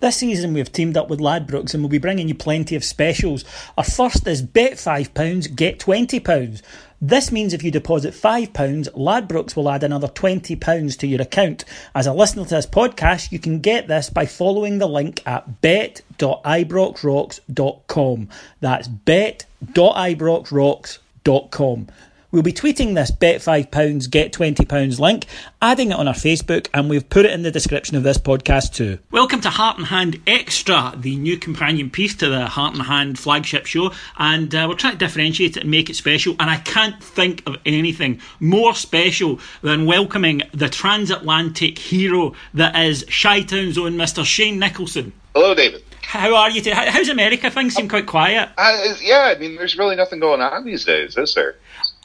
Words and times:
This 0.00 0.16
season 0.16 0.52
we've 0.52 0.70
teamed 0.70 0.96
up 0.96 1.08
with 1.08 1.20
Ladbrokes 1.20 1.72
and 1.72 1.82
we'll 1.82 1.90
be 1.90 1.98
bringing 1.98 2.28
you 2.28 2.34
plenty 2.34 2.76
of 2.76 2.84
specials. 2.84 3.44
Our 3.78 3.84
first 3.84 4.26
is 4.26 4.42
bet 4.42 4.74
£5, 4.74 5.56
get 5.56 5.78
£20. 5.78 6.62
This 7.00 7.32
means 7.32 7.52
if 7.52 7.62
you 7.62 7.70
deposit 7.70 8.14
£5, 8.14 8.88
Ladbrokes 8.92 9.54
will 9.56 9.70
add 9.70 9.82
another 9.82 10.08
£20 10.08 10.98
to 10.98 11.06
your 11.06 11.22
account. 11.22 11.64
As 11.94 12.06
a 12.06 12.12
listener 12.12 12.44
to 12.44 12.54
this 12.54 12.66
podcast, 12.66 13.32
you 13.32 13.38
can 13.38 13.60
get 13.60 13.88
this 13.88 14.10
by 14.10 14.26
following 14.26 14.76
the 14.78 14.88
link 14.88 15.22
at 15.26 15.60
bet.ibroxrocks.com. 15.60 18.28
That's 18.60 18.88
bet.ibroxrocks.com. 18.88 21.88
We'll 22.36 22.42
be 22.42 22.52
tweeting 22.52 22.94
this 22.94 23.10
bet 23.10 23.40
£5, 23.40 24.10
get 24.10 24.30
£20 24.30 25.00
link, 25.00 25.24
adding 25.62 25.90
it 25.90 25.94
on 25.96 26.06
our 26.06 26.12
Facebook, 26.12 26.68
and 26.74 26.90
we've 26.90 27.08
put 27.08 27.24
it 27.24 27.30
in 27.30 27.40
the 27.40 27.50
description 27.50 27.96
of 27.96 28.02
this 28.02 28.18
podcast 28.18 28.74
too. 28.74 28.98
Welcome 29.10 29.40
to 29.40 29.48
Heart 29.48 29.78
and 29.78 29.86
Hand 29.86 30.20
Extra, 30.26 30.92
the 30.94 31.16
new 31.16 31.38
companion 31.38 31.88
piece 31.88 32.14
to 32.16 32.28
the 32.28 32.44
Heart 32.44 32.74
and 32.74 32.82
Hand 32.82 33.18
flagship 33.18 33.64
show, 33.64 33.90
and 34.18 34.54
uh, 34.54 34.66
we're 34.68 34.74
trying 34.74 34.92
to 34.92 34.98
differentiate 34.98 35.56
it 35.56 35.62
and 35.62 35.70
make 35.70 35.88
it 35.88 35.96
special. 35.96 36.36
And 36.38 36.50
I 36.50 36.58
can't 36.58 37.02
think 37.02 37.42
of 37.46 37.56
anything 37.64 38.20
more 38.38 38.74
special 38.74 39.40
than 39.62 39.86
welcoming 39.86 40.42
the 40.52 40.68
transatlantic 40.68 41.78
hero 41.78 42.34
that 42.52 42.76
is 42.76 43.06
Shy 43.08 43.40
Town's 43.44 43.78
own 43.78 43.94
Mr. 43.94 44.26
Shane 44.26 44.58
Nicholson. 44.58 45.14
Hello, 45.34 45.54
David. 45.54 45.82
How 46.02 46.36
are 46.36 46.50
you? 46.50 46.60
Today? 46.60 46.88
How's 46.88 47.08
America? 47.08 47.50
Things 47.50 47.74
seem 47.74 47.88
quite 47.88 48.06
quiet. 48.06 48.50
Uh, 48.56 48.94
yeah, 49.02 49.34
I 49.34 49.38
mean, 49.38 49.56
there's 49.56 49.76
really 49.76 49.96
nothing 49.96 50.20
going 50.20 50.40
on 50.40 50.64
these 50.64 50.84
days, 50.84 51.16
is 51.16 51.34
there? 51.34 51.56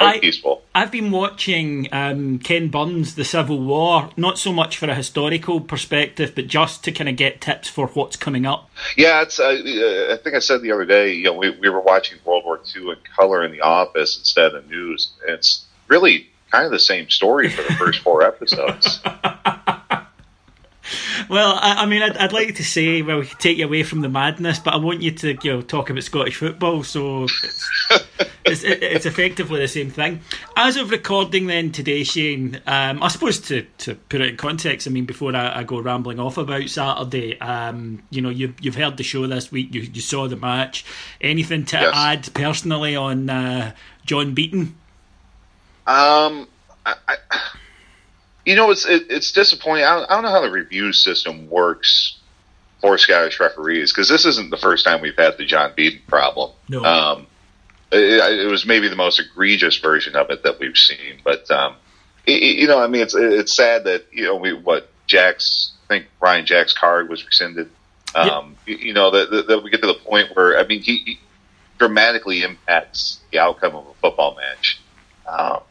Quite 0.02 0.16
I- 0.16 0.20
peaceful. 0.20 0.62
I've 0.74 0.92
been 0.92 1.12
watching 1.12 1.90
um, 1.92 2.40
Ken 2.40 2.70
Burns' 2.70 3.16
The 3.16 3.26
Civil 3.26 3.60
War, 3.60 4.10
not 4.16 4.38
so 4.38 4.54
much 4.54 4.78
for 4.78 4.90
a 4.90 4.96
historical 4.96 5.60
perspective, 5.60 6.34
but 6.34 6.48
just 6.48 6.84
to 6.86 6.92
kind 6.94 7.10
of 7.10 7.18
get 7.18 7.42
tips 7.42 7.68
for 7.68 7.88
what's 7.88 8.16
coming 8.16 8.46
up. 8.46 8.70
Yeah, 8.96 9.22
it's. 9.22 9.40
Uh, 9.40 9.48
uh, 9.48 10.14
I 10.14 10.18
think 10.24 10.36
I 10.36 10.40
said 10.40 10.62
the 10.62 10.72
other 10.72 10.86
day. 10.86 11.14
You 11.14 11.26
know, 11.26 11.34
we, 11.34 11.50
we 11.50 11.70
were 11.70 11.82
watching 11.82 12.20
World 12.24 12.46
War 12.46 12.62
II 12.76 12.92
in 12.92 12.96
color 13.16 13.44
in 13.44 13.52
the 13.52 13.62
office 13.62 14.18
instead 14.18 14.56
of 14.56 14.70
news. 14.70 15.12
It's 15.28 15.66
really 15.88 16.30
kind 16.52 16.66
of 16.66 16.72
the 16.72 16.80
same 16.80 17.10
story 17.10 17.50
for 17.50 17.64
the 17.64 17.74
first 17.74 18.00
four 18.00 18.24
episodes. 18.24 19.02
Well, 21.30 21.58
I, 21.62 21.84
I 21.84 21.86
mean, 21.86 22.02
I'd, 22.02 22.18
I'd 22.18 22.34
like 22.34 22.56
to 22.56 22.64
say, 22.64 23.02
well, 23.02 23.20
we 23.20 23.26
could 23.26 23.40
take 23.40 23.58
you 23.58 23.66
away 23.66 23.84
from 23.84 24.02
the 24.02 24.10
madness, 24.10 24.60
but 24.60 24.74
I 24.74 24.78
want 24.78 25.02
you 25.02 25.12
to, 25.12 25.38
you 25.44 25.54
know, 25.54 25.62
talk 25.62 25.90
about 25.90 26.04
Scottish 26.04 26.36
football. 26.38 26.84
So 26.84 27.26
it's, 28.46 28.64
it's, 28.64 28.64
it's 28.64 29.06
effectively 29.06 29.60
the 29.60 29.68
same 29.68 29.90
thing. 29.92 30.22
As 30.58 30.78
of 30.78 30.90
recording, 30.92 31.48
then 31.48 31.72
today, 31.72 32.04
Shane, 32.04 32.60
um, 32.66 33.02
I 33.04 33.08
suppose 33.10 33.40
to, 33.42 33.62
to 33.80 33.96
put 33.96 34.22
it 34.22 34.30
in 34.30 34.38
context, 34.38 34.88
I 34.88 34.90
mean, 34.90 35.06
before 35.06 35.36
I, 35.36 35.60
I 35.60 35.64
go 35.64 35.80
rambling 35.80 36.20
off 36.20 36.38
about 36.38 36.68
Saturday, 36.70 37.40
um, 37.40 38.02
you 38.10 38.22
know, 38.22 38.30
you, 38.30 38.54
you've 38.60 38.76
heard 38.76 38.98
the 38.98 39.04
show 39.04 39.28
this 39.28 39.52
week, 39.52 39.74
you, 39.74 39.82
you 39.82 40.02
saw 40.02 40.28
the 40.28 40.36
match. 40.36 40.84
Anything 41.22 41.66
to 41.66 41.78
Yes. 41.78 41.94
add 41.96 42.34
personally 42.34 42.96
on 42.96 43.30
uh, 43.30 43.74
John 44.06 44.34
Beaton? 44.34 44.76
Um, 45.88 46.48
I, 46.86 46.96
I, 47.08 47.18
you 48.46 48.56
know, 48.56 48.72
it's 48.72 48.86
it, 48.86 49.08
it's 49.10 49.32
disappointing. 49.32 49.86
I 49.86 49.96
don't, 49.96 50.12
I 50.12 50.14
don't 50.16 50.24
know 50.24 50.32
how 50.32 50.42
the 50.42 50.52
review 50.52 50.94
system 50.94 51.50
works 51.50 52.18
for 52.82 52.98
Scottish 52.98 53.40
referees 53.40 53.94
because 53.94 54.10
this 54.10 54.26
isn't 54.26 54.50
the 54.50 54.58
first 54.58 54.86
time 54.86 55.02
we've 55.02 55.18
had 55.18 55.38
the 55.38 55.46
John 55.46 55.74
Beaton 55.76 56.02
problem. 56.08 56.52
No. 56.68 56.84
Um, 56.84 57.28
it, 57.92 58.40
it 58.46 58.50
was 58.50 58.66
maybe 58.66 58.88
the 58.88 58.96
most 58.96 59.20
egregious 59.20 59.78
version 59.78 60.16
of 60.16 60.30
it 60.30 60.44
that 60.44 60.60
we've 60.60 60.78
seen, 60.78 61.20
but 61.24 61.50
um, 61.52 61.76
it, 62.26 62.42
you 62.60 62.68
know, 62.68 62.80
I 62.80 62.88
mean, 62.88 63.02
it's 63.02 63.16
it's 63.16 63.56
sad 63.56 63.84
that 63.84 64.06
you 64.12 64.24
know 64.24 64.36
we 64.36 64.54
what 64.54 64.90
Jack's 65.08 65.74
I 65.86 65.88
think 65.88 66.08
Ryan 66.20 66.46
Jack's 66.46 66.74
card 66.74 67.10
was 67.10 67.26
rescinded. 67.26 67.70
Um, 68.14 68.58
you, 68.66 68.76
you 68.78 68.94
know 68.94 69.12
that, 69.12 69.30
that 69.32 69.48
that 69.48 69.64
we 69.64 69.70
get 69.70 69.82
to 69.82 69.88
the 69.88 69.94
point 69.94 70.36
where 70.36 70.58
I 70.58 70.66
mean 70.66 70.82
he, 70.82 70.98
he 71.06 71.20
dramatically 71.78 72.44
impacts 72.44 73.20
the 73.32 73.40
outcome 73.40 73.76
of 73.76 73.88
a 73.88 73.94
football 74.02 74.36
match. 74.36 74.80
Um, 75.28 75.62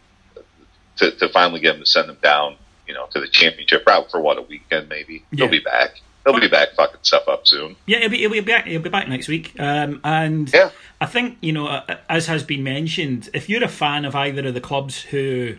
to, 1.00 1.10
to 1.16 1.28
finally 1.30 1.60
get 1.60 1.74
him 1.74 1.80
to 1.80 1.86
send 1.86 2.08
him 2.08 2.16
down, 2.22 2.56
you 2.88 2.94
know, 2.94 3.06
to 3.12 3.20
the 3.20 3.28
championship 3.28 3.84
route 3.86 4.10
for 4.10 4.20
what 4.20 4.38
a 4.38 4.42
weekend 4.42 4.88
maybe. 4.88 5.24
Yeah. 5.32 5.44
He'll 5.44 5.50
be 5.50 5.58
back. 5.60 6.00
He'll 6.24 6.38
be 6.38 6.48
back 6.48 6.74
fucking 6.76 7.00
stuff 7.02 7.26
up 7.28 7.46
soon. 7.46 7.76
Yeah, 7.86 7.98
he'll 8.00 8.10
be, 8.10 8.18
he'll 8.18 8.30
be 8.30 8.40
back. 8.40 8.66
He'll 8.66 8.80
be 8.82 8.90
back 8.90 9.08
next 9.08 9.26
week. 9.28 9.58
Um, 9.58 10.00
and 10.04 10.52
Yeah. 10.52 10.70
I 11.00 11.06
think 11.06 11.38
you 11.40 11.52
know, 11.52 11.82
as 12.08 12.26
has 12.26 12.42
been 12.44 12.62
mentioned, 12.62 13.30
if 13.34 13.48
you're 13.48 13.64
a 13.64 13.68
fan 13.68 14.04
of 14.04 14.14
either 14.14 14.46
of 14.48 14.54
the 14.54 14.60
clubs 14.60 15.02
who 15.02 15.56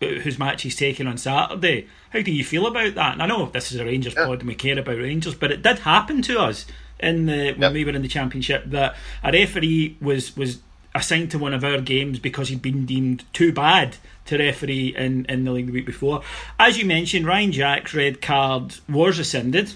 whose 0.00 0.36
match 0.38 0.62
he's 0.62 0.74
taking 0.74 1.06
on 1.06 1.16
Saturday, 1.16 1.86
how 2.10 2.20
do 2.22 2.32
you 2.32 2.42
feel 2.42 2.66
about 2.66 2.94
that? 2.96 3.12
And 3.12 3.22
I 3.22 3.26
know 3.26 3.46
this 3.46 3.70
is 3.70 3.78
a 3.78 3.84
Rangers 3.84 4.14
Yeah. 4.16 4.24
pod 4.26 4.40
and 4.40 4.48
we 4.48 4.54
care 4.56 4.76
about 4.78 4.96
Rangers, 4.96 5.34
but 5.36 5.52
it 5.52 5.62
did 5.62 5.78
happen 5.80 6.22
to 6.22 6.40
us 6.40 6.66
in 6.98 7.26
the 7.26 7.52
when 7.52 7.60
Yeah. 7.60 7.70
we 7.72 7.84
were 7.84 7.92
in 7.92 8.02
the 8.02 8.08
championship 8.08 8.64
that 8.70 8.96
a 9.22 9.30
referee 9.30 9.96
was 10.00 10.36
was 10.36 10.58
assigned 10.94 11.30
to 11.30 11.38
one 11.38 11.54
of 11.54 11.64
our 11.64 11.80
games 11.80 12.18
because 12.18 12.48
he'd 12.48 12.62
been 12.62 12.84
deemed 12.86 13.24
too 13.32 13.52
bad 13.52 13.96
to 14.26 14.38
referee 14.38 14.94
in, 14.96 15.24
in 15.26 15.44
the 15.44 15.50
league 15.50 15.66
the 15.66 15.72
week 15.72 15.86
before. 15.86 16.22
As 16.58 16.78
you 16.78 16.84
mentioned, 16.84 17.26
Ryan 17.26 17.52
Jack's 17.52 17.94
red 17.94 18.20
card 18.20 18.76
was 18.88 19.18
rescinded 19.18 19.74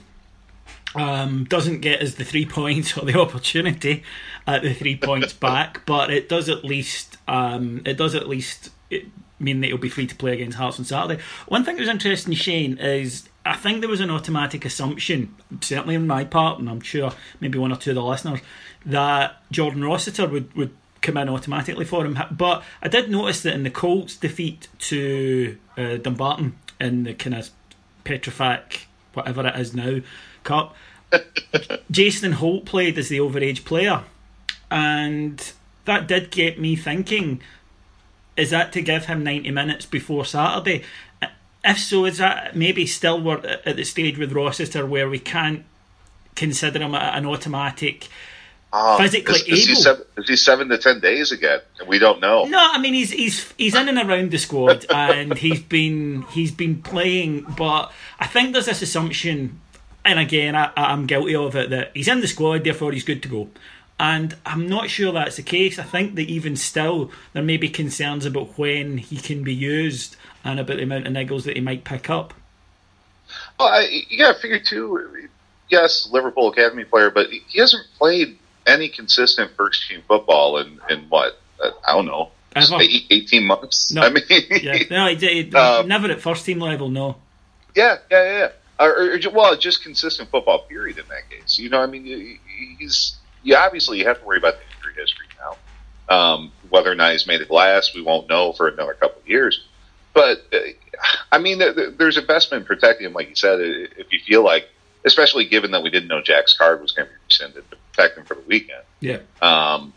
um, 0.96 1.44
doesn't 1.44 1.80
get 1.80 2.00
us 2.00 2.14
the 2.14 2.24
three 2.24 2.46
points 2.46 2.96
or 2.96 3.04
the 3.04 3.20
opportunity 3.20 4.02
at 4.46 4.62
the 4.62 4.74
three 4.74 4.96
points 4.96 5.32
back, 5.34 5.84
but 5.86 6.10
it 6.10 6.28
does 6.28 6.48
at 6.48 6.64
least 6.64 7.19
um, 7.28 7.82
it 7.84 7.96
does 7.96 8.14
at 8.14 8.28
least 8.28 8.70
mean 9.38 9.60
that 9.60 9.66
he'll 9.66 9.76
be 9.76 9.90
free 9.90 10.06
to 10.06 10.14
play 10.14 10.32
against 10.32 10.56
Hearts 10.56 10.78
on 10.78 10.86
Saturday. 10.86 11.22
One 11.46 11.64
thing 11.64 11.76
that 11.76 11.82
was 11.82 11.90
interesting, 11.90 12.32
Shane, 12.32 12.78
is 12.78 13.28
I 13.44 13.54
think 13.54 13.80
there 13.80 13.90
was 13.90 14.00
an 14.00 14.10
automatic 14.10 14.64
assumption, 14.64 15.34
certainly 15.60 15.96
on 15.96 16.06
my 16.06 16.24
part, 16.24 16.58
and 16.58 16.70
I'm 16.70 16.80
sure 16.80 17.12
maybe 17.40 17.58
one 17.58 17.72
or 17.72 17.76
two 17.76 17.90
of 17.90 17.96
the 17.96 18.02
listeners, 18.02 18.40
that 18.86 19.36
Jordan 19.50 19.84
Rossiter 19.84 20.26
would, 20.26 20.54
would 20.54 20.74
come 21.02 21.16
in 21.16 21.28
automatically 21.28 21.84
for 21.84 22.04
him. 22.04 22.19
But 22.31 22.62
I 22.82 22.88
did 22.88 23.10
notice 23.10 23.43
that 23.43 23.54
in 23.54 23.62
the 23.62 23.70
Colts' 23.70 24.16
defeat 24.16 24.69
to 24.81 25.56
uh, 25.76 25.96
Dumbarton 25.96 26.56
in 26.81 27.04
the 27.04 27.14
kind 27.14 27.34
of 27.34 27.50
Petrofac, 28.04 28.84
whatever 29.14 29.46
it 29.46 29.58
is 29.58 29.75
now, 29.75 30.00
Cup, 30.44 30.75
Jason 31.90 32.32
Holt 32.32 32.64
played 32.64 32.98
as 32.98 33.08
the 33.08 33.19
overage 33.19 33.64
player. 33.64 34.04
And 34.70 35.52
that 35.84 36.06
did 36.06 36.31
get 36.31 36.60
me 36.60 36.76
thinking 36.76 37.40
is 38.37 38.50
that 38.50 38.72
to 38.72 38.82
give 38.82 39.06
him 39.06 39.25
90 39.25 39.50
minutes 39.50 39.87
before 39.87 40.25
Saturday? 40.25 40.84
If 41.64 41.78
so, 41.78 42.04
is 42.04 42.19
that 42.19 42.54
maybe 42.54 42.87
still 42.87 43.20
we're 43.20 43.38
at 43.38 43.76
the 43.76 43.84
stage 43.84 44.19
with 44.19 44.32
Rossiter 44.32 44.87
where 44.87 45.08
we 45.08 45.19
can't 45.19 45.64
consider 46.37 46.81
him 46.81 46.94
an 46.94 47.26
automatic 47.26 48.08
Um, 48.76 48.99
physically 48.99 49.37
is, 49.37 49.49
is 49.49 49.64
he 49.64 49.73
able? 49.73 49.81
seven, 49.81 50.05
is 50.19 50.28
he 50.28 50.37
seven 50.37 50.69
to 50.69 50.76
ten 50.76 51.00
days 51.00 51.32
again? 51.32 51.61
We 51.88 51.99
don't 51.99 52.20
know. 52.20 52.44
No, 52.44 52.58
I 52.61 52.78
mean 52.78 52.93
he's 52.93 53.11
he's 53.11 53.50
he's 53.56 53.75
in 53.75 53.88
and 53.88 53.99
around 53.99 54.32
the 54.32 54.38
squad, 54.38 54.84
and 54.90 55.37
he's 55.38 55.62
been 55.62 56.23
he's 56.31 56.52
been 56.52 56.82
playing. 56.82 57.46
But 57.56 57.90
I 58.20 58.26
think 58.26 58.52
there's 58.52 58.67
this 58.67 58.82
assumption, 58.82 59.62
and 60.05 60.19
again, 60.19 60.55
I, 60.55 60.73
I'm 60.76 61.06
guilty 61.06 61.34
of 61.34 61.56
it 61.56 61.70
that 61.70 61.93
he's 61.94 62.06
in 62.06 62.20
the 62.20 62.28
squad, 62.28 62.64
therefore 62.64 62.93
he's 62.93 63.05
good 63.05 63.23
to 63.23 63.28
go. 63.28 63.49
And 63.99 64.37
I'm 64.44 64.69
not 64.69 64.90
sure 64.90 65.11
that's 65.11 65.37
the 65.37 65.43
case. 65.43 65.79
I 65.79 65.82
think 65.82 66.17
that 66.17 66.29
even 66.29 66.55
still, 66.55 67.11
there 67.32 67.43
may 67.43 67.56
be 67.56 67.70
concerns 67.70 68.26
about 68.26 68.58
when 68.58 68.99
he 68.99 69.17
can 69.17 69.43
be 69.43 69.55
used 69.55 70.17
and 70.44 70.61
about 70.61 70.76
the 70.76 70.82
amount 70.82 71.06
of 71.06 71.14
niggles 71.14 71.44
that 71.44 71.56
he 71.56 71.62
might 71.62 71.84
pick 71.84 72.11
up. 72.11 72.34
Well, 73.58 73.69
I, 73.69 74.05
you 74.11 74.19
got 74.19 74.34
to 74.34 74.38
figure 74.38 74.61
too. 74.61 75.29
Yes, 75.70 76.11
Liverpool 76.12 76.50
academy 76.50 76.84
player, 76.84 77.11
but 77.11 77.31
he 77.31 77.58
hasn't 77.58 77.87
played 77.96 78.37
any 78.66 78.88
consistent 78.88 79.52
first 79.56 79.88
team 79.88 80.02
football 80.08 80.58
in 80.58 80.80
in 80.90 81.00
what 81.08 81.38
uh, 81.62 81.70
I 81.86 81.92
don't 81.92 82.06
know, 82.06 82.30
eight- 82.80 83.06
eighteen 83.10 83.46
months. 83.46 83.92
No, 83.92 84.02
I 84.02 84.10
mean, 84.10 84.24
yeah, 84.30 84.78
no, 84.90 85.06
he, 85.08 85.42
he, 85.44 85.54
Um, 85.54 85.88
never 85.88 86.08
at 86.10 86.20
first 86.20 86.44
team 86.44 86.60
level. 86.60 86.88
No, 86.88 87.16
Yeah, 87.74 87.98
yeah, 88.10 88.38
yeah. 88.38 88.48
Or, 88.78 88.90
or, 89.14 89.18
well, 89.32 89.56
just 89.56 89.82
consistent 89.82 90.28
football. 90.30 90.58
Period. 90.68 90.98
In 90.98 91.04
that 91.08 91.30
case, 91.30 91.58
you 91.58 91.70
know, 91.70 91.80
I 91.80 91.86
mean, 91.86 92.38
he's 92.78 93.16
you 93.42 93.56
obviously 93.56 93.98
you 93.98 94.06
have 94.06 94.18
to 94.20 94.24
worry 94.26 94.38
about 94.38 94.54
the 94.58 94.64
injury 94.76 95.02
history 95.02 95.26
now. 95.38 95.56
Um, 96.14 96.52
whether 96.69 96.90
or 96.90 96.94
not 96.94 97.12
he's 97.12 97.26
made 97.26 97.40
of 97.40 97.50
last, 97.50 97.94
we 97.94 98.02
won't 98.02 98.28
know 98.28 98.52
for 98.52 98.69
another 98.69 98.94
couple 98.94 99.20
of 99.22 99.28
years. 99.28 99.64
But 100.12 100.44
uh, 100.52 100.58
I 101.32 101.38
mean, 101.38 101.58
there- 101.58 101.72
there- 101.72 101.90
there's 101.90 102.16
investment 102.19 102.62
in 102.62 102.66
protecting 102.66 103.06
him, 103.06 103.12
like 103.12 103.28
you 103.28 103.34
said. 103.34 103.60
If 103.60 104.12
you 104.12 104.20
feel 104.26 104.42
like, 104.44 104.69
especially 105.06 105.47
given 105.47 105.70
that 105.70 105.82
we 105.82 105.88
didn't 105.88 106.08
know 106.08 106.20
Jack's 106.20 106.53
card 106.53 106.82
was 106.82 106.93
going 106.93 107.06
to 107.06 107.14
be 107.14 107.19
rescinded, 107.26 107.70
to 107.70 107.76
protect 107.93 108.19
him 108.19 108.25
for 108.25 108.35
the 108.35 108.43
weekend. 108.43 108.82
yeah, 109.00 109.19
Um, 109.41 109.94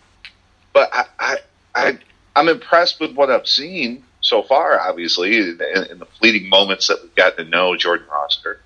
but 0.72 0.90
I, 0.94 1.06
I, 1.20 1.38
I, 1.76 1.98
I'm 2.36 2.48
impressed 2.48 3.00
with 3.00 3.16
what 3.16 3.30
I've 3.32 3.48
seen 3.48 4.04
so 4.22 4.44
far. 4.44 4.80
Obviously, 4.80 5.38
in, 5.38 5.60
in 5.90 6.00
the 6.00 6.08
fleeting 6.20 6.48
moments 6.48 6.88
that 6.88 7.02
we've 7.02 7.16
gotten 7.16 7.46
to 7.46 7.52
know 7.52 7.76
Jordan 7.76 8.08
Rossiter. 8.10 8.62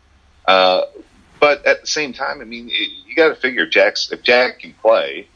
Uh, 0.45 0.81
but 1.39 1.65
at 1.65 1.81
the 1.81 1.87
same 1.87 2.11
time, 2.11 2.41
I 2.41 2.43
mean, 2.43 2.69
it, 2.69 2.89
you 3.07 3.15
got 3.15 3.29
to 3.29 3.35
figure 3.35 3.65
Jack's 3.65 4.11
if 4.11 4.21
Jack 4.21 4.59
can 4.59 4.73
play, 4.73 5.27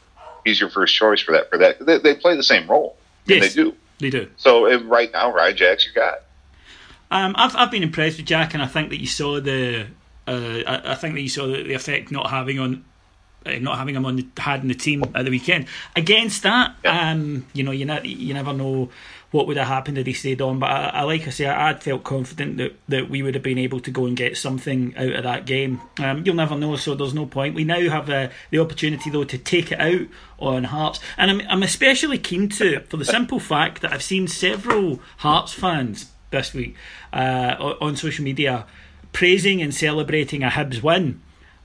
he's 0.44 0.60
your 0.60 0.68
first 0.68 0.94
choice 0.94 1.22
for 1.22 1.32
that. 1.32 1.48
For 1.48 1.58
that, 1.58 1.84
they, 1.84 1.98
they 1.98 2.14
play 2.14 2.36
the 2.36 2.42
same 2.42 2.68
role. 2.68 2.96
Yes. 3.24 3.54
they 3.54 3.62
do. 3.62 3.74
they 3.98 4.10
do. 4.10 4.30
So 4.36 4.78
right 4.84 5.10
now, 5.10 5.32
Ryan 5.32 5.56
Jack's 5.56 5.86
your 5.86 5.94
guy. 5.94 6.18
Um, 7.10 7.34
I've 7.38 7.56
I've 7.56 7.70
been 7.70 7.82
impressed 7.82 8.18
with 8.18 8.26
Jack, 8.26 8.52
and 8.52 8.62
I 8.62 8.66
think 8.66 8.90
that 8.90 9.00
you 9.00 9.06
saw 9.06 9.40
the 9.40 9.86
uh, 10.28 10.62
I, 10.66 10.92
I 10.92 10.94
think 10.94 11.14
that 11.14 11.20
you 11.22 11.28
saw 11.28 11.46
the, 11.46 11.62
the 11.62 11.74
effect 11.74 12.10
not 12.10 12.30
having 12.30 12.58
on 12.58 12.84
uh, 13.46 13.52
not 13.60 13.78
having 13.78 13.94
him 13.94 14.04
on 14.04 14.16
the, 14.16 14.26
had 14.36 14.62
in 14.62 14.68
the 14.68 14.74
team 14.74 15.04
at 15.14 15.24
the 15.24 15.30
weekend. 15.30 15.66
Against 15.96 16.42
that, 16.42 16.74
Yeah. 16.84 17.12
um, 17.12 17.46
you 17.52 17.62
know, 17.62 17.70
you 17.70 17.84
ne- 17.84 18.06
you 18.06 18.34
never 18.34 18.52
know 18.52 18.90
what 19.30 19.46
would 19.46 19.58
have 19.58 19.68
happened 19.68 19.96
had 19.98 20.06
he 20.06 20.12
stayed 20.14 20.40
on. 20.40 20.58
But 20.58 20.70
I, 20.70 20.84
I 20.88 21.02
like 21.02 21.26
I 21.26 21.30
say, 21.30 21.46
I, 21.46 21.68
I'd 21.68 21.82
felt 21.82 22.02
confident 22.02 22.56
that, 22.56 22.72
that 22.88 23.10
we 23.10 23.22
would 23.22 23.34
have 23.34 23.42
been 23.44 23.58
able 23.58 23.78
to 23.80 23.90
go 23.90 24.06
and 24.06 24.16
get 24.16 24.36
something 24.38 24.94
out 24.96 25.12
of 25.12 25.22
that 25.24 25.44
game. 25.46 25.80
Um, 25.98 26.22
you'll 26.24 26.34
never 26.34 26.56
know, 26.56 26.76
so 26.76 26.94
there's 26.94 27.14
no 27.14 27.26
point. 27.26 27.54
We 27.54 27.64
now 27.64 27.80
have 27.90 28.08
uh, 28.10 28.28
the 28.50 28.58
opportunity 28.58 29.10
though 29.10 29.24
to 29.24 29.38
take 29.38 29.70
it 29.70 29.80
out 29.80 30.08
on 30.38 30.64
Hearts, 30.64 30.98
and 31.16 31.30
I'm 31.30 31.40
I'm 31.48 31.62
especially 31.62 32.18
keen 32.18 32.48
to 32.50 32.80
for 32.88 32.96
the 32.96 33.04
simple 33.04 33.38
fact 33.38 33.82
that 33.82 33.92
I've 33.92 34.02
seen 34.02 34.28
several 34.28 35.00
Hearts 35.18 35.52
fans 35.52 36.10
this 36.30 36.52
week 36.52 36.74
uh, 37.12 37.74
on 37.80 37.96
social 37.96 38.24
media 38.24 38.66
praising 39.18 39.60
and 39.60 39.74
celebrating 39.74 40.44
a 40.44 40.48
Hibs 40.48 40.80
win. 40.80 41.20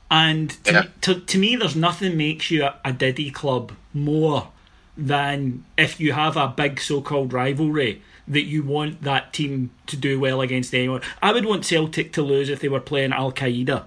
And 0.09 0.49
to, 0.63 0.71
Yeah. 0.71 0.81
me, 0.81 0.87
to, 1.01 1.19
to 1.19 1.37
me, 1.37 1.55
there's 1.55 1.75
nothing 1.75 2.17
makes 2.17 2.49
you 2.49 2.63
a, 2.63 2.75
a 2.83 2.91
Diddy 2.91 3.29
club 3.29 3.73
more 3.93 4.49
than 4.97 5.63
if 5.77 5.99
you 5.99 6.13
have 6.13 6.35
a 6.35 6.47
big 6.47 6.79
so-called 6.79 7.31
rivalry 7.31 8.01
that 8.27 8.45
you 8.45 8.63
want 8.63 9.03
that 9.03 9.33
team 9.33 9.69
to 9.85 9.95
do 9.95 10.19
well 10.19 10.41
against 10.41 10.73
anyone. 10.73 11.01
I 11.21 11.31
would 11.31 11.45
want 11.45 11.63
Celtic 11.63 12.11
to 12.13 12.23
lose 12.23 12.49
if 12.49 12.59
they 12.59 12.69
were 12.69 12.79
playing 12.79 13.13
Al 13.13 13.31
Qaeda. 13.31 13.83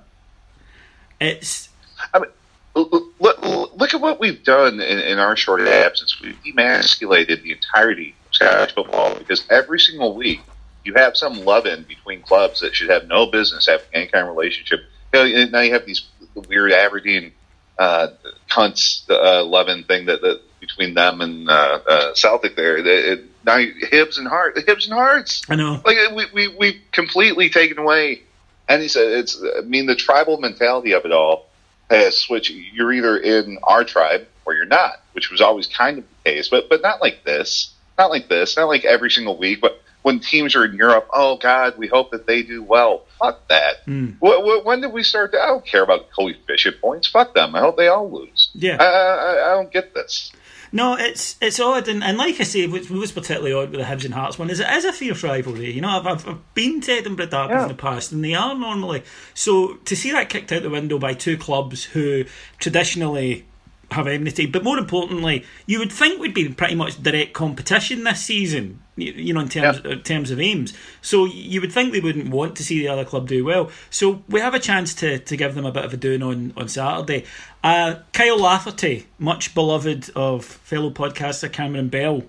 It's 1.18 1.68
I 2.14 2.20
mean, 2.20 2.30
look, 2.76 3.12
look 3.18 3.94
at 3.94 4.00
what 4.00 4.20
we've 4.20 4.44
done 4.44 4.74
in, 4.74 5.00
in 5.00 5.18
our 5.18 5.34
short 5.34 5.62
absence. 5.62 6.20
We've 6.20 6.38
emasculated 6.46 7.42
the 7.42 7.50
entirety 7.50 8.14
of 8.28 8.34
Scottish 8.34 8.74
football 8.76 9.16
because 9.16 9.44
every 9.50 9.80
single 9.80 10.14
week 10.14 10.40
you 10.86 10.94
have 10.94 11.16
some 11.16 11.44
love 11.44 11.66
in 11.66 11.82
between 11.84 12.22
clubs 12.22 12.60
that 12.60 12.74
should 12.74 12.90
have 12.90 13.06
no 13.06 13.26
business 13.26 13.66
having 13.66 13.86
any 13.92 14.06
kind 14.06 14.28
of 14.28 14.36
relationship. 14.36 14.80
You 15.12 15.20
know, 15.24 15.44
now 15.46 15.60
you 15.60 15.72
have 15.72 15.86
these 15.86 16.06
weird 16.48 16.72
Aberdeen 16.72 17.32
uh, 17.78 18.08
cunts 18.50 19.08
uh, 19.10 19.44
loving 19.44 19.84
thing 19.84 20.06
that, 20.06 20.20
that 20.22 20.40
between 20.60 20.94
them 20.94 21.20
and 21.20 21.48
uh, 21.48 21.80
uh, 21.88 22.14
Celtic 22.14 22.56
there. 22.56 22.78
It, 22.78 22.86
it, 22.86 23.24
now 23.44 23.58
Hibs 23.58 24.18
and 24.18 24.26
Hearts, 24.26 24.60
Hibs 24.62 24.84
and 24.84 24.94
Hearts. 24.94 25.42
I 25.48 25.56
know. 25.56 25.80
Like 25.84 25.96
we 26.14 26.26
we 26.32 26.48
we've 26.48 26.80
completely 26.92 27.50
taken 27.50 27.78
away. 27.78 28.22
And 28.68 28.82
he 28.82 28.88
said, 28.88 29.12
"It's. 29.12 29.40
I 29.56 29.60
mean, 29.60 29.86
the 29.86 29.94
tribal 29.94 30.38
mentality 30.38 30.92
of 30.92 31.04
it 31.04 31.12
all 31.12 31.46
has 31.88 32.18
switched. 32.18 32.50
You're 32.50 32.92
either 32.92 33.16
in 33.16 33.58
our 33.62 33.84
tribe 33.84 34.26
or 34.44 34.54
you're 34.54 34.64
not, 34.64 35.02
which 35.12 35.30
was 35.30 35.40
always 35.40 35.68
kind 35.68 35.98
of 35.98 36.04
the 36.04 36.30
case, 36.30 36.48
but 36.48 36.68
but 36.68 36.82
not 36.82 37.00
like 37.00 37.22
this. 37.24 37.72
Not 37.96 38.10
like 38.10 38.28
this. 38.28 38.56
Not 38.56 38.66
like 38.66 38.84
every 38.84 39.10
single 39.10 39.36
week. 39.38 39.60
But 39.60 39.80
when 40.06 40.20
teams 40.20 40.54
are 40.54 40.64
in 40.64 40.74
Europe, 40.76 41.08
oh 41.12 41.36
God, 41.36 41.76
we 41.78 41.88
hope 41.88 42.12
that 42.12 42.28
they 42.28 42.44
do 42.44 42.62
well. 42.62 43.02
Fuck 43.18 43.48
that. 43.48 43.78
Hmm. 43.86 44.10
Wh- 44.24 44.38
wh- 44.46 44.64
when 44.64 44.80
did 44.80 44.92
we 44.92 45.02
start? 45.02 45.32
To, 45.32 45.40
I 45.42 45.46
don't 45.46 45.66
care 45.66 45.82
about 45.82 46.12
coefficient 46.12 46.80
points. 46.80 47.08
Fuck 47.08 47.34
them. 47.34 47.56
I 47.56 47.60
hope 47.60 47.76
they 47.76 47.88
all 47.88 48.08
lose. 48.08 48.48
Yeah. 48.54 48.76
I, 48.78 48.84
I, 48.84 49.50
I 49.50 49.54
don't 49.56 49.72
get 49.72 49.94
this. 49.94 50.30
No, 50.70 50.94
it's 50.94 51.36
it's 51.40 51.58
odd, 51.58 51.88
and, 51.88 52.04
and 52.04 52.16
like 52.18 52.38
I 52.40 52.44
say, 52.44 52.68
what 52.68 52.88
was 52.88 53.10
particularly 53.10 53.52
odd 53.52 53.70
with 53.70 53.80
the 53.80 53.86
Hibs 53.86 54.04
and 54.04 54.14
Hearts 54.14 54.38
one 54.38 54.48
is 54.48 54.60
it 54.60 54.68
is 54.70 54.84
a 54.84 54.92
fierce 54.92 55.24
rivalry. 55.24 55.72
You 55.72 55.80
know, 55.80 55.88
I've, 55.88 56.06
I've, 56.06 56.28
I've 56.28 56.54
been 56.54 56.80
to 56.82 56.92
Edinburgh 56.92 57.26
Derby 57.26 57.54
Yeah. 57.54 57.62
in 57.62 57.68
the 57.68 57.74
past, 57.74 58.12
and 58.12 58.24
they 58.24 58.34
are 58.34 58.54
normally 58.54 59.02
so. 59.34 59.74
To 59.74 59.96
see 59.96 60.12
that 60.12 60.28
kicked 60.28 60.52
out 60.52 60.62
the 60.62 60.70
window 60.70 60.98
by 61.00 61.14
two 61.14 61.36
clubs 61.36 61.82
who 61.84 62.24
traditionally 62.58 63.44
have 63.90 64.06
enmity, 64.06 64.46
but 64.46 64.64
more 64.64 64.78
importantly, 64.78 65.44
you 65.66 65.78
would 65.78 65.92
think 65.92 66.18
would 66.20 66.34
be 66.34 66.48
pretty 66.48 66.74
much 66.74 67.02
direct 67.02 67.32
competition 67.32 68.04
this 68.04 68.24
season. 68.24 68.80
You, 68.96 69.12
you 69.12 69.34
know, 69.34 69.40
in 69.40 69.48
terms 69.48 69.78
in 69.84 70.02
terms 70.02 70.30
of 70.30 70.40
aims, 70.40 70.72
so 71.02 71.24
you 71.24 71.60
would 71.60 71.72
think 71.72 71.92
they 71.92 72.00
wouldn't 72.00 72.30
want 72.30 72.56
to 72.56 72.64
see 72.64 72.80
the 72.80 72.88
other 72.88 73.04
club 73.04 73.28
do 73.28 73.44
well. 73.44 73.70
So 73.90 74.22
we 74.28 74.40
have 74.40 74.54
a 74.54 74.58
chance 74.58 74.94
to, 74.94 75.18
to 75.18 75.36
give 75.36 75.54
them 75.54 75.66
a 75.66 75.72
bit 75.72 75.84
of 75.84 75.92
a 75.92 75.96
doing 75.96 76.22
on 76.22 76.52
on 76.56 76.68
Saturday. 76.68 77.24
Uh, 77.62 77.96
Kyle 78.12 78.38
Lafferty, 78.40 79.06
much 79.18 79.54
beloved 79.54 80.10
of 80.16 80.44
fellow 80.44 80.90
podcaster 80.90 81.52
Cameron 81.52 81.88
Bell, 81.88 82.22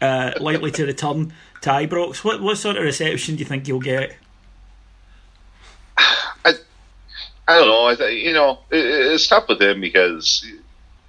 uh, 0.00 0.32
likely 0.40 0.70
to 0.72 0.86
return 0.86 1.32
to 1.62 1.70
Ibrox. 1.70 2.24
What 2.24 2.40
what 2.40 2.58
sort 2.58 2.76
of 2.76 2.84
reception 2.84 3.36
do 3.36 3.40
you 3.40 3.46
think 3.46 3.68
you'll 3.68 3.80
get? 3.80 4.16
I 7.48 7.58
don't 7.58 7.68
know. 7.68 7.86
I 7.86 7.94
th- 7.94 8.24
you 8.24 8.32
know, 8.32 8.58
it, 8.70 8.84
it's 8.84 9.28
tough 9.28 9.48
with 9.48 9.62
him 9.62 9.80
because 9.80 10.44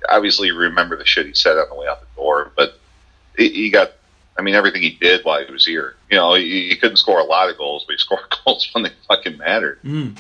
obviously 0.10 0.52
remember 0.52 0.96
the 0.98 1.06
shit 1.06 1.26
he 1.26 1.34
said 1.34 1.58
on 1.58 1.70
the 1.70 1.76
way 1.76 1.88
out 1.88 2.02
the 2.02 2.08
door, 2.16 2.52
but 2.56 2.80
he, 3.38 3.50
he 3.50 3.70
got. 3.70 3.92
I 4.40 4.44
mean, 4.44 4.54
everything 4.54 4.84
he 4.84 4.92
did 4.92 5.26
while 5.26 5.44
he 5.44 5.52
was 5.52 5.66
here. 5.66 5.96
You 6.12 6.18
know, 6.18 6.36
he, 6.36 6.70
he 6.70 6.76
couldn't 6.76 6.98
score 6.98 7.20
a 7.20 7.24
lot 7.24 7.50
of 7.50 7.58
goals, 7.58 7.86
but 7.88 7.94
he 7.94 7.98
scored 7.98 8.22
goals 8.46 8.70
when 8.72 8.84
they 8.84 8.92
fucking 9.08 9.38
mattered. 9.38 9.80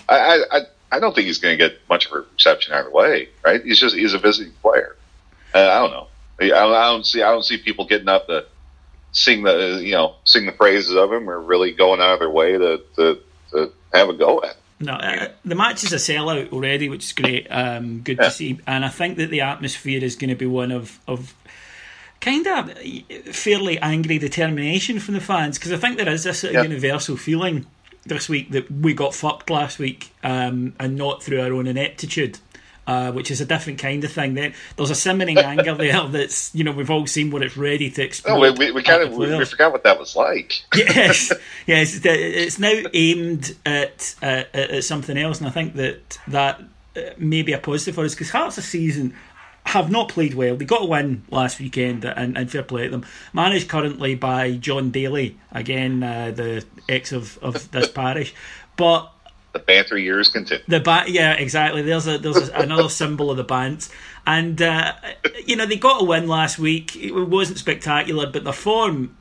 I, 0.09 0.17
I, 0.17 0.57
I, 0.57 0.61
I 0.93 0.99
don't 0.99 1.13
think 1.13 1.27
he's 1.27 1.37
going 1.37 1.55
to 1.55 1.69
get 1.69 1.79
much 1.87 2.07
of 2.07 2.13
a 2.13 2.25
reception 2.33 2.73
either 2.73 2.89
way. 2.89 3.29
Right? 3.45 3.63
He's 3.63 3.79
just 3.79 3.95
he's 3.95 4.13
a 4.13 4.19
visiting 4.19 4.53
player. 4.61 4.95
Uh, 5.53 5.59
I 5.59 5.79
don't 5.79 5.91
know. 5.91 6.07
I, 6.39 6.51
I 6.51 6.89
don't 6.89 7.05
see. 7.05 7.21
I 7.21 7.31
don't 7.31 7.43
see 7.45 7.57
people 7.57 7.85
getting 7.85 8.09
up 8.09 8.27
to 8.27 8.45
sing 9.11 9.43
the 9.43 9.79
you 9.83 9.93
know 9.93 10.15
sing 10.23 10.45
the 10.45 10.51
praises 10.51 10.95
of 10.95 11.11
him 11.11 11.29
or 11.29 11.39
really 11.39 11.71
going 11.71 11.99
out 12.01 12.13
of 12.13 12.19
their 12.19 12.29
way 12.29 12.53
to 12.53 12.81
to, 12.95 13.19
to 13.51 13.71
have 13.93 14.09
a 14.09 14.13
go 14.13 14.41
at. 14.41 14.51
him. 14.51 14.55
No, 14.79 14.93
uh, 14.93 15.29
the 15.43 15.55
match 15.55 15.83
is 15.83 15.91
a 15.91 15.95
sellout 15.95 16.51
already, 16.53 16.87
which 16.87 17.05
is 17.05 17.11
great. 17.13 17.47
Um, 17.49 18.01
good 18.01 18.17
Yeah. 18.17 18.25
to 18.25 18.31
see, 18.31 18.59
and 18.67 18.85
I 18.85 18.89
think 18.89 19.17
that 19.17 19.29
the 19.31 19.41
atmosphere 19.41 20.03
is 20.03 20.15
going 20.15 20.29
to 20.29 20.35
be 20.35 20.45
one 20.45 20.71
of 20.71 20.99
of 21.07 21.33
kind 22.21 22.45
of 22.47 22.71
fairly 23.35 23.79
angry 23.79 24.17
determination 24.19 24.99
from 24.99 25.13
the 25.13 25.19
fans 25.21 25.57
because 25.57 25.71
I 25.71 25.77
think 25.77 25.97
there 25.97 26.09
is 26.09 26.23
this 26.23 26.39
sort 26.39 26.49
of 26.51 26.55
Yeah. 26.55 26.63
universal 26.63 27.15
feeling 27.17 27.65
this 28.05 28.29
week 28.29 28.51
that 28.51 28.71
we 28.71 28.93
got 28.93 29.13
fucked 29.13 29.49
last 29.49 29.79
week, 29.79 30.11
um, 30.23 30.73
and 30.79 30.95
not 30.95 31.21
through 31.23 31.41
our 31.41 31.51
own 31.53 31.67
ineptitude. 31.67 32.39
Uh, 32.87 33.11
which 33.11 33.29
is 33.31 33.41
a 33.41 33.45
different 33.45 33.79
kind 33.79 34.01
of 34.05 34.09
thing. 34.09 34.33
There, 34.33 34.53
there's 34.77 34.91
a 34.91 34.95
simmering 34.95 35.37
anger 35.37 35.75
there 35.75 36.07
that's 36.07 36.55
you 36.55 36.63
know 36.63 36.71
we've 36.71 36.89
all 36.89 37.05
seen 37.05 37.31
what 37.31 37.43
it's 37.43 37.57
ready 37.57 37.91
to 37.91 38.01
explode. 38.01 38.57
We, 38.57 38.67
we, 38.67 38.71
we 38.71 38.81
kind 38.81 39.03
of 39.03 39.13
we, 39.13 39.35
we 39.35 39.43
forgot 39.43 39.73
what 39.73 39.83
that 39.83 39.99
was 39.99 40.15
like. 40.15 40.53
yes, 40.73 41.33
yes. 41.67 41.99
It's 42.05 42.59
now 42.59 42.81
aimed 42.93 43.57
at, 43.65 44.15
uh, 44.21 44.43
at 44.53 44.85
something 44.85 45.17
else, 45.17 45.39
and 45.39 45.49
I 45.49 45.51
think 45.51 45.73
that 45.75 46.17
that 46.29 46.61
uh, 46.95 47.01
may 47.17 47.41
be 47.41 47.51
a 47.51 47.57
positive 47.57 47.95
for 47.95 48.05
us 48.05 48.13
because 48.13 48.29
Hearts 48.29 48.55
this 48.55 48.69
season 48.69 49.13
have 49.65 49.91
not 49.91 50.07
played 50.07 50.33
well. 50.33 50.55
They 50.55 50.63
got 50.63 50.83
a 50.83 50.85
win 50.85 51.23
last 51.29 51.59
weekend, 51.59 52.05
and, 52.05 52.37
and 52.37 52.49
fair 52.49 52.63
play 52.63 52.85
to 52.85 52.89
them. 52.89 53.05
Managed 53.33 53.67
currently 53.67 54.15
by 54.15 54.53
Jon 54.53 54.91
Daly, 54.91 55.37
again 55.51 56.03
uh, 56.03 56.31
the 56.31 56.65
ex 56.87 57.11
of, 57.11 57.37
of 57.39 57.69
this 57.71 57.89
parish, 57.89 58.33
but 58.77 59.11
The 59.57 59.63
banter 59.63 59.97
years 59.97 60.29
continue. 60.29 60.63
the 60.67 60.79
ba- 60.79 61.05
yeah, 61.07 61.33
exactly. 61.33 61.81
There's 61.81 62.07
a 62.07 62.17
there's 62.17 62.49
a, 62.49 62.53
another 62.53 62.89
symbol 62.89 63.31
of 63.31 63.37
the 63.37 63.43
band, 63.43 63.87
and 64.25 64.61
uh, 64.61 64.93
you 65.45 65.55
know 65.55 65.65
they 65.65 65.77
got 65.77 66.01
a 66.01 66.05
win 66.05 66.27
last 66.27 66.59
week. 66.59 66.95
It 66.95 67.11
wasn't 67.11 67.57
spectacular, 67.57 68.27
but 68.27 68.43
their 68.43 68.53
form 68.53 69.17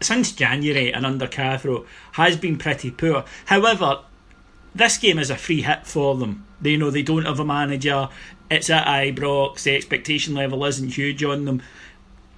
since 0.00 0.32
January 0.32 0.92
and 0.92 1.04
under 1.04 1.26
Cathro 1.26 1.86
has 2.12 2.36
been 2.36 2.56
pretty 2.56 2.90
poor. 2.90 3.24
However, 3.46 4.00
this 4.74 4.96
game 4.98 5.18
is 5.18 5.30
a 5.30 5.36
free 5.36 5.62
hit 5.62 5.86
for 5.86 6.16
them. 6.16 6.46
They 6.60 6.70
you 6.70 6.78
know 6.78 6.90
they 6.90 7.02
don't 7.02 7.26
have 7.26 7.40
a 7.40 7.44
manager. 7.44 8.08
It's 8.50 8.70
at 8.70 8.86
Ibrox. 8.86 9.62
The 9.62 9.76
expectation 9.76 10.34
level 10.34 10.64
isn't 10.64 10.94
huge 10.94 11.22
on 11.24 11.44
them. 11.44 11.62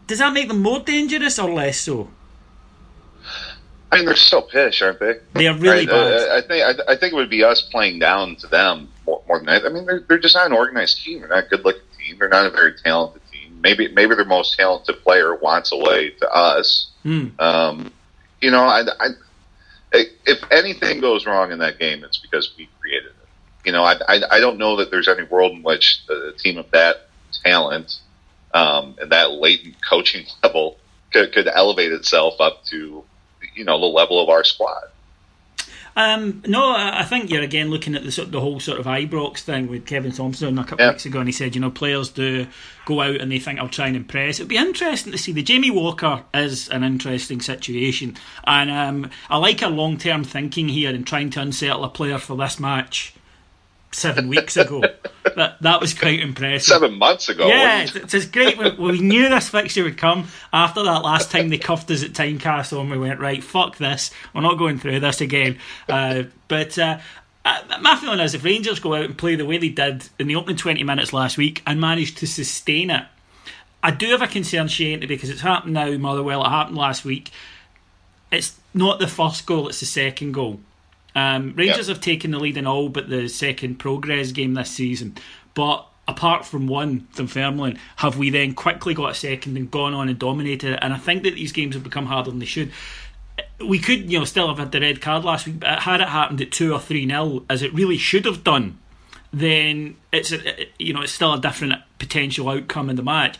Does 0.06 0.18
that 0.18 0.32
make 0.32 0.48
them 0.48 0.62
more 0.62 0.80
dangerous 0.80 1.38
or 1.38 1.52
less 1.52 1.80
so? 1.80 2.10
I 3.96 4.00
mean, 4.00 4.06
they're 4.06 4.16
so 4.16 4.42
pish, 4.42 4.82
aren't 4.82 5.00
they? 5.00 5.14
They 5.34 5.48
are 5.48 5.54
really 5.54 5.86
Right, 5.86 5.88
bad. 5.88 6.28
uh, 6.28 6.34
I 6.36 6.40
think 6.42 6.80
I, 6.88 6.92
I 6.92 6.96
think 6.96 7.12
it 7.12 7.16
would 7.16 7.30
be 7.30 7.42
us 7.44 7.62
playing 7.62 7.98
down 7.98 8.36
to 8.36 8.46
them 8.46 8.88
more, 9.06 9.22
more 9.26 9.38
than 9.38 9.46
that. 9.46 9.64
I 9.64 9.68
mean, 9.68 9.86
they're, 9.86 10.00
they're 10.00 10.18
just 10.18 10.34
not 10.34 10.46
an 10.46 10.52
organized 10.52 11.02
team. 11.04 11.20
They're 11.20 11.28
not 11.28 11.44
a 11.44 11.48
good 11.48 11.64
looking 11.64 11.82
team. 11.98 12.16
They're 12.18 12.28
not 12.28 12.46
a 12.46 12.50
very 12.50 12.74
talented 12.84 13.22
team. 13.32 13.60
Maybe 13.60 13.88
maybe 13.88 14.14
their 14.14 14.24
most 14.24 14.56
talented 14.56 15.02
player 15.02 15.34
wants 15.34 15.72
away 15.72 16.10
to 16.10 16.30
us. 16.30 16.90
Hmm. 17.02 17.28
Um, 17.38 17.92
you 18.40 18.50
know, 18.50 18.64
I, 18.64 18.82
I, 19.00 19.08
if 19.92 20.38
anything 20.50 21.00
goes 21.00 21.26
wrong 21.26 21.52
in 21.52 21.58
that 21.58 21.78
game, 21.78 22.04
it's 22.04 22.18
because 22.18 22.52
we 22.58 22.68
created 22.80 23.06
it. 23.06 23.28
You 23.64 23.72
know, 23.72 23.82
I, 23.82 23.94
I, 24.08 24.20
I 24.32 24.40
don't 24.40 24.58
know 24.58 24.76
that 24.76 24.90
there's 24.90 25.08
any 25.08 25.24
world 25.24 25.52
in 25.52 25.62
which 25.62 26.02
a 26.10 26.32
team 26.32 26.58
of 26.58 26.70
that 26.72 27.08
talent 27.44 27.98
um, 28.52 28.94
and 29.00 29.10
that 29.10 29.32
latent 29.32 29.76
coaching 29.88 30.26
level 30.42 30.78
could, 31.12 31.32
could 31.32 31.48
elevate 31.48 31.92
itself 31.92 32.40
up 32.40 32.64
to, 32.66 33.04
you 33.56 33.64
know, 33.64 33.78
the 33.80 33.86
level 33.86 34.22
of 34.22 34.28
our 34.28 34.44
squad. 34.44 34.84
Um, 35.98 36.42
no, 36.46 36.72
I 36.76 37.04
think 37.04 37.30
you're 37.30 37.42
again 37.42 37.70
looking 37.70 37.94
at 37.94 38.04
the 38.04 38.24
the 38.26 38.40
whole 38.40 38.60
sort 38.60 38.78
of 38.78 38.84
Ibrox 38.84 39.38
thing 39.38 39.66
with 39.66 39.86
Kevin 39.86 40.12
Thompson 40.12 40.58
a 40.58 40.62
couple 40.62 40.84
Yeah. 40.84 40.90
of 40.90 40.94
weeks 40.96 41.06
ago, 41.06 41.20
and 41.20 41.28
he 41.28 41.32
said, 41.32 41.54
you 41.54 41.60
know, 41.62 41.70
players 41.70 42.10
do 42.10 42.48
go 42.84 43.00
out 43.00 43.18
and 43.22 43.32
they 43.32 43.38
think 43.38 43.58
I'll 43.58 43.70
try 43.70 43.86
and 43.86 43.96
impress. 43.96 44.38
It'd 44.38 44.48
be 44.48 44.58
interesting 44.58 45.10
to 45.12 45.16
see. 45.18 45.32
The 45.32 45.42
Jamie 45.42 45.70
Walker 45.70 46.24
is 46.34 46.68
an 46.68 46.84
interesting 46.84 47.40
situation, 47.40 48.14
and 48.44 48.70
um, 48.70 49.10
I 49.30 49.38
like 49.38 49.62
our 49.62 49.70
long 49.70 49.96
term 49.96 50.22
thinking 50.22 50.68
here 50.68 50.90
and 50.94 51.06
trying 51.06 51.30
to 51.30 51.40
unsettle 51.40 51.82
a 51.84 51.88
player 51.88 52.18
for 52.18 52.36
this 52.36 52.60
match 52.60 53.14
seven 53.92 54.28
weeks 54.28 54.56
ago. 54.56 54.82
that 55.36 55.60
that 55.60 55.80
was 55.80 55.94
quite 55.94 56.20
impressive. 56.20 56.62
Seven 56.62 56.94
months 56.94 57.28
ago. 57.28 57.46
Yeah, 57.46 57.82
it's, 57.82 58.14
it's 58.14 58.26
great. 58.26 58.58
We, 58.58 58.70
we 58.70 59.00
knew 59.00 59.28
this 59.28 59.48
fixture 59.48 59.84
would 59.84 59.98
come 59.98 60.28
after 60.52 60.82
that 60.82 61.02
last 61.02 61.30
time 61.30 61.48
they 61.48 61.58
cuffed 61.58 61.90
us 61.90 62.02
at 62.02 62.12
Tynecastle, 62.12 62.80
and 62.80 62.90
we 62.90 62.98
went 62.98 63.20
right. 63.20 63.42
Fuck 63.42 63.76
this. 63.76 64.10
We're 64.34 64.40
not 64.42 64.58
going 64.58 64.78
through 64.78 65.00
this 65.00 65.20
again. 65.20 65.58
Uh, 65.88 66.24
but 66.48 66.78
uh, 66.78 66.98
uh, 67.44 67.62
my 67.80 67.96
feeling 67.96 68.20
is, 68.20 68.34
if 68.34 68.44
Rangers 68.44 68.80
go 68.80 68.94
out 68.94 69.04
and 69.04 69.16
play 69.16 69.36
the 69.36 69.46
way 69.46 69.58
they 69.58 69.68
did 69.68 70.08
in 70.18 70.26
the 70.26 70.36
opening 70.36 70.56
twenty 70.56 70.82
minutes 70.82 71.12
last 71.12 71.36
week 71.36 71.62
and 71.66 71.80
manage 71.80 72.14
to 72.16 72.26
sustain 72.26 72.90
it, 72.90 73.04
I 73.82 73.90
do 73.90 74.08
have 74.08 74.22
a 74.22 74.26
concern, 74.26 74.68
Shane, 74.68 75.06
because 75.06 75.30
it's 75.30 75.42
happened 75.42 75.74
now, 75.74 75.90
Motherwell. 75.96 76.44
It 76.44 76.48
happened 76.48 76.76
last 76.76 77.04
week. 77.04 77.30
It's 78.32 78.58
not 78.74 78.98
the 78.98 79.06
first 79.06 79.46
goal; 79.46 79.68
it's 79.68 79.80
the 79.80 79.86
second 79.86 80.32
goal. 80.32 80.60
Um, 81.16 81.54
Rangers 81.56 81.88
Yeah. 81.88 81.94
have 81.94 82.00
taken 82.02 82.30
the 82.30 82.38
lead 82.38 82.56
in 82.56 82.66
all 82.66 82.88
but 82.90 83.08
the 83.08 83.26
second 83.28 83.80
progress 83.80 84.30
game 84.32 84.54
this 84.54 84.70
season. 84.70 85.16
But 85.54 85.86
apart 86.06 86.44
from 86.44 86.66
one, 86.68 87.08
Dunfermline, 87.16 87.78
have 87.96 88.16
we 88.18 88.30
then 88.30 88.52
quickly 88.54 88.94
got 88.94 89.10
a 89.10 89.14
second 89.14 89.56
and 89.56 89.70
gone 89.70 89.94
on 89.94 90.08
and 90.08 90.18
dominated 90.18 90.74
it? 90.74 90.78
And 90.82 90.92
I 90.92 90.98
think 90.98 91.22
that 91.24 91.34
these 91.34 91.52
games 91.52 91.74
have 91.74 91.82
become 91.82 92.06
harder 92.06 92.30
than 92.30 92.38
they 92.38 92.46
should. 92.46 92.70
We 93.58 93.78
could, 93.78 94.10
you 94.12 94.18
know, 94.18 94.24
still 94.24 94.48
have 94.48 94.58
had 94.58 94.72
the 94.72 94.80
red 94.80 95.00
card 95.00 95.24
last 95.24 95.46
week, 95.46 95.60
but 95.60 95.80
had 95.80 96.00
it 96.02 96.08
happened 96.08 96.40
at 96.42 96.52
two 96.52 96.72
or 96.72 96.80
three 96.80 97.06
nil, 97.06 97.44
as 97.48 97.62
it 97.62 97.72
really 97.72 97.96
should 97.98 98.26
have 98.26 98.44
done, 98.44 98.78
then 99.32 99.96
it's 100.12 100.32
a, 100.32 100.66
you 100.78 100.92
know 100.92 101.02
it's 101.02 101.12
still 101.12 101.34
a 101.34 101.40
different 101.40 101.74
potential 101.98 102.48
outcome 102.48 102.88
in 102.90 102.96
the 102.96 103.02
match. 103.02 103.38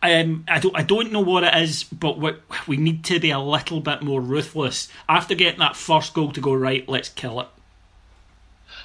Um, 0.00 0.44
I 0.46 0.60
don't 0.60 0.76
I 0.76 0.82
don't 0.82 1.10
know 1.10 1.20
what 1.20 1.42
it 1.42 1.54
is, 1.56 1.82
but 1.82 2.18
we, 2.18 2.32
we 2.68 2.76
need 2.76 3.04
to 3.06 3.18
be 3.18 3.30
a 3.30 3.40
little 3.40 3.80
bit 3.80 4.00
more 4.00 4.20
ruthless 4.20 4.88
after 5.08 5.34
getting 5.34 5.58
that 5.58 5.74
first 5.74 6.14
goal 6.14 6.30
to 6.32 6.40
go 6.40 6.54
right. 6.54 6.88
Let's 6.88 7.08
kill 7.08 7.40
it. 7.40 7.48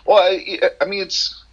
Well, 0.05 0.17
I, 0.17 0.69
I 0.81 0.85
mean, 0.85 1.01
it's 1.01 1.43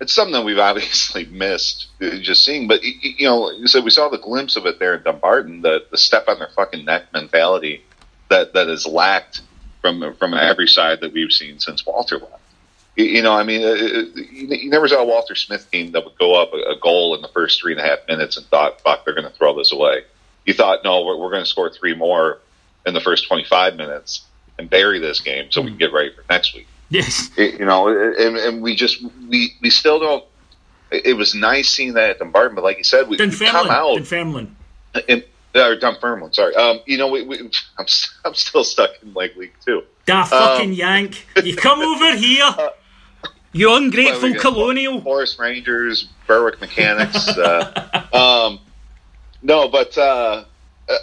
it's 0.00 0.12
something 0.12 0.44
we've 0.44 0.58
obviously 0.70 1.26
missed 1.26 1.88
uh, 2.00 2.18
just 2.20 2.44
seeing. 2.44 2.68
But 2.68 2.82
you 2.84 3.26
know, 3.26 3.50
you 3.50 3.66
said 3.66 3.84
we 3.84 3.90
saw 3.90 4.08
the 4.08 4.18
glimpse 4.18 4.56
of 4.56 4.66
it 4.66 4.78
there 4.78 4.94
in 4.94 5.02
Dumbarton, 5.02 5.62
the 5.62 5.84
the 5.90 5.98
step 5.98 6.28
on 6.28 6.38
their 6.38 6.50
fucking 6.54 6.84
neck 6.84 7.12
mentality 7.12 7.82
that 8.28 8.54
that 8.54 8.68
is 8.68 8.86
lacked 8.86 9.42
from 9.80 10.14
from 10.18 10.34
every 10.34 10.68
side 10.68 11.00
that 11.00 11.12
we've 11.12 11.32
seen 11.32 11.58
since 11.58 11.84
Walter 11.84 12.18
left. 12.18 12.39
You, 12.96 13.04
you 13.04 13.22
know, 13.22 13.32
I 13.34 13.42
mean, 13.44 13.62
uh, 13.62 13.68
uh, 13.68 14.22
you, 14.32 14.68
never 14.70 14.88
saw 14.88 14.96
a 14.96 15.04
Walter 15.04 15.34
Smith 15.34 15.70
team 15.70 15.92
that 15.92 16.04
would 16.04 16.18
go 16.18 16.34
up 16.40 16.52
a, 16.52 16.72
a 16.72 16.78
goal 16.80 17.14
in 17.14 17.22
the 17.22 17.28
first 17.28 17.60
three 17.60 17.72
and 17.72 17.80
a 17.80 17.84
half 17.84 18.00
minutes 18.08 18.36
and 18.36 18.46
thought, 18.46 18.80
"Fuck, 18.80 19.04
they're 19.04 19.14
going 19.14 19.30
to 19.30 19.36
throw 19.36 19.56
this 19.56 19.72
away." 19.72 20.02
You 20.44 20.54
thought, 20.54 20.80
"No, 20.84 21.04
we're, 21.04 21.16
we're 21.16 21.30
going 21.30 21.44
to 21.44 21.48
score 21.48 21.70
three 21.70 21.94
more 21.94 22.38
in 22.86 22.94
the 22.94 23.00
first 23.00 23.26
twenty 23.28 23.44
five 23.44 23.76
minutes 23.76 24.22
and 24.58 24.68
bury 24.68 24.98
this 24.98 25.20
game 25.20 25.50
so 25.50 25.60
we 25.62 25.68
can 25.68 25.78
get 25.78 25.92
ready 25.92 26.10
for 26.14 26.24
next 26.30 26.54
week." 26.54 26.66
Yes, 26.88 27.30
It- 27.36 27.60
you 27.60 27.66
know, 27.66 27.86
and, 27.88 28.36
and 28.36 28.62
we 28.62 28.74
just 28.74 29.02
we 29.28 29.54
we 29.62 29.70
still 29.70 30.00
don't. 30.00 30.24
It 30.90 31.06
it 31.06 31.12
was 31.14 31.34
nice 31.34 31.68
seeing 31.68 31.92
that 31.94 32.10
at 32.10 32.18
the 32.18 32.24
Dumbarton, 32.24 32.56
but 32.56 32.64
like 32.64 32.78
you 32.78 32.84
said, 32.84 33.08
we, 33.08 33.16
we 33.16 33.30
come 33.46 33.68
out 33.70 33.96
Dunfermline. 33.98 34.56
and 35.08 35.24
or 35.54 35.76
Dunfermline. 35.76 36.32
Sorry, 36.32 36.54
um, 36.56 36.80
you 36.86 36.98
know, 36.98 37.06
we, 37.08 37.22
we 37.22 37.38
I'm 37.78 37.86
I'm 38.24 38.34
still 38.34 38.64
stuck 38.64 38.90
in 39.02 39.14
like 39.14 39.36
League 39.36 39.54
Two. 39.64 39.84
Da 40.06 40.24
fucking 40.24 40.70
Um, 40.70 40.72
yank! 40.72 41.26
You 41.44 41.54
come 41.54 41.78
over 41.94 42.16
here. 42.16 42.52
You 43.52 43.74
ungrateful 43.74 44.34
colonial. 44.34 45.00
Forest 45.00 45.38
Rangers, 45.38 46.08
Berwick 46.26 46.60
Mechanics. 46.60 47.28
uh, 47.28 48.06
um, 48.52 48.60
no, 49.42 49.68
but 49.68 49.96
uh, 49.98 50.44
uh, 50.88 50.94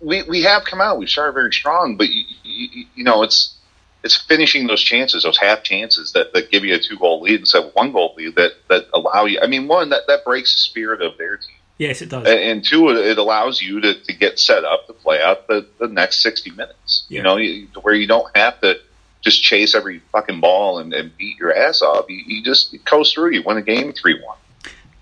we 0.00 0.22
we 0.22 0.42
have 0.42 0.64
come 0.64 0.80
out. 0.80 0.98
We 0.98 1.06
started 1.06 1.32
very 1.32 1.52
strong, 1.52 1.96
but 1.96 2.08
you, 2.08 2.24
you, 2.44 2.86
you 2.94 3.04
know, 3.04 3.22
it's 3.22 3.56
it's 4.04 4.16
finishing 4.16 4.66
those 4.66 4.82
chances, 4.82 5.24
those 5.24 5.38
half 5.38 5.62
chances 5.64 6.12
that, 6.12 6.32
that 6.32 6.50
give 6.50 6.64
you 6.64 6.74
a 6.74 6.78
two 6.78 6.96
goal 6.96 7.20
lead 7.22 7.40
instead 7.40 7.64
of 7.64 7.74
one 7.74 7.92
goal 7.92 8.14
lead 8.16 8.36
that 8.36 8.52
that 8.68 8.86
allow 8.94 9.24
you. 9.24 9.40
I 9.42 9.46
mean, 9.46 9.66
one 9.66 9.88
that 9.90 10.02
that 10.06 10.24
breaks 10.24 10.54
the 10.54 10.60
spirit 10.60 11.02
of 11.02 11.18
their 11.18 11.36
team. 11.36 11.56
Yes, 11.78 12.02
it 12.02 12.08
does. 12.08 12.26
And, 12.26 12.38
and 12.38 12.64
two, 12.64 12.88
it 12.90 12.98
it 12.98 13.18
allows 13.18 13.60
you 13.60 13.80
to, 13.80 13.94
to 13.94 14.12
get 14.12 14.38
set 14.38 14.64
up 14.64 14.86
to 14.86 14.92
play 14.92 15.20
out 15.22 15.46
the, 15.46 15.66
the 15.78 15.88
next 15.88 16.22
60 16.22 16.50
minutes. 16.50 17.06
Yeah. 17.08 17.18
You 17.18 17.22
know, 17.22 17.36
you, 17.36 17.68
where 17.82 17.94
you 17.94 18.06
don't 18.06 18.36
have 18.36 18.60
to 18.60 18.80
just 19.28 19.42
chase 19.42 19.74
every 19.74 20.00
fucking 20.12 20.40
ball 20.40 20.78
and, 20.78 20.94
and 20.94 21.16
beat 21.16 21.38
your 21.38 21.54
ass 21.54 21.82
off. 21.82 22.06
You, 22.08 22.22
you 22.26 22.42
just 22.42 22.74
coast 22.84 23.14
through. 23.14 23.32
You 23.32 23.42
win 23.44 23.58
a 23.58 23.62
game 23.62 23.92
3 23.92 24.22
1. 24.22 24.38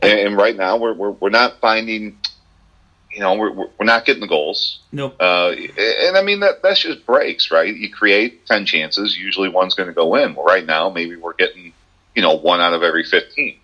And, 0.03 0.21
and 0.21 0.37
right 0.37 0.57
now, 0.57 0.77
we're, 0.79 0.93
we're, 0.93 1.13
we're 1.13 1.31
not 1.31 1.61
finding, 1.61 2.19
you 3.13 3.21
know, 3.21 3.35
we're, 3.35 3.53
we're 3.53 3.85
not 3.85 4.05
getting 4.05 4.21
the 4.21 4.27
goals. 4.27 4.81
Nope. 4.91 5.17
Uh, 5.21 5.53
and 5.79 6.17
I 6.17 6.23
mean, 6.23 6.41
that 6.41 6.63
that's 6.63 6.81
just 6.81 7.07
breaks, 7.07 7.53
right? 7.53 7.75
You 7.75 7.91
create 7.91 8.47
10 8.47 8.67
chances, 8.67 9.17
usually 9.17 9.49
one's 9.49 9.75
going 9.75 9.89
to 9.89 9.95
go 9.95 10.17
in. 10.17 10.35
Well, 10.35 10.45
right 10.45 10.67
now, 10.67 10.91
maybe 10.91 11.15
we're 11.15 11.35
getting, 11.35 11.73
you 12.15 12.23
know, 12.23 12.35
one 12.35 12.61
out 12.61 12.73
of 12.73 12.83
every 12.83 13.05
15. 13.05 13.59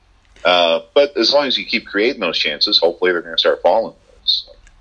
Uh, 0.44 0.80
but 0.94 1.16
as 1.16 1.32
long 1.32 1.46
as 1.46 1.58
you 1.58 1.64
keep 1.64 1.86
creating 1.86 2.20
those 2.20 2.38
chances, 2.38 2.78
hopefully 2.78 3.12
they're 3.12 3.22
going 3.22 3.34
to 3.34 3.40
start 3.40 3.62
falling. 3.62 3.96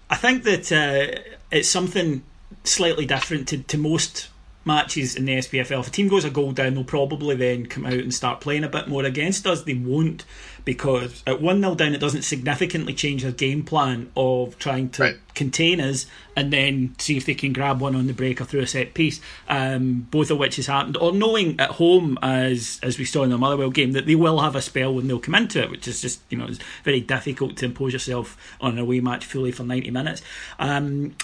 I 0.09 0.15
think 0.17 0.43
that 0.43 0.71
uh, 0.71 1.21
it's 1.51 1.69
something 1.69 2.23
slightly 2.63 3.05
different 3.05 3.47
to, 3.47 3.63
to 3.63 3.77
most 3.77 4.27
matches 4.63 5.15
in 5.15 5.25
the 5.25 5.37
SPFL. 5.37 5.79
If 5.79 5.87
a 5.87 5.91
team 5.91 6.07
goes 6.07 6.25
a 6.25 6.29
goal 6.29 6.51
down, 6.51 6.75
they'll 6.75 6.83
probably 6.83 7.35
then 7.35 7.65
come 7.65 7.85
out 7.85 7.93
and 7.93 8.13
start 8.13 8.41
playing 8.41 8.63
a 8.63 8.69
bit 8.69 8.87
more 8.87 9.03
against 9.03 9.47
us. 9.47 9.63
They 9.63 9.73
won't 9.73 10.25
because 10.63 11.23
at 11.25 11.41
1 11.41 11.59
0 11.61 11.73
down, 11.75 11.95
it 11.95 11.99
doesn't 11.99 12.21
significantly 12.21 12.93
change 12.93 13.23
their 13.23 13.31
game 13.31 13.63
plan 13.63 14.11
of 14.15 14.57
trying 14.59 14.89
to 14.89 15.01
Right. 15.01 15.15
contain 15.33 15.81
us 15.81 16.05
and 16.35 16.53
then 16.53 16.93
see 16.99 17.17
if 17.17 17.25
they 17.25 17.33
can 17.33 17.51
grab 17.51 17.81
one 17.81 17.95
on 17.95 18.05
the 18.05 18.13
break 18.13 18.39
or 18.39 18.45
through 18.45 18.59
a 18.61 18.67
set 18.67 18.93
piece. 18.93 19.19
Um, 19.49 20.07
both 20.11 20.29
of 20.29 20.37
which 20.37 20.57
has 20.57 20.67
happened. 20.67 20.97
Or 20.97 21.11
knowing 21.11 21.59
at 21.59 21.71
home, 21.71 22.19
as 22.21 22.79
as 22.83 22.99
we 22.99 23.05
saw 23.05 23.23
in 23.23 23.31
the 23.31 23.39
Motherwell 23.39 23.71
game, 23.71 23.93
that 23.93 24.05
they 24.05 24.15
will 24.15 24.39
have 24.41 24.55
a 24.55 24.61
spell 24.61 24.93
when 24.93 25.07
they'll 25.07 25.19
come 25.19 25.35
into 25.35 25.61
it, 25.63 25.71
which 25.71 25.87
is 25.87 26.01
just, 26.01 26.21
you 26.29 26.37
know, 26.37 26.45
it's 26.45 26.59
very 26.83 27.01
difficult 27.01 27.57
to 27.57 27.65
impose 27.65 27.93
yourself 27.93 28.37
on 28.61 28.73
an 28.73 28.77
away 28.79 28.99
match 28.99 29.25
fully 29.25 29.51
for 29.51 29.63
90 29.63 29.89
minutes. 29.89 30.21
Um, 30.59 31.15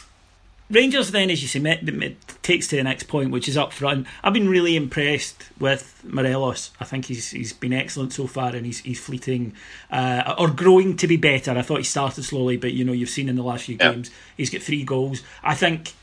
Rangers 0.70 1.12
then, 1.12 1.30
as 1.30 1.42
you 1.42 1.48
say, 1.48 1.60
met, 1.60 1.82
met, 1.86 2.16
takes 2.44 2.68
to 2.68 2.76
the 2.76 2.84
next 2.84 3.04
point, 3.04 3.32
which 3.32 3.48
is 3.48 3.56
up 3.56 3.72
front. 3.72 4.06
I've 4.22 4.34
been 4.34 4.50
really 4.50 4.76
impressed 4.76 5.46
with 5.60 6.02
Morelos. 6.04 6.72
I 6.80 6.84
think 6.84 7.06
he's 7.06 7.30
he's 7.32 7.54
been 7.54 7.72
excellent 7.72 8.12
so 8.12 8.28
far, 8.28 8.54
and 8.54 8.66
he's 8.66 8.80
he's 8.80 9.00
fleeting 9.00 9.54
uh, 9.90 10.36
or 10.38 10.50
growing 10.50 10.98
to 10.98 11.08
be 11.08 11.16
better. 11.16 11.52
I 11.52 11.62
thought 11.62 11.78
he 11.78 11.84
started 11.84 12.24
slowly, 12.24 12.58
but 12.58 12.74
you 12.74 12.84
know 12.84 12.92
you've 12.92 13.10
seen 13.10 13.30
in 13.30 13.36
the 13.38 13.44
last 13.44 13.64
few 13.66 13.78
Yeah. 13.80 13.94
games 13.94 14.12
he's 14.36 14.50
got 14.50 14.62
three 14.62 14.84
goals. 14.84 15.22
I 15.42 15.56
think 15.56 15.94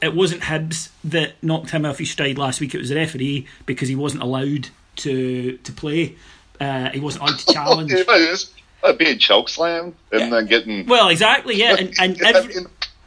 it 0.00 0.14
wasn't 0.14 0.42
Hibs 0.42 0.90
that 1.02 1.32
knocked 1.42 1.70
him 1.70 1.84
off 1.84 1.98
his 1.98 2.10
stride 2.12 2.38
last 2.38 2.60
week. 2.60 2.72
It 2.74 2.78
was 2.78 2.90
the 2.90 2.94
referee 2.96 3.48
because 3.66 3.88
he 3.88 3.96
wasn't 3.96 4.22
allowed 4.22 4.68
to 4.96 5.56
to 5.58 5.72
play. 5.72 6.14
Uh, 6.60 6.90
he 6.90 7.00
wasn't 7.00 7.24
allowed 7.24 7.38
to 7.40 7.46
challenge. 7.52 7.92
Okay, 7.92 8.04
but 8.04 8.20
it's 8.20 8.52
being 8.96 9.18
choke 9.18 9.48
slammed 9.48 9.94
and 10.12 10.32
then 10.32 10.46
getting 10.46 10.86
Well, 10.86 11.08
exactly, 11.08 11.56
yeah, 11.56 11.74
and, 11.76 11.92
and 11.98 12.22
every, 12.22 12.54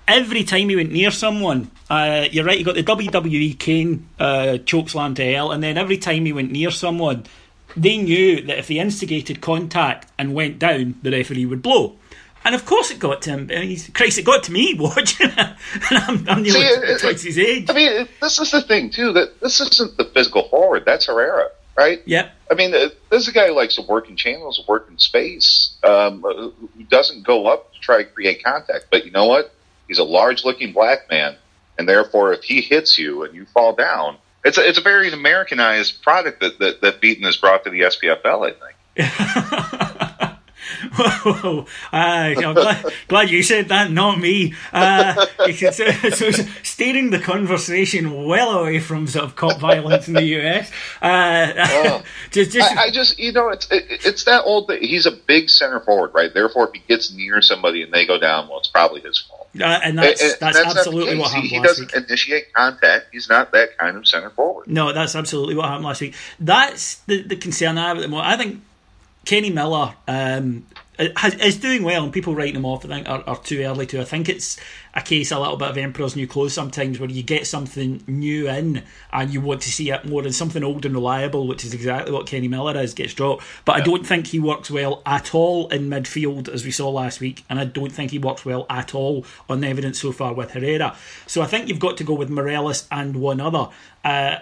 every 0.07 0.43
time 0.43 0.69
he 0.69 0.75
went 0.75 0.91
near 0.91 1.11
someone, 1.11 1.69
uh, 1.89 2.25
you're 2.31 2.45
right. 2.45 2.57
He 2.57 2.63
got 2.63 2.75
the 2.75 2.83
WWE 2.83 3.57
Kane 3.59 4.07
uh, 4.19 4.57
chokeslam 4.65 5.15
to 5.15 5.33
hell, 5.33 5.51
and 5.51 5.61
then 5.63 5.77
every 5.77 5.97
time 5.97 6.25
he 6.25 6.33
went 6.33 6.51
near 6.51 6.71
someone, 6.71 7.25
they 7.75 7.97
knew 7.97 8.41
that 8.43 8.57
if 8.59 8.67
they 8.67 8.79
instigated 8.79 9.41
contact 9.41 10.11
and 10.17 10.33
went 10.33 10.59
down, 10.59 10.95
the 11.01 11.11
referee 11.11 11.45
would 11.45 11.61
blow. 11.61 11.95
And 12.45 12.55
of 12.55 12.65
course, 12.65 12.91
it 12.91 12.99
got 12.99 13.21
to 13.23 13.31
him. 13.31 13.49
I 13.53 13.59
mean, 13.65 13.77
Christ, 13.93 14.17
it 14.19 14.23
got 14.25 14.43
to 14.43 14.51
me 14.53 14.73
watching 14.79 15.29
it, 15.29 15.37
and 15.37 15.55
I'm, 15.91 16.29
I'm 16.29 16.43
nearly 16.43 16.61
See, 16.61 16.65
it- 16.65 17.03
it- 17.03 17.21
his 17.21 17.37
age. 17.37 17.69
I 17.69 17.73
mean, 17.73 18.07
this 18.21 18.39
is 18.39 18.51
the 18.51 18.61
thing 18.61 18.89
too. 18.89 19.11
That 19.13 19.39
this 19.41 19.59
isn't 19.59 19.97
the 19.97 20.05
physical 20.05 20.47
forward. 20.47 20.83
That's 20.85 21.07
Herrera, 21.07 21.49
right? 21.77 22.01
Yeah. 22.05 22.29
I 22.49 22.53
mean, 22.53 22.73
uh, 22.73 22.89
this 23.09 23.23
is 23.23 23.27
a 23.27 23.31
guy 23.33 23.47
who 23.47 23.53
likes 23.53 23.75
to 23.75 23.81
work 23.81 24.09
in 24.09 24.15
channels, 24.15 24.63
work 24.67 24.87
in 24.89 24.97
space, 24.97 25.75
um, 25.83 26.23
uh, 26.23 26.33
who 26.33 26.83
doesn't 26.89 27.25
go 27.25 27.47
up 27.47 27.73
to 27.73 27.79
try 27.81 27.97
to 27.97 28.05
create 28.05 28.41
contact. 28.43 28.85
But 28.89 29.03
you 29.05 29.11
know 29.11 29.25
what? 29.25 29.53
He's 29.87 29.99
a 29.99 30.03
large-looking 30.03 30.73
black 30.73 31.09
man, 31.09 31.35
and 31.77 31.87
therefore, 31.87 32.33
if 32.33 32.43
he 32.43 32.61
hits 32.61 32.97
you 32.97 33.23
and 33.23 33.33
you 33.35 33.45
fall 33.45 33.73
down, 33.73 34.17
it's 34.43 34.57
a, 34.57 34.67
it's 34.67 34.77
a 34.77 34.81
very 34.81 35.11
Americanized 35.11 36.01
product 36.01 36.41
that, 36.41 36.59
that 36.59 36.81
that 36.81 37.01
Beaton 37.01 37.23
has 37.25 37.37
brought 37.37 37.63
to 37.63 37.69
the 37.69 37.81
SPFL. 37.81 38.51
I 38.51 38.53
think. 38.53 40.37
Whoa, 40.95 41.65
uh, 41.93 41.95
I'm 41.95 42.53
glad, 42.53 42.93
glad 43.07 43.29
you 43.29 43.43
said 43.43 43.69
that, 43.69 43.91
not 43.91 44.19
me. 44.19 44.53
Uh, 44.73 45.25
so, 45.53 46.31
steering 46.63 47.09
the 47.09 47.19
conversation 47.19 48.25
well 48.25 48.59
away 48.59 48.79
from 48.79 49.07
sort 49.07 49.25
of 49.25 49.35
cop 49.35 49.59
violence 49.59 50.07
in 50.07 50.13
the 50.13 50.23
US. 50.23 50.71
Uh, 51.01 52.01
just, 52.31 52.51
just, 52.51 52.77
I, 52.77 52.85
I 52.85 52.91
just, 52.91 53.17
you 53.19 53.31
know, 53.31 53.49
it's 53.49 53.69
it, 53.71 53.85
it's 54.05 54.23
that 54.25 54.43
old. 54.43 54.67
Thing. 54.67 54.81
He's 54.81 55.05
a 55.05 55.11
big 55.11 55.49
center 55.49 55.79
forward, 55.79 56.13
right? 56.13 56.33
Therefore, 56.33 56.67
if 56.67 56.73
he 56.73 56.81
gets 56.87 57.13
near 57.13 57.41
somebody 57.41 57.83
and 57.83 57.91
they 57.91 58.05
go 58.05 58.19
down, 58.19 58.47
well, 58.47 58.59
it's 58.59 58.67
probably 58.67 59.01
his 59.01 59.19
fault. 59.19 59.46
Uh, 59.61 59.79
and 59.83 59.97
that's 59.97 60.21
And- 60.21 60.31
and 60.31 60.39
that's, 60.41 60.57
the 60.73 60.79
absolutely 60.79 61.17
what 61.17 61.29
He, 61.29 61.35
happened 61.35 61.49
he 61.51 61.57
last 61.59 61.67
doesn't 61.67 61.93
week. 61.95 62.05
initiate 62.09 62.53
contact. 62.53 63.07
He's 63.11 63.29
not 63.29 63.51
that 63.53 63.77
kind 63.77 63.97
of 63.97 64.07
center 64.07 64.29
forward. 64.29 64.67
No, 64.67 64.93
that's 64.93 65.15
absolutely 65.15 65.55
what 65.55 65.65
happened 65.67 65.85
last 65.85 66.01
week. 66.01 66.15
That's 66.39 66.95
the, 67.07 67.23
the 67.23 67.35
concern 67.35 67.77
I 67.77 67.87
have 67.89 67.97
at 67.97 68.01
the 68.01 68.07
moment. 68.07 68.27
I 68.27 68.37
think 68.37 68.61
Kenny 69.27 69.49
Miller 69.49 69.93
um, 70.07 70.65
has, 71.17 71.33
is 71.33 71.57
doing 71.57 71.83
well, 71.83 72.05
and 72.05 72.13
people 72.13 72.33
writing 72.33 72.55
him 72.55 72.63
off, 72.63 72.85
I 72.85 72.87
think, 72.87 73.09
are, 73.09 73.21
are 73.27 73.37
too 73.37 73.61
early 73.61 73.85
to. 73.87 73.99
I 73.99 74.05
think 74.05 74.29
it's 74.29 74.57
a 74.93 75.01
case 75.01 75.33
a 75.33 75.37
little 75.37 75.57
bit 75.57 75.67
of 75.67 75.77
Emperor's 75.77 76.15
New 76.15 76.27
Clothes 76.27 76.53
sometimes, 76.53 76.97
where 76.97 77.09
you 77.09 77.23
get 77.23 77.45
something 77.45 78.01
new 78.07 78.47
in 78.47 78.83
and 79.11 79.29
you 79.29 79.41
want 79.41 79.63
to 79.63 79.69
see 79.69 79.91
it 79.91 80.05
more, 80.05 80.23
and 80.23 80.33
something 80.33 80.63
old 80.63 80.85
and 80.85 80.95
reliable, 80.95 81.45
which 81.45 81.65
is 81.65 81.73
exactly 81.73 82.13
what 82.13 82.25
Kenny 82.25 82.47
Miller 82.47 82.79
is, 82.79 82.93
gets 82.93 83.13
dropped. 83.13 83.43
But 83.65 83.75
I 83.75 83.81
don't 83.81 84.07
think 84.07 84.27
he 84.27 84.39
works 84.39 84.71
well 84.71 85.01
at 85.05 85.35
all 85.35 85.67
in 85.67 85.89
midfield, 85.89 86.47
as 86.47 86.63
we 86.63 86.71
saw 86.71 86.89
last 86.89 87.19
week, 87.19 87.43
and 87.49 87.59
I 87.59 87.65
don't 87.65 87.91
think 87.91 88.11
he 88.11 88.19
works 88.19 88.45
well 88.45 88.65
at 88.69 88.95
all 88.95 89.25
on 89.49 89.59
the 89.59 89.67
evidence 89.67 89.99
so 89.99 90.13
far 90.13 90.33
with 90.33 90.51
Herrera. 90.51 90.95
So 91.25 91.41
I 91.41 91.47
think 91.47 91.67
you've 91.67 91.79
got 91.79 91.97
to 91.97 92.05
go 92.05 92.13
with 92.13 92.29
Morelos 92.29 92.87
and 92.89 93.17
one 93.17 93.41
other. 93.41 93.67
Uh, 94.05 94.37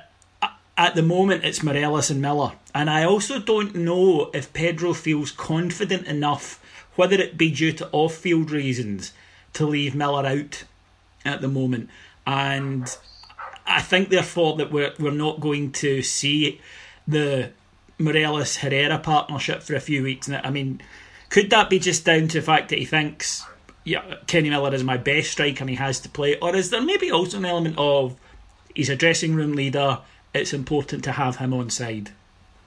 at 0.77 0.95
the 0.95 1.01
moment 1.01 1.43
it's 1.43 1.63
Morelos 1.63 2.09
and 2.09 2.21
Miller. 2.21 2.53
And 2.73 2.89
I 2.89 3.03
also 3.03 3.39
don't 3.39 3.75
know 3.75 4.29
if 4.33 4.53
Pedro 4.53 4.93
feels 4.93 5.31
confident 5.31 6.07
enough, 6.07 6.61
whether 6.95 7.15
it 7.15 7.37
be 7.37 7.51
due 7.51 7.71
to 7.73 7.89
off 7.91 8.15
field 8.15 8.51
reasons, 8.51 9.13
to 9.53 9.65
leave 9.65 9.95
Miller 9.95 10.25
out 10.25 10.63
at 11.23 11.41
the 11.41 11.47
moment. 11.47 11.89
And 12.27 12.95
I 13.65 13.81
think 13.81 14.09
therefore 14.09 14.57
that 14.57 14.71
we're 14.71 14.93
we're 14.99 15.11
not 15.11 15.39
going 15.39 15.71
to 15.73 16.01
see 16.01 16.61
the 17.07 17.51
Morelos 17.97 18.57
Herrera 18.57 18.99
partnership 18.99 19.63
for 19.63 19.75
a 19.75 19.79
few 19.79 20.03
weeks. 20.03 20.29
I 20.29 20.49
mean, 20.49 20.81
could 21.29 21.49
that 21.51 21.69
be 21.69 21.79
just 21.79 22.05
down 22.05 22.27
to 22.29 22.39
the 22.39 22.45
fact 22.45 22.69
that 22.69 22.79
he 22.79 22.85
thinks 22.85 23.45
yeah, 23.85 24.15
Kenny 24.25 24.49
Miller 24.49 24.73
is 24.73 24.83
my 24.83 24.97
best 24.97 25.31
striker 25.31 25.61
and 25.61 25.69
he 25.69 25.75
has 25.75 25.99
to 26.01 26.09
play? 26.09 26.37
Or 26.39 26.55
is 26.55 26.71
there 26.71 26.81
maybe 26.81 27.11
also 27.11 27.37
an 27.37 27.45
element 27.45 27.75
of 27.77 28.17
he's 28.73 28.89
a 28.89 28.95
dressing 28.95 29.35
room 29.35 29.53
leader, 29.53 29.99
it's 30.35 30.53
important 30.53 31.03
to 31.05 31.11
have 31.11 31.37
him 31.37 31.53
on 31.53 31.69
side? 31.69 32.11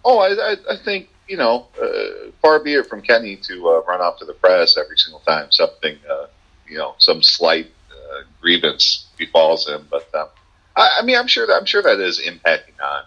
Oh, 0.04 0.18
I, 0.18 0.52
I, 0.52 0.56
I 0.72 0.76
think 0.84 1.08
you 1.28 1.36
know, 1.36 1.66
uh, 1.80 2.30
far 2.40 2.58
be 2.58 2.74
it 2.74 2.86
from 2.86 3.02
Kenny 3.02 3.36
to 3.36 3.68
uh, 3.68 3.82
run 3.86 4.00
off 4.00 4.18
to 4.18 4.24
the 4.24 4.32
press 4.32 4.76
every 4.78 4.96
single 4.96 5.20
time 5.20 5.52
something, 5.52 5.96
uh, 6.10 6.26
you 6.66 6.78
know, 6.78 6.94
some 6.98 7.22
slight 7.22 7.70
uh, 7.92 8.22
grievance 8.40 9.06
befalls 9.18 9.68
him. 9.68 9.86
But 9.90 10.12
um, 10.14 10.28
I, 10.74 10.98
I 11.00 11.04
mean, 11.04 11.16
I'm 11.16 11.26
sure 11.26 11.46
that 11.46 11.52
I'm 11.52 11.66
sure 11.66 11.82
that 11.82 12.00
is 12.00 12.20
impacting 12.20 12.80
on, 12.82 13.04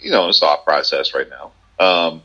you 0.00 0.10
know, 0.10 0.28
his 0.28 0.38
thought 0.38 0.64
process 0.64 1.14
right 1.14 1.28
now. 1.28 1.52
Um, 1.84 2.22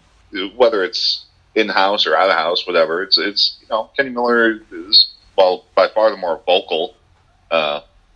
whether 0.55 0.83
it's 0.83 1.25
in 1.55 1.69
house 1.69 2.07
or 2.07 2.15
out 2.15 2.29
of 2.29 2.35
house, 2.35 2.65
whatever. 2.65 3.03
It's 3.03 3.17
it's 3.17 3.57
you 3.61 3.67
know, 3.69 3.89
Kenny 3.97 4.09
Miller 4.09 4.59
is 4.71 5.13
well 5.35 5.65
by 5.75 5.87
far 5.89 6.11
the 6.11 6.17
more 6.17 6.41
vocal. 6.45 6.95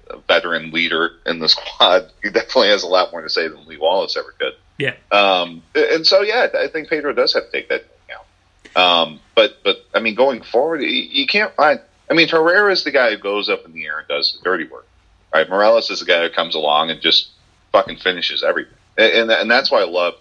Uh, 0.09 0.17
veteran 0.27 0.71
leader 0.71 1.11
in 1.25 1.39
the 1.39 1.49
squad. 1.49 2.11
He 2.23 2.29
definitely 2.29 2.69
has 2.69 2.83
a 2.83 2.87
lot 2.87 3.11
more 3.11 3.21
to 3.21 3.29
say 3.29 3.47
than 3.47 3.65
Lee 3.65 3.77
Wallace 3.77 4.17
ever 4.17 4.33
could. 4.37 4.53
Yeah. 4.77 4.95
Um, 5.11 5.63
and 5.75 6.05
so, 6.05 6.21
yeah, 6.21 6.47
I 6.57 6.67
think 6.67 6.89
Pedro 6.89 7.13
does 7.13 7.33
have 7.33 7.45
to 7.45 7.51
take 7.51 7.69
that 7.69 7.81
into 7.81 7.93
account. 8.07 8.77
Um, 8.77 9.19
but, 9.35 9.57
but 9.63 9.77
I 9.93 9.99
mean, 9.99 10.15
going 10.15 10.43
forward, 10.43 10.81
you, 10.81 10.87
you 10.89 11.27
can't 11.27 11.53
find. 11.55 11.79
I 12.09 12.13
mean, 12.13 12.27
Herrera 12.27 12.71
is 12.71 12.83
the 12.83 12.91
guy 12.91 13.11
who 13.11 13.17
goes 13.17 13.49
up 13.49 13.65
in 13.65 13.73
the 13.73 13.85
air 13.85 13.99
and 13.99 14.07
does 14.07 14.33
the 14.33 14.43
dirty 14.43 14.65
work, 14.67 14.87
right? 15.33 15.49
Morelos 15.49 15.89
is 15.89 15.99
the 15.99 16.05
guy 16.05 16.27
who 16.27 16.33
comes 16.33 16.55
along 16.55 16.89
and 16.89 17.01
just 17.01 17.29
fucking 17.71 17.97
finishes 17.97 18.43
everything, 18.43 18.73
and 18.97 19.11
and, 19.11 19.31
and 19.31 19.51
that's 19.51 19.69
why 19.71 19.81
I 19.81 19.85
love, 19.85 20.13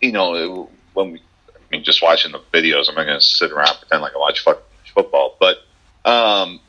you 0.00 0.12
know, 0.12 0.68
when 0.92 1.12
we, 1.12 1.18
I 1.48 1.58
mean, 1.70 1.84
just 1.84 2.02
watching 2.02 2.32
the 2.32 2.40
videos. 2.52 2.88
I'm 2.88 2.94
not 2.94 3.06
going 3.06 3.18
to 3.18 3.24
sit 3.24 3.50
around 3.50 3.70
and 3.70 3.78
pretend 3.80 4.02
like 4.02 4.14
I 4.14 4.18
watch 4.18 4.44
fucking 4.44 4.62
football, 4.94 5.36
but 5.40 5.58
um, 6.04 6.60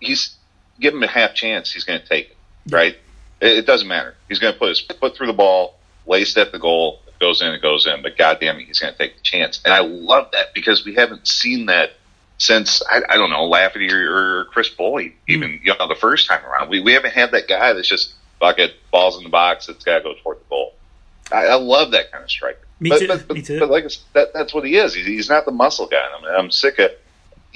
he's 0.00 0.37
give 0.80 0.94
him 0.94 1.02
a 1.02 1.08
half 1.08 1.34
chance, 1.34 1.72
he's 1.72 1.84
going 1.84 2.00
to 2.00 2.06
take 2.06 2.30
it, 2.30 2.36
right? 2.70 2.96
It, 3.40 3.58
it 3.58 3.66
doesn't 3.66 3.88
matter. 3.88 4.14
He's 4.28 4.38
going 4.38 4.52
to 4.52 4.58
put 4.58 4.68
his 4.68 4.80
foot 4.80 5.16
through 5.16 5.28
the 5.28 5.32
ball, 5.32 5.78
laced 6.06 6.36
at 6.38 6.52
the 6.52 6.58
goal. 6.58 7.00
It 7.06 7.18
goes 7.18 7.42
in, 7.42 7.48
it 7.48 7.62
goes 7.62 7.86
in. 7.86 8.02
But 8.02 8.16
goddamn 8.16 8.58
it, 8.58 8.66
he's 8.66 8.78
going 8.78 8.92
to 8.92 8.98
take 8.98 9.16
the 9.16 9.22
chance. 9.22 9.60
And 9.64 9.72
I 9.72 9.80
love 9.80 10.30
that 10.32 10.54
because 10.54 10.84
we 10.84 10.94
haven't 10.94 11.26
seen 11.26 11.66
that 11.66 11.92
since 12.38 12.82
I, 12.88 13.02
I 13.08 13.16
don't 13.16 13.30
know 13.30 13.46
Lafferty 13.46 13.92
or, 13.92 14.40
or 14.40 14.44
Kris 14.46 14.68
Boyd, 14.68 15.12
hmm. 15.26 15.32
even 15.32 15.60
you 15.62 15.74
know 15.78 15.88
the 15.88 15.96
first 15.96 16.28
time 16.28 16.44
around. 16.44 16.70
We 16.70 16.80
we 16.80 16.92
haven't 16.92 17.12
had 17.12 17.32
that 17.32 17.48
guy 17.48 17.72
that's 17.72 17.88
just 17.88 18.14
bucket 18.40 18.74
balls 18.90 19.18
in 19.18 19.24
the 19.24 19.30
box 19.30 19.66
that's 19.66 19.84
got 19.84 19.98
to 19.98 20.04
go 20.04 20.14
toward 20.22 20.38
the 20.38 20.48
goal. 20.48 20.74
I, 21.32 21.46
I 21.46 21.54
love 21.54 21.90
that 21.90 22.10
kind 22.12 22.24
of 22.24 22.30
striker. 22.30 22.66
Me 22.80 22.90
but, 22.90 23.00
too, 23.00 23.08
But, 23.08 23.28
but, 23.28 23.36
me 23.36 23.42
too. 23.42 23.58
but 23.58 23.70
like 23.70 23.84
I 23.84 23.88
that, 24.14 24.32
that's 24.32 24.54
what 24.54 24.64
he 24.64 24.76
is. 24.76 24.94
He's, 24.94 25.06
he's 25.06 25.28
not 25.28 25.44
the 25.44 25.50
muscle 25.50 25.86
guy. 25.86 26.02
I'm, 26.16 26.24
I'm 26.24 26.50
sick 26.50 26.78
of 26.78 26.92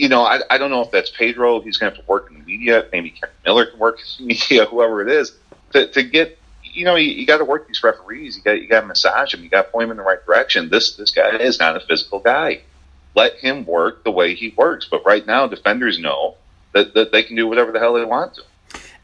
you 0.03 0.09
know, 0.09 0.25
I, 0.25 0.41
I 0.51 0.59
don't 0.59 0.71
know 0.73 0.83
if 0.83 0.91
that's 0.91 1.11
Pedro. 1.11 1.61
He's 1.61 1.77
going 1.77 1.93
to 1.93 1.97
have 1.97 2.05
to 2.05 2.11
work 2.11 2.29
in 2.29 2.37
the 2.37 2.45
media. 2.45 2.89
Maybe 2.91 3.11
Kevin 3.11 3.37
Miller 3.47 3.67
can 3.67 3.79
work 3.79 4.01
in 4.01 4.27
the 4.27 4.35
media, 4.35 4.65
whoever 4.71 5.01
it 5.01 5.09
is, 5.09 5.33
to, 5.75 5.87
to 5.93 6.03
get. 6.03 6.41
You 6.65 6.85
know, 6.85 6.97
you, 6.97 7.13
you 7.13 7.25
got 7.25 7.39
to 7.39 7.45
work 7.45 7.69
these 7.69 7.85
referees. 7.85 8.37
You 8.37 8.43
got 8.43 8.61
you 8.61 8.67
got 8.67 8.81
to 8.81 8.87
massage 8.87 9.31
them. 9.31 9.45
You 9.45 9.49
got 9.49 9.67
to 9.67 9.71
point 9.71 9.85
them 9.85 9.93
in 9.93 9.97
the 9.99 10.03
right 10.03 10.25
direction. 10.27 10.71
This 10.71 10.97
this 10.97 11.13
guy 11.13 11.37
is 11.37 11.61
not 11.61 11.77
a 11.77 11.81
physical 11.81 12.19
guy. 12.19 12.63
Let 13.15 13.37
him 13.37 13.65
work 13.65 14.03
the 14.03 14.11
way 14.11 14.35
he 14.35 14.53
works. 14.57 14.89
But 14.91 15.07
right 15.07 15.25
now, 15.25 15.47
defenders 15.47 16.01
know 16.01 16.35
that, 16.73 16.95
that 16.95 17.13
they 17.13 17.23
can 17.23 17.37
do 17.37 17.47
whatever 17.47 17.71
the 17.71 17.79
hell 17.79 17.95
they 17.95 18.05
want 18.05 18.35
to. 18.35 18.43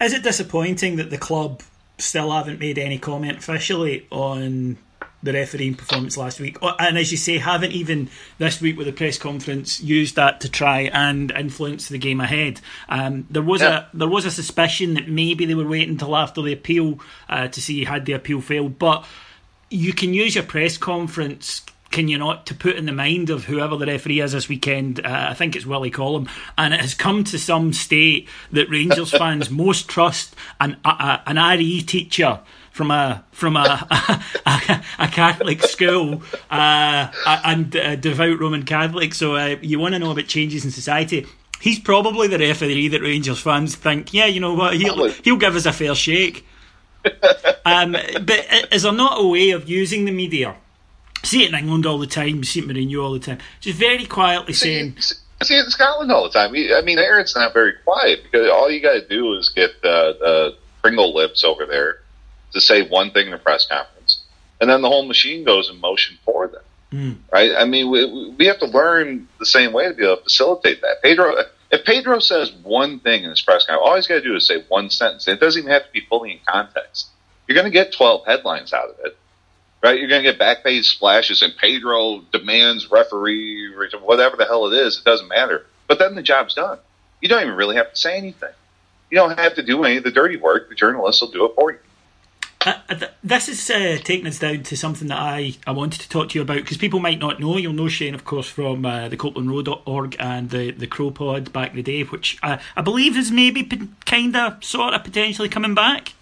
Is 0.05 0.13
it 0.13 0.25
disappointing 0.25 0.97
that 0.97 1.11
the 1.11 1.19
club 1.19 1.63
still 1.99 2.33
haven't 2.33 2.59
made 2.59 2.79
any 2.79 2.99
comment 2.99 3.39
officially 3.39 4.05
on 4.11 4.79
the 5.23 5.33
refereeing 5.33 5.75
performance 5.75 6.17
last 6.17 6.39
week? 6.41 6.59
Oh, 6.63 6.75
And 6.79 6.97
as 6.97 7.11
you 7.11 7.19
say, 7.19 7.39
haven't 7.39 7.73
even 7.73 8.09
this 8.39 8.61
week 8.61 8.77
with 8.77 8.87
the 8.87 8.93
press 8.93 9.19
conference 9.19 9.81
used 9.81 10.17
that 10.17 10.41
to 10.43 10.49
try 10.49 10.83
and 10.93 11.31
influence 11.33 11.89
the 11.89 11.99
game 11.99 12.21
ahead. 12.21 12.61
Um, 12.89 13.27
there 13.31 13.43
was 13.43 13.61
Yeah. 13.61 13.87
a 13.93 13.97
there 13.97 14.09
was 14.09 14.25
a 14.25 14.31
suspicion 14.31 14.95
that 14.95 15.09
maybe 15.09 15.45
they 15.45 15.55
were 15.55 15.67
waiting 15.67 15.91
until 15.91 16.17
after 16.17 16.41
the 16.43 16.53
appeal 16.53 17.01
uh, 17.29 17.49
to 17.49 17.61
see 17.61 17.85
had 17.85 18.07
the 18.07 18.13
appeal 18.13 18.41
failed, 18.41 18.79
but 18.79 19.05
you 19.71 19.93
can 19.93 20.15
use 20.15 20.35
your 20.35 20.45
press 20.45 20.77
conference. 20.79 21.63
Can 21.91 22.07
you 22.07 22.19
not 22.19 22.45
to 22.47 22.55
put 22.55 22.77
in 22.77 22.85
the 22.85 22.93
mind 22.93 23.31
of 23.31 23.47
whoever 23.47 23.75
the 23.77 23.87
referee 23.87 24.21
is 24.21 24.33
this 24.33 24.47
weekend? 24.49 25.01
Uh, 25.05 25.29
I 25.31 25.35
think 25.35 25.57
it's 25.57 25.65
Willie 25.65 25.91
Collum, 25.91 26.29
and 26.59 26.75
it 26.75 26.81
has 26.81 26.93
come 26.95 27.25
to 27.25 27.39
some 27.39 27.73
state 27.73 28.29
that 28.53 28.69
Rangers 28.69 29.11
fans 29.19 29.49
most 29.51 29.89
trust 29.89 30.37
an 30.61 30.77
a, 30.85 31.21
an 31.27 31.37
RE 31.59 31.81
teacher 31.83 32.41
from 32.73 32.91
a 32.91 33.25
from 33.33 33.57
a 33.57 33.87
a, 34.47 34.48
a 34.99 35.09
Catholic 35.09 35.63
school 35.63 36.23
uh, 36.51 37.09
and 37.27 37.75
a 37.75 37.97
devout 37.97 38.41
Roman 38.41 38.65
Catholic. 38.65 39.15
So 39.15 39.37
uh, 39.37 39.57
you 39.61 39.79
want 39.79 39.95
to 39.95 39.99
know 39.99 40.11
about 40.11 40.27
changes 40.27 40.65
in 40.65 40.71
society. 40.71 41.27
He's 41.61 41.79
probably 41.79 42.29
the 42.29 42.39
referee 42.39 42.89
that 42.89 43.03
Rangers 43.03 43.41
fans 43.41 43.75
think, 43.75 44.15
yeah, 44.15 44.27
you 44.27 44.41
know 44.41 44.55
what, 44.55 44.75
he'll 44.75 45.09
he'll 45.11 45.37
give 45.37 45.57
us 45.57 45.67
a 45.67 45.73
fair 45.73 45.95
shake. 45.95 46.47
um, 47.65 47.93
but 47.93 48.47
is 48.73 48.83
there 48.83 48.93
not 48.93 49.21
a 49.21 49.27
way 49.27 49.51
of 49.51 49.69
using 49.69 50.05
the 50.05 50.13
media? 50.13 50.55
See 51.25 51.45
it 51.45 51.49
in 51.49 51.59
England 51.59 51.85
all 51.85 51.99
the 51.99 52.07
time, 52.07 52.45
see 52.45 52.61
it 52.61 52.71
in 52.71 52.77
Mourinho 52.77 53.03
all 53.03 53.13
the 53.13 53.19
time. 53.19 53.39
Just 53.61 53.79
very 53.79 54.07
quietly 54.07 54.53
saying, 54.53 54.97
See, 55.01 55.17
see 55.43 55.57
it 55.57 55.65
in 55.65 55.71
Scotland 55.71 56.13
all 56.13 56.25
the 56.25 56.31
time. 56.31 56.51
I 56.51 56.81
mean, 56.83 56.97
there 56.97 57.19
it's 57.19 57.35
not 57.35 57.53
very 57.53 57.75
quiet 57.85 58.23
because 58.23 58.49
all 58.51 58.71
you 58.71 58.81
got 58.81 58.95
to 58.95 59.09
do 59.09 59.35
is 59.35 59.49
get 59.49 59.71
uh, 59.85 59.89
uh, 59.89 60.51
Pringle 60.81 61.15
lips 61.15 61.45
over 61.45 61.67
there 61.67 62.01
to 62.53 62.61
say 62.61 62.89
one 62.89 63.11
thing 63.11 63.27
in 63.27 63.33
a 63.33 63.39
press 63.39 63.67
conference, 63.67 63.98
and 64.61 64.69
then 64.69 64.83
the 64.83 64.89
whole 64.89 65.05
machine 65.05 65.45
goes 65.45 65.71
in 65.71 65.81
motion 65.81 66.19
for 66.25 66.49
them. 66.49 66.63
Hmm. 66.91 67.13
Right? 67.33 67.53
I 67.57 67.65
mean, 67.65 67.91
we, 67.91 68.31
we 68.39 68.47
have 68.47 68.59
to 68.61 68.67
learn 68.67 69.29
the 69.39 69.47
same 69.47 69.73
way 69.73 69.89
to 69.89 69.95
be 69.95 70.05
able 70.05 70.17
to 70.17 70.23
facilitate 70.23 70.81
that. 70.81 71.03
Pedro, 71.03 71.35
if 71.71 71.85
Pedro 71.85 72.19
says 72.19 72.53
one 72.63 73.01
thing 73.01 73.25
in 73.25 73.31
his 73.31 73.43
press 73.43 73.67
conference, 73.67 73.87
all 73.87 73.97
he's 73.97 74.07
got 74.07 74.17
to 74.17 74.23
do 74.23 74.35
is 74.35 74.47
say 74.47 74.65
one 74.69 74.91
sentence. 74.91 75.29
It 75.29 75.41
doesn't 75.41 75.61
even 75.61 75.73
have 75.73 75.85
to 75.85 75.93
be 75.93 76.01
fully 76.09 76.33
in 76.33 76.39
context. 76.49 77.09
You're 77.47 77.57
going 77.57 77.67
to 77.67 77.71
get 77.71 77.93
12 77.93 78.27
headlines 78.27 78.73
out 78.73 78.89
of 78.89 78.97
it 79.05 79.19
right? 79.83 79.99
You're 79.99 80.09
going 80.09 80.23
to 80.23 80.31
get 80.31 80.39
back 80.39 80.65
page 80.65 80.87
splashes 80.87 81.43
and 81.43 81.57
Pedro 81.57 82.25
demands 82.33 82.91
referee, 82.91 83.75
whatever 84.03 84.37
the 84.37 84.45
hell 84.45 84.67
it 84.73 84.77
is. 84.77 84.99
It 84.99 85.05
doesn't 85.05 85.29
matter. 85.29 85.67
But 85.87 85.99
then 85.99 86.15
the 86.15 86.23
job's 86.23 86.55
done. 86.55 86.79
You 87.21 87.29
don't 87.29 87.43
even 87.43 87.55
really 87.55 87.77
have 87.77 87.91
to 87.91 87.97
say 87.97 88.17
anything. 88.17 88.53
You 89.11 89.17
don't 89.17 89.39
have 89.39 89.55
to 89.55 89.63
do 89.63 89.85
any 89.85 89.97
of 89.97 90.05
the 90.05 90.11
dirty 90.11 90.37
work. 90.37 90.69
The 90.69 90.75
journalists 90.75 91.23
will 91.23 91.31
do 91.31 91.47
it 91.47 91.53
for 91.55 91.73
you. 91.73 91.79
Uh, 92.67 92.75
th- 92.89 93.13
this 93.23 93.49
is 93.49 93.71
uh, 93.71 93.99
taking 94.03 94.27
us 94.27 94.41
down 94.41 94.63
to 94.65 94.77
something 94.77 95.09
that 95.09 95.19
I, 95.19 95.55
I 95.67 95.71
wanted 95.71 96.01
to 96.01 96.09
talk 96.09 96.31
to 96.31 96.39
you 96.39 96.43
about 96.43 96.57
because 96.57 96.77
people 96.77 96.99
might 96.99 97.21
not 97.21 97.39
know. 97.39 97.57
You'll 97.57 97.73
know 97.73 97.89
Shane, 97.89 98.15
of 98.15 98.25
course, 98.25 98.49
from 98.49 98.85
uh, 98.85 99.09
the 99.09 99.17
Copelandroad.org 99.17 100.17
and 100.19 100.51
the, 100.51 100.73
the 100.73 100.89
Crow 100.89 101.13
Pod 101.13 101.53
back 101.53 101.71
in 101.71 101.77
the 101.77 101.83
day, 101.83 102.03
which 102.03 102.37
uh, 102.43 102.59
I 102.77 102.83
believe 102.83 103.17
is 103.17 103.31
maybe 103.31 103.65
kind 104.05 104.35
of, 104.35 104.65
sort 104.65 104.95
of, 104.95 105.05
potentially 105.05 105.49
coming 105.49 105.75
back. 105.75 106.15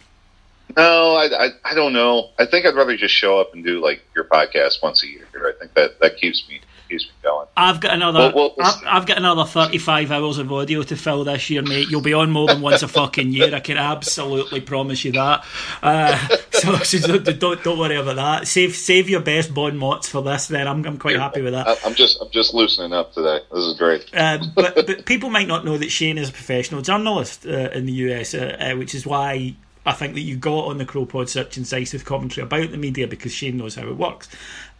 No, 0.76 1.14
I, 1.14 1.46
I, 1.46 1.48
I 1.64 1.74
don't 1.74 1.94
know. 1.94 2.30
I 2.38 2.44
think 2.44 2.66
I'd 2.66 2.74
rather 2.74 2.96
just 2.96 3.14
show 3.14 3.40
up 3.40 3.54
and 3.54 3.64
do 3.64 3.82
like 3.82 4.02
your 4.14 4.24
podcast 4.24 4.82
once 4.82 5.02
a 5.02 5.06
year. 5.06 5.26
I 5.34 5.52
think 5.58 5.72
that, 5.74 6.00
that 6.00 6.18
keeps 6.18 6.46
me 6.48 6.60
keeps 6.88 7.04
me 7.04 7.12
going. 7.22 7.46
I've 7.56 7.80
got 7.80 7.94
another. 7.94 8.32
Well, 8.34 8.54
well, 8.56 8.66
I've, 8.66 8.82
I've 8.86 9.06
got 9.06 9.18
another 9.18 9.44
thirty-five 9.44 10.10
hours 10.10 10.38
of 10.38 10.52
audio 10.52 10.82
to 10.82 10.96
fill 10.96 11.24
this 11.24 11.50
year, 11.50 11.62
mate. 11.62 11.88
You'll 11.88 12.00
be 12.00 12.12
on 12.12 12.30
more 12.30 12.46
than 12.46 12.60
once 12.60 12.82
a 12.82 12.88
fucking 12.88 13.32
year. 13.32 13.54
I 13.54 13.60
can 13.60 13.76
absolutely 13.76 14.60
promise 14.60 15.04
you 15.04 15.12
that. 15.12 15.44
Uh, 15.82 16.16
so, 16.52 16.76
so 16.78 17.18
don't, 17.18 17.62
don't 17.62 17.78
worry 17.78 17.96
about 17.96 18.16
that. 18.16 18.48
Save 18.48 18.76
save 18.76 19.08
your 19.08 19.20
best 19.20 19.54
Bon 19.54 19.76
Mots 19.76 20.08
for 20.08 20.22
this. 20.22 20.48
Then 20.48 20.66
I'm 20.66 20.84
I'm 20.84 20.98
quite 20.98 21.16
happy 21.16 21.42
with 21.42 21.52
that. 21.52 21.78
I'm 21.84 21.94
just 21.94 22.20
I'm 22.20 22.30
just 22.30 22.54
loosening 22.54 22.92
up 22.92 23.12
today. 23.12 23.40
This 23.52 23.64
is 23.64 23.78
great. 23.78 24.08
Um, 24.14 24.52
but 24.54 24.74
but 24.86 25.06
people 25.06 25.30
might 25.30 25.48
not 25.48 25.64
know 25.64 25.78
that 25.78 25.90
Shane 25.90 26.18
is 26.18 26.28
a 26.28 26.32
professional 26.32 26.82
journalist 26.82 27.46
uh, 27.46 27.70
in 27.72 27.86
the 27.86 27.92
US, 27.92 28.34
uh, 28.34 28.56
uh, 28.60 28.76
which 28.76 28.94
is 28.94 29.06
why 29.06 29.56
I 29.86 29.92
think 29.92 30.14
that 30.14 30.20
you 30.20 30.36
got 30.36 30.66
on 30.66 30.78
the 30.78 30.84
Crow 30.84 31.06
Crowpod 31.06 31.28
such 31.28 31.56
incisive 31.56 32.04
commentary 32.04 32.44
about 32.44 32.70
the 32.70 32.76
media 32.76 33.06
because 33.06 33.32
Shane 33.32 33.56
knows 33.56 33.76
how 33.76 33.86
it 33.86 33.96
works. 33.96 34.28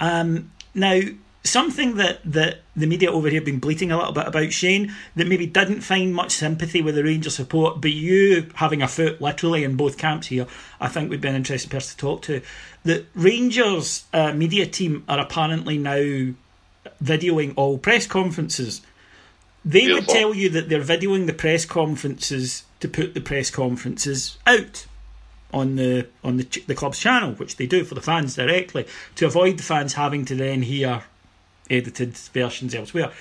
Um, 0.00 0.50
now, 0.74 1.00
something 1.50 1.96
that, 1.96 2.20
that 2.24 2.60
the 2.74 2.86
media 2.86 3.10
over 3.10 3.28
here 3.28 3.40
have 3.40 3.44
been 3.44 3.58
bleating 3.58 3.90
a 3.90 3.96
little 3.96 4.12
bit 4.12 4.26
about 4.26 4.52
Shane 4.52 4.94
that 5.14 5.26
maybe 5.26 5.46
didn't 5.46 5.80
find 5.80 6.14
much 6.14 6.32
sympathy 6.32 6.82
with 6.82 6.94
the 6.94 7.04
Rangers 7.04 7.34
support, 7.34 7.80
but 7.80 7.92
you 7.92 8.50
having 8.54 8.82
a 8.82 8.88
foot 8.88 9.20
literally 9.20 9.64
in 9.64 9.76
both 9.76 9.98
camps 9.98 10.28
here, 10.28 10.46
I 10.80 10.88
think 10.88 11.10
would 11.10 11.20
be 11.20 11.28
an 11.28 11.34
interesting 11.34 11.70
person 11.70 11.96
to 11.96 12.00
talk 12.00 12.22
to. 12.22 12.42
The 12.84 13.06
Rangers 13.14 14.04
uh, 14.12 14.32
media 14.32 14.66
team 14.66 15.04
are 15.08 15.18
apparently 15.18 15.78
now 15.78 16.34
videoing 17.02 17.54
all 17.56 17.78
press 17.78 18.06
conferences. 18.06 18.82
They 19.64 19.92
would 19.92 20.08
tell 20.08 20.32
you 20.34 20.48
that 20.50 20.68
they're 20.68 20.80
videoing 20.80 21.26
the 21.26 21.32
press 21.32 21.64
conferences 21.64 22.64
to 22.80 22.88
put 22.88 23.14
the 23.14 23.20
press 23.20 23.50
conferences 23.50 24.38
out 24.46 24.86
on 25.52 25.76
the 25.76 26.06
on 26.22 26.36
the 26.36 26.44
ch- 26.44 26.66
the 26.66 26.74
club's 26.74 26.98
channel, 26.98 27.32
which 27.32 27.56
they 27.56 27.66
do 27.66 27.84
for 27.84 27.94
the 27.94 28.00
fans 28.00 28.36
directly, 28.36 28.86
to 29.16 29.26
avoid 29.26 29.58
the 29.58 29.62
fans 29.62 29.94
having 29.94 30.24
to 30.26 30.34
then 30.34 30.62
hear 30.62 31.02
edited 31.70 32.16
versions 32.16 32.74
elsewhere. 32.74 33.12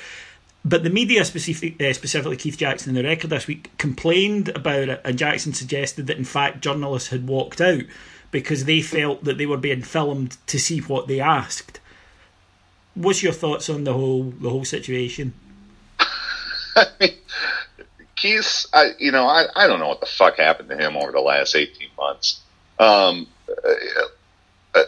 But 0.64 0.84
the 0.84 0.90
media, 0.90 1.24
specific, 1.26 1.80
uh, 1.80 1.94
specifically 1.94 2.38
Keith 2.38 2.58
Jackson 2.58 2.90
in 2.90 2.96
the 2.96 3.08
record 3.08 3.30
this 3.30 3.46
week, 3.46 3.70
complained 3.78 4.50
about 4.50 4.90
it, 4.90 5.02
and 5.06 5.18
Jackson 5.18 5.54
suggested 5.54 6.08
that 6.08 6.18
in 6.18 6.26
fact 6.26 6.62
journalists 6.62 7.10
had 7.10 7.28
walked 7.28 7.62
out 7.62 7.84
because 8.32 8.66
they 8.66 8.82
felt 8.82 9.24
that 9.26 9.38
they 9.38 9.46
were 9.46 9.58
being 9.58 9.84
filmed 9.84 10.38
to 10.48 10.60
see 10.60 10.80
what 10.80 11.08
they 11.08 11.20
asked. 11.20 11.80
What's 12.96 13.22
your 13.22 13.32
thoughts 13.32 13.70
on 13.70 13.84
the 13.84 13.94
whole 13.94 14.24
the 14.24 14.50
whole 14.50 14.66
situation? 14.66 15.36
Keith, 18.16 18.66
I 18.74 18.92
you 18.98 19.12
know 19.12 19.28
I, 19.28 19.46
I 19.56 19.68
don't 19.68 19.80
know 19.80 19.90
what 19.90 20.00
the 20.00 20.08
fuck 20.08 20.38
happened 20.38 20.70
to 20.70 20.78
him 20.78 20.98
over 20.98 21.12
the 21.12 21.20
last 21.20 21.56
eighteen 21.56 21.90
months. 21.96 22.42
Um, 22.80 23.28
uh, 23.48 23.72
uh, 24.74 24.84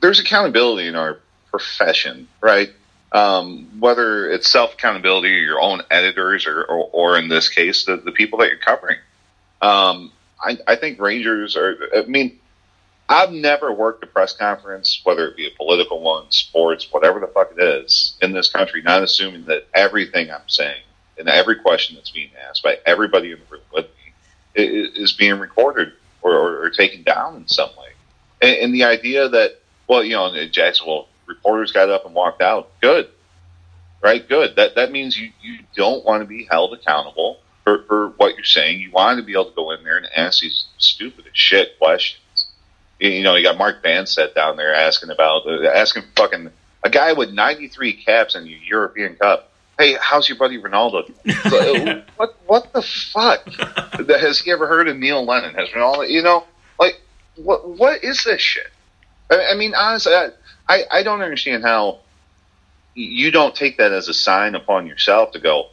there's 0.00 0.18
accountability 0.18 0.88
in 0.88 0.96
our 0.96 1.20
profession, 1.50 2.26
right? 2.40 2.70
Um, 3.12 3.80
whether 3.80 4.30
it's 4.30 4.48
self 4.48 4.74
accountability 4.74 5.28
or 5.28 5.40
your 5.40 5.60
own 5.60 5.82
editors, 5.90 6.46
or, 6.46 6.62
or, 6.64 6.88
or 6.92 7.18
in 7.18 7.28
this 7.28 7.48
case, 7.48 7.84
the, 7.84 7.96
the 7.96 8.12
people 8.12 8.38
that 8.38 8.48
you're 8.48 8.58
covering. 8.58 8.98
Um, 9.60 10.12
I, 10.40 10.58
I 10.66 10.76
think 10.76 11.00
Rangers 11.00 11.56
are. 11.56 11.76
I 11.96 12.02
mean, 12.02 12.38
I've 13.08 13.32
never 13.32 13.72
worked 13.72 14.04
a 14.04 14.06
press 14.06 14.32
conference, 14.34 15.00
whether 15.02 15.26
it 15.26 15.36
be 15.36 15.48
a 15.48 15.50
political 15.56 16.00
one, 16.00 16.30
sports, 16.30 16.86
whatever 16.92 17.18
the 17.18 17.26
fuck 17.26 17.52
it 17.56 17.60
is, 17.60 18.14
in 18.22 18.32
this 18.32 18.48
country, 18.48 18.82
not 18.82 19.02
assuming 19.02 19.46
that 19.46 19.66
everything 19.74 20.30
I'm 20.30 20.48
saying 20.48 20.82
and 21.18 21.28
every 21.28 21.56
question 21.56 21.96
that's 21.96 22.10
being 22.10 22.30
asked 22.48 22.62
by 22.62 22.78
everybody 22.86 23.32
in 23.32 23.40
the 23.40 23.44
room 23.50 23.62
with 23.74 23.86
me 23.86 24.12
is 24.54 25.12
being 25.12 25.40
recorded 25.40 25.92
or, 26.22 26.34
or, 26.34 26.64
or 26.64 26.70
taken 26.70 27.02
down 27.02 27.36
in 27.36 27.48
some 27.48 27.70
way. 27.70 27.88
And, 28.40 28.56
and 28.56 28.74
the 28.74 28.84
idea 28.84 29.28
that, 29.28 29.60
well, 29.88 30.04
you 30.04 30.14
know, 30.14 30.46
Jacksonville, 30.46 31.08
reporters 31.30 31.72
got 31.72 31.88
up 31.88 32.04
and 32.04 32.14
walked 32.14 32.42
out. 32.42 32.70
Good. 32.82 33.08
Right? 34.02 34.26
Good. 34.28 34.56
That, 34.56 34.74
that 34.74 34.92
means 34.92 35.16
you, 35.16 35.30
you 35.40 35.60
don't 35.74 36.04
want 36.04 36.22
to 36.22 36.26
be 36.26 36.46
held 36.50 36.74
accountable 36.74 37.38
for, 37.64 37.84
for 37.84 38.08
what 38.16 38.34
you're 38.34 38.44
saying. 38.44 38.80
You 38.80 38.90
want 38.90 39.18
to 39.18 39.24
be 39.24 39.32
able 39.32 39.46
to 39.46 39.54
go 39.54 39.70
in 39.70 39.82
there 39.84 39.96
and 39.96 40.06
ask 40.16 40.40
these 40.40 40.66
stupid 40.78 41.26
as 41.26 41.32
shit 41.32 41.78
questions. 41.78 42.20
You 42.98 43.22
know, 43.22 43.34
you 43.34 43.42
got 43.42 43.56
Mark 43.56 43.82
Banstead 43.82 44.34
down 44.34 44.56
there 44.56 44.74
asking 44.74 45.10
about, 45.10 45.46
uh, 45.46 45.66
asking 45.68 46.02
fucking 46.16 46.50
a 46.82 46.90
guy 46.90 47.12
with 47.12 47.30
93 47.30 48.04
caps 48.04 48.34
in 48.34 48.44
the 48.44 48.56
European 48.64 49.16
Cup. 49.16 49.52
Hey, 49.78 49.96
how's 49.98 50.28
your 50.28 50.36
buddy 50.36 50.60
Ronaldo? 50.60 51.10
So, 51.48 52.02
what 52.16 52.36
what 52.46 52.72
the 52.74 52.82
fuck? 52.82 53.48
Has 54.10 54.40
he 54.40 54.52
ever 54.52 54.66
heard 54.66 54.88
of 54.88 54.98
Neil 54.98 55.24
Lennon? 55.24 55.54
Has 55.54 55.70
Ronaldo? 55.70 56.10
You 56.10 56.22
know, 56.22 56.44
like 56.78 57.00
what 57.36 57.66
what 57.66 58.04
is 58.04 58.24
this 58.24 58.42
shit? 58.42 58.68
I, 59.30 59.52
I 59.52 59.54
mean, 59.54 59.74
honestly, 59.74 60.12
I, 60.12 60.30
I 60.70 60.84
I 60.90 61.02
don't 61.02 61.20
understand 61.20 61.64
how 61.64 61.98
you 62.94 63.30
don't 63.30 63.54
take 63.54 63.78
that 63.78 63.92
as 63.92 64.08
a 64.08 64.14
sign 64.14 64.54
upon 64.54 64.86
yourself 64.86 65.32
to 65.32 65.40
go. 65.40 65.68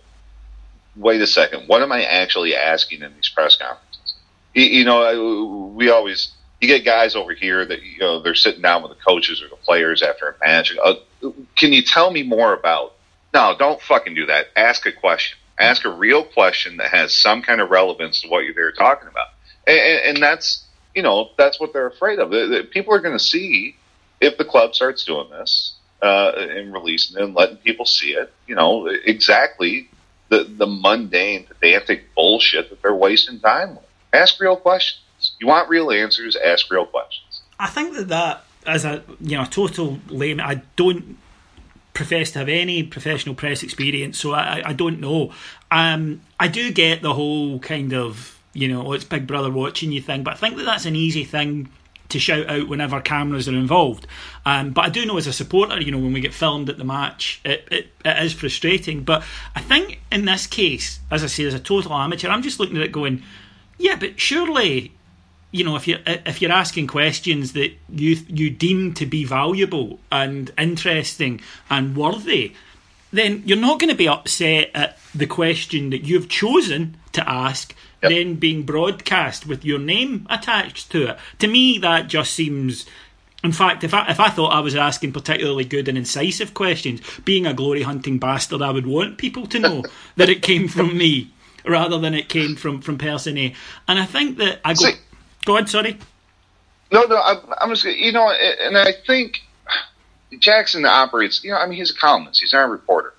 Wait 0.96 1.22
a 1.22 1.28
second. 1.28 1.68
What 1.68 1.84
am 1.84 1.92
I 1.92 2.04
actually 2.04 2.56
asking 2.56 3.04
in 3.04 3.14
these 3.14 3.30
press 3.30 3.56
conferences? 3.56 4.16
You, 4.56 4.64
you 4.64 4.86
know, 4.86 5.72
we 5.76 5.92
always 5.92 6.34
you 6.60 6.68
get 6.68 6.84
guys 6.84 7.16
over 7.16 7.34
here 7.34 7.64
that 7.64 7.84
you 7.84 8.00
know 8.00 8.22
they're 8.22 8.34
sitting 8.34 8.64
down 8.64 8.82
with 8.82 8.92
the 8.92 9.04
coaches 9.04 9.42
or 9.44 9.50
the 9.50 9.56
players 9.58 10.02
after 10.02 10.30
a 10.30 10.46
match. 10.46 10.76
Uh, 10.84 10.96
can 11.56 11.74
you 11.74 11.84
tell 11.84 12.10
me 12.10 12.24
more 12.24 12.54
about? 12.54 12.96
No, 13.34 13.56
don't 13.58 13.80
fucking 13.80 14.16
do 14.16 14.26
that. 14.26 14.48
Ask 14.56 14.88
a 14.88 14.92
question. 14.92 15.38
Ask 15.60 15.86
a 15.86 15.92
real 15.92 16.24
question 16.24 16.78
that 16.78 16.90
has 16.90 17.16
some 17.16 17.44
kind 17.44 17.62
of 17.62 17.70
relevance 17.70 18.22
to 18.22 18.30
what 18.30 18.46
you're 18.46 18.54
there 18.56 18.72
talking 18.72 19.08
about. 19.08 19.28
And, 19.68 20.16
and, 20.16 20.18
that's 20.18 20.66
you 20.96 21.04
know 21.04 21.32
that's 21.38 21.60
what 21.60 21.74
they're 21.74 21.88
afraid 21.88 22.18
of. 22.18 22.32
People 22.72 22.96
are 22.96 23.00
going 23.00 23.18
to 23.18 23.24
see 23.24 23.76
if 24.22 24.38
the 24.38 24.46
club 24.46 24.76
starts 24.76 25.04
doing 25.04 25.30
this 25.30 25.74
uh, 26.02 26.32
and 26.36 26.74
releasing 26.74 27.18
it 27.18 27.24
and 27.24 27.36
letting 27.36 27.58
people 27.58 27.86
see 27.86 28.12
it. 28.12 28.34
You 28.48 28.56
know 28.56 28.88
exactly 28.88 29.90
the 30.30 30.44
the 30.44 30.68
mundane, 30.68 31.46
pedantic 31.46 32.14
bullshit 32.16 32.70
that 32.70 32.82
they're 32.82 32.96
wasting 32.96 33.40
time 33.40 33.76
with. 33.76 33.86
Ask 34.14 34.40
real 34.40 34.58
questions. 34.58 35.04
You 35.40 35.48
want 35.48 35.70
real 35.70 35.92
answers? 35.92 36.36
Ask 36.36 36.70
real 36.72 36.86
questions. 36.86 37.42
I 37.60 37.68
think 37.68 37.96
that 37.96 38.08
that 38.10 38.44
as 38.66 38.86
a 38.86 39.04
you 39.20 39.38
know 39.38 39.46
total 39.46 40.00
layman, 40.10 40.46
I 40.46 40.62
don't 40.76 41.18
profess 41.94 42.32
to 42.32 42.40
have 42.40 42.50
any 42.50 42.84
professional 42.84 43.34
press 43.34 43.64
experience, 43.64 44.20
so 44.20 44.34
I, 44.34 44.62
I 44.64 44.74
don't 44.74 45.00
know. 45.00 45.34
Um, 45.72 46.22
I 46.40 46.48
do 46.48 46.72
get 46.72 47.02
the 47.02 47.14
whole 47.14 47.60
kind 47.60 47.94
of 47.94 48.40
you 48.54 48.68
know 48.68 48.88
oh, 48.88 48.94
it's 48.94 49.06
Big 49.06 49.26
Brother 49.26 49.52
watching 49.52 49.92
you 49.92 50.02
thing, 50.02 50.24
but 50.24 50.34
I 50.34 50.38
think 50.38 50.58
that 50.58 50.64
that's 50.64 50.86
an 50.86 50.96
easy 50.96 51.24
thing 51.24 51.70
to 52.10 52.20
shout 52.20 52.50
out 52.50 52.68
whenever 52.68 53.02
cameras 53.02 53.48
are 53.48 53.56
involved. 53.56 54.08
Um, 54.46 54.72
but 54.72 54.86
I 54.86 54.90
do 54.90 55.06
know 55.06 55.18
as 55.18 55.28
a 55.28 55.34
supporter, 55.34 55.82
you 55.82 55.92
know, 55.92 55.98
when 55.98 56.14
we 56.14 56.22
get 56.22 56.34
filmed 56.34 56.70
at 56.70 56.78
the 56.78 56.84
match, 56.84 57.42
it, 57.44 57.68
it, 57.72 57.88
it 58.06 58.24
is 58.24 58.34
frustrating. 58.34 59.04
But 59.04 59.24
I 59.56 59.62
think 59.62 60.00
in 60.12 60.26
this 60.26 60.48
case, 60.48 61.00
as 61.12 61.24
I 61.24 61.28
say, 61.28 61.46
as 61.46 61.54
a 61.54 61.60
total 61.60 61.94
amateur, 61.94 62.30
I'm 62.30 62.42
just 62.42 62.60
looking 62.60 62.78
at 62.78 62.84
it 62.84 62.92
going, 62.92 63.24
yeah, 63.78 63.96
but 63.96 64.20
surely 64.20 64.94
you 65.52 65.64
know, 65.64 65.76
if 65.76 65.88
you're 65.88 66.00
if 66.06 66.42
you're 66.42 66.52
asking 66.52 66.88
questions 66.88 67.54
that 67.54 67.72
you 67.90 68.18
you 68.28 68.50
deem 68.50 68.94
to 68.96 69.06
be 69.06 69.24
valuable 69.24 70.00
and 70.12 70.52
interesting 70.58 71.42
and 71.70 71.96
worthy, 71.96 72.54
then 73.12 73.44
you're 73.46 73.58
not 73.58 73.80
going 73.80 73.90
to 73.90 73.96
be 73.96 74.08
upset 74.08 74.72
at 74.74 74.97
the 75.18 75.28
question 75.28 75.92
that 75.92 76.06
you've 76.06 76.30
chosen 76.30 76.98
to 77.14 77.30
ask 77.30 77.76
Yep. 78.04 78.14
then 78.14 78.36
being 78.36 78.64
broadcast 78.64 79.48
with 79.48 79.66
your 79.66 79.80
name 79.80 80.28
attached 80.30 80.92
to 80.92 81.12
it. 81.12 81.20
To 81.40 81.48
me, 81.48 81.80
that 81.80 82.08
just 82.08 82.34
seems. 82.34 82.86
In 83.44 83.52
fact, 83.54 83.84
if 83.84 83.94
I 83.94 84.08
if 84.10 84.20
I 84.20 84.30
thought 84.30 84.54
I 84.54 84.62
was 84.62 84.76
asking 84.76 85.14
particularly 85.14 85.66
good 85.66 85.88
and 85.90 85.98
incisive 85.98 86.54
questions, 86.56 87.02
being 87.26 87.48
a 87.48 87.54
glory 87.54 87.84
hunting 87.84 88.20
bastard, 88.20 88.62
I 88.62 88.72
would 88.72 88.88
want 88.88 89.18
people 89.20 89.48
to 89.48 89.60
know 89.60 89.84
that 90.18 90.30
it 90.30 90.42
came 90.44 90.68
from 90.70 90.98
me 90.98 91.34
rather 91.66 92.00
than 92.00 92.14
it 92.16 92.30
came 92.30 92.56
from 92.58 92.82
from 92.82 92.98
person 93.00 93.38
A. 93.38 93.56
And 93.88 94.00
I 94.00 94.06
think 94.06 94.38
that 94.40 94.62
I 94.66 94.76
go. 94.76 94.90
See- 94.90 94.96
go 95.46 95.58
on, 95.58 95.68
sorry. 95.68 96.00
No, 96.92 97.04
no, 97.04 97.22
I'm, 97.22 97.40
I'm 97.60 97.70
just, 97.72 97.86
you 97.86 98.12
know, 98.14 98.30
and 98.32 98.78
I 98.78 98.94
think 99.06 99.40
Jackson 100.40 100.86
operates, 100.86 101.44
you 101.44 101.52
know, 101.52 101.58
I 101.58 101.68
mean, 101.68 101.78
he's 101.78 101.92
a 101.92 101.96
columnist, 101.96 102.42
he's 102.42 102.54
not 102.54 102.66
a 102.66 102.70
reporter, 102.70 103.14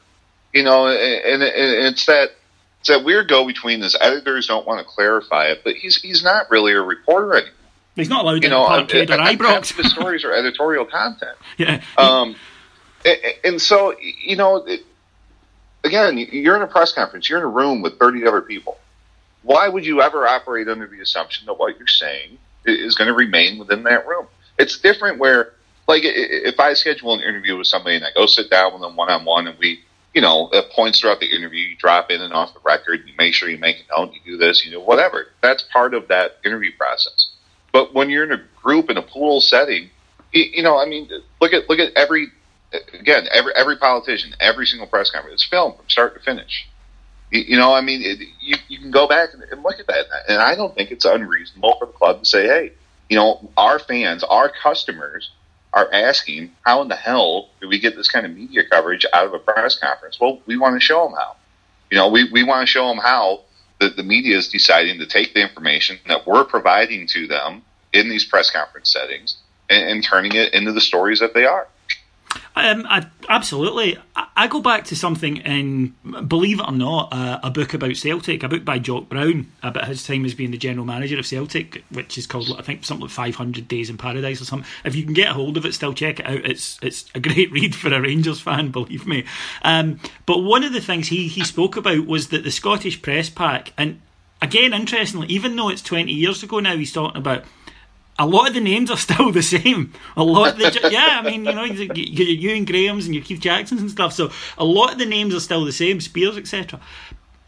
you 0.52 0.62
know, 0.62 0.86
and, 0.88 1.42
and 1.42 1.42
it's 1.42 2.06
that, 2.06 2.30
it's 2.80 2.88
that 2.88 3.04
weird 3.04 3.28
go 3.28 3.46
between 3.46 3.80
this. 3.80 3.96
Editors 4.00 4.46
don't 4.46 4.66
want 4.66 4.80
to 4.80 4.84
clarify 4.84 5.46
it, 5.46 5.62
but 5.64 5.74
he's 5.74 5.96
he's 6.00 6.22
not 6.22 6.50
really 6.50 6.72
a 6.72 6.80
reporter 6.80 7.34
anymore. 7.34 7.52
He's 7.96 8.08
not 8.08 8.22
allowed 8.22 8.42
You 8.44 8.48
know, 8.50 8.64
the 8.64 8.84
Parkhead 8.94 9.10
or 9.10 9.20
uh, 9.20 9.26
Ibrox. 9.32 9.76
the 9.76 9.84
stories 9.88 10.24
are 10.24 10.32
editorial 10.32 10.84
content. 10.84 11.36
yeah. 11.58 11.82
Um, 11.96 12.36
a- 13.04 13.44
and 13.46 13.60
so, 13.60 13.94
you 13.98 14.36
know, 14.36 14.64
it- 14.64 14.84
again, 15.84 16.16
you're 16.18 16.56
in 16.56 16.62
a 16.62 16.66
press 16.68 16.92
conference, 16.92 17.28
you're 17.28 17.38
in 17.38 17.44
a 17.44 17.48
room 17.48 17.82
with 17.82 17.98
30 17.98 18.24
other 18.26 18.40
people. 18.40 18.78
Why 19.42 19.68
would 19.68 19.84
you 19.84 20.00
ever 20.02 20.26
operate 20.26 20.68
under 20.68 20.86
the 20.86 21.00
assumption 21.00 21.46
that 21.46 21.54
what 21.54 21.76
you're 21.78 21.86
saying 21.88 22.38
is 22.66 22.94
going 22.94 23.08
to 23.08 23.14
remain 23.14 23.58
within 23.58 23.82
that 23.84 24.06
room? 24.06 24.26
It's 24.58 24.78
different 24.78 25.18
where, 25.18 25.52
like, 25.88 26.04
i- 26.04 26.08
i- 26.08 26.12
if 26.48 26.60
I 26.60 26.74
schedule 26.74 27.14
an 27.14 27.20
interview 27.20 27.56
with 27.56 27.66
somebody 27.66 27.96
and 27.96 28.04
I 28.04 28.10
go 28.14 28.26
sit 28.26 28.50
down 28.50 28.72
with 28.72 28.82
them 28.82 28.94
one 28.96 29.08
on 29.10 29.24
one 29.24 29.48
and 29.48 29.58
we, 29.58 29.80
you 30.14 30.20
know, 30.20 30.50
points 30.74 31.00
throughout 31.00 31.20
the 31.20 31.34
interview, 31.34 31.60
you 31.60 31.76
drop 31.76 32.10
in 32.10 32.20
and 32.20 32.32
off 32.32 32.54
the 32.54 32.60
record, 32.64 33.00
you 33.06 33.12
make 33.18 33.34
sure 33.34 33.48
you 33.48 33.58
make 33.58 33.76
a 33.76 33.96
note, 33.96 34.12
you 34.12 34.20
do 34.32 34.36
this, 34.36 34.64
you 34.64 34.70
do 34.70 34.80
whatever. 34.80 35.28
That's 35.42 35.62
part 35.62 35.94
of 35.94 36.08
that 36.08 36.38
interview 36.44 36.70
process. 36.76 37.30
But 37.72 37.94
when 37.94 38.10
you're 38.10 38.24
in 38.24 38.32
a 38.32 38.42
group 38.62 38.90
in 38.90 38.96
a 38.96 39.02
pool 39.02 39.40
setting, 39.40 39.90
you, 40.32 40.62
know, 40.62 40.78
I 40.78 40.86
mean, 40.86 41.08
look 41.40 41.52
at 41.52 41.68
look 41.68 41.78
at 41.78 41.92
every 41.94 42.28
again 42.92 43.26
every 43.32 43.52
every 43.54 43.76
politician, 43.76 44.34
every 44.40 44.66
single 44.66 44.86
press 44.86 45.10
conference, 45.10 45.42
it's 45.42 45.48
filmed 45.48 45.76
from 45.76 45.88
start 45.88 46.14
to 46.14 46.20
finish. 46.20 46.68
You, 47.30 47.40
you 47.40 47.56
know, 47.56 47.72
I 47.72 47.80
mean, 47.80 48.02
it, 48.02 48.26
you 48.40 48.56
you 48.68 48.78
can 48.78 48.90
go 48.90 49.06
back 49.06 49.30
and, 49.32 49.42
and 49.42 49.62
look 49.62 49.78
at 49.78 49.86
that, 49.86 50.06
and 50.28 50.40
I 50.40 50.54
don't 50.54 50.74
think 50.74 50.90
it's 50.90 51.04
unreasonable 51.04 51.76
for 51.78 51.86
the 51.86 51.92
club 51.92 52.20
to 52.20 52.24
say, 52.26 52.46
hey, 52.46 52.72
you 53.08 53.16
know, 53.16 53.50
our 53.56 53.78
fans, 53.78 54.22
our 54.24 54.50
customers 54.50 55.30
are 55.78 55.92
asking, 55.92 56.50
how 56.62 56.82
in 56.82 56.88
the 56.88 56.96
hell 56.96 57.48
do 57.60 57.68
we 57.68 57.78
get 57.78 57.96
this 57.96 58.08
kind 58.08 58.26
of 58.26 58.34
media 58.34 58.62
coverage 58.68 59.06
out 59.12 59.26
of 59.26 59.34
a 59.34 59.38
press 59.38 59.78
conference? 59.78 60.18
Well, 60.20 60.40
we 60.46 60.58
want 60.58 60.74
to 60.74 60.80
show 60.80 61.04
them 61.04 61.14
how. 61.14 61.36
You 61.90 61.96
know, 61.96 62.08
we, 62.08 62.30
we 62.30 62.42
want 62.42 62.62
to 62.62 62.66
show 62.66 62.88
them 62.88 62.98
how 62.98 63.42
the, 63.78 63.90
the 63.90 64.02
media 64.02 64.36
is 64.36 64.48
deciding 64.48 64.98
to 64.98 65.06
take 65.06 65.34
the 65.34 65.40
information 65.40 65.98
that 66.08 66.26
we're 66.26 66.44
providing 66.44 67.06
to 67.08 67.26
them 67.26 67.62
in 67.92 68.08
these 68.08 68.24
press 68.24 68.50
conference 68.50 68.92
settings 68.92 69.36
and, 69.70 69.88
and 69.88 70.04
turning 70.04 70.34
it 70.34 70.52
into 70.52 70.72
the 70.72 70.80
stories 70.80 71.20
that 71.20 71.32
they 71.32 71.44
are. 71.44 71.68
Um, 72.56 72.86
I, 72.88 73.06
absolutely. 73.28 73.98
I, 74.16 74.26
I 74.36 74.46
go 74.48 74.60
back 74.60 74.84
to 74.86 74.96
something 74.96 75.38
in, 75.38 75.94
believe 76.26 76.58
it 76.58 76.68
or 76.68 76.72
not, 76.72 77.12
uh, 77.12 77.38
a 77.42 77.50
book 77.50 77.72
about 77.72 77.96
Celtic, 77.96 78.42
a 78.42 78.48
book 78.48 78.64
by 78.64 78.78
Jock 78.78 79.08
Brown 79.08 79.52
about 79.62 79.86
his 79.86 80.04
time 80.04 80.24
as 80.24 80.34
being 80.34 80.50
the 80.50 80.58
general 80.58 80.84
manager 80.84 81.18
of 81.18 81.26
Celtic, 81.26 81.84
which 81.90 82.18
is 82.18 82.26
called, 82.26 82.54
I 82.58 82.62
think, 82.62 82.84
something 82.84 83.02
like 83.02 83.12
500 83.12 83.68
Days 83.68 83.90
in 83.90 83.96
Paradise 83.96 84.40
or 84.40 84.44
something. 84.44 84.68
If 84.84 84.96
you 84.96 85.04
can 85.04 85.14
get 85.14 85.30
a 85.30 85.34
hold 85.34 85.56
of 85.56 85.64
it, 85.64 85.74
still 85.74 85.94
check 85.94 86.20
it 86.20 86.26
out. 86.26 86.44
It's 86.44 86.78
it's 86.82 87.04
a 87.14 87.20
great 87.20 87.52
read 87.52 87.74
for 87.74 87.92
a 87.92 88.00
Rangers 88.00 88.40
fan, 88.40 88.70
believe 88.70 89.06
me. 89.06 89.24
Um, 89.62 90.00
but 90.26 90.38
one 90.38 90.64
of 90.64 90.72
the 90.72 90.80
things 90.80 91.08
he, 91.08 91.28
he 91.28 91.44
spoke 91.44 91.76
about 91.76 92.06
was 92.06 92.28
that 92.28 92.44
the 92.44 92.50
Scottish 92.50 93.00
press 93.02 93.30
pack, 93.30 93.72
and 93.78 94.00
again, 94.42 94.72
interestingly, 94.72 95.28
even 95.28 95.54
though 95.56 95.68
it's 95.68 95.82
20 95.82 96.12
years 96.12 96.42
ago 96.42 96.60
now, 96.60 96.76
he's 96.76 96.92
talking 96.92 97.16
about 97.16 97.44
a 98.18 98.26
lot 98.26 98.48
of 98.48 98.54
the 98.54 98.60
names 98.60 98.90
are 98.90 98.96
still 98.96 99.30
the 99.32 99.42
same. 99.42 99.92
A 100.16 100.24
lot 100.24 100.52
of 100.52 100.58
the 100.58 100.88
yeah, 100.90 101.20
I 101.22 101.28
mean, 101.28 101.44
you 101.44 101.52
know, 101.54 101.64
your 101.64 101.94
your 101.94 102.28
Ewan 102.28 102.64
Grahams 102.64 103.06
and 103.06 103.14
your 103.14 103.24
Keith 103.24 103.40
Jacksons 103.40 103.80
and 103.80 103.90
stuff. 103.90 104.12
So 104.12 104.30
a 104.56 104.64
lot 104.64 104.92
of 104.92 104.98
the 104.98 105.06
names 105.06 105.34
are 105.34 105.40
still 105.40 105.64
the 105.64 105.72
same, 105.72 106.00
Spiers, 106.00 106.36
etc. 106.36 106.80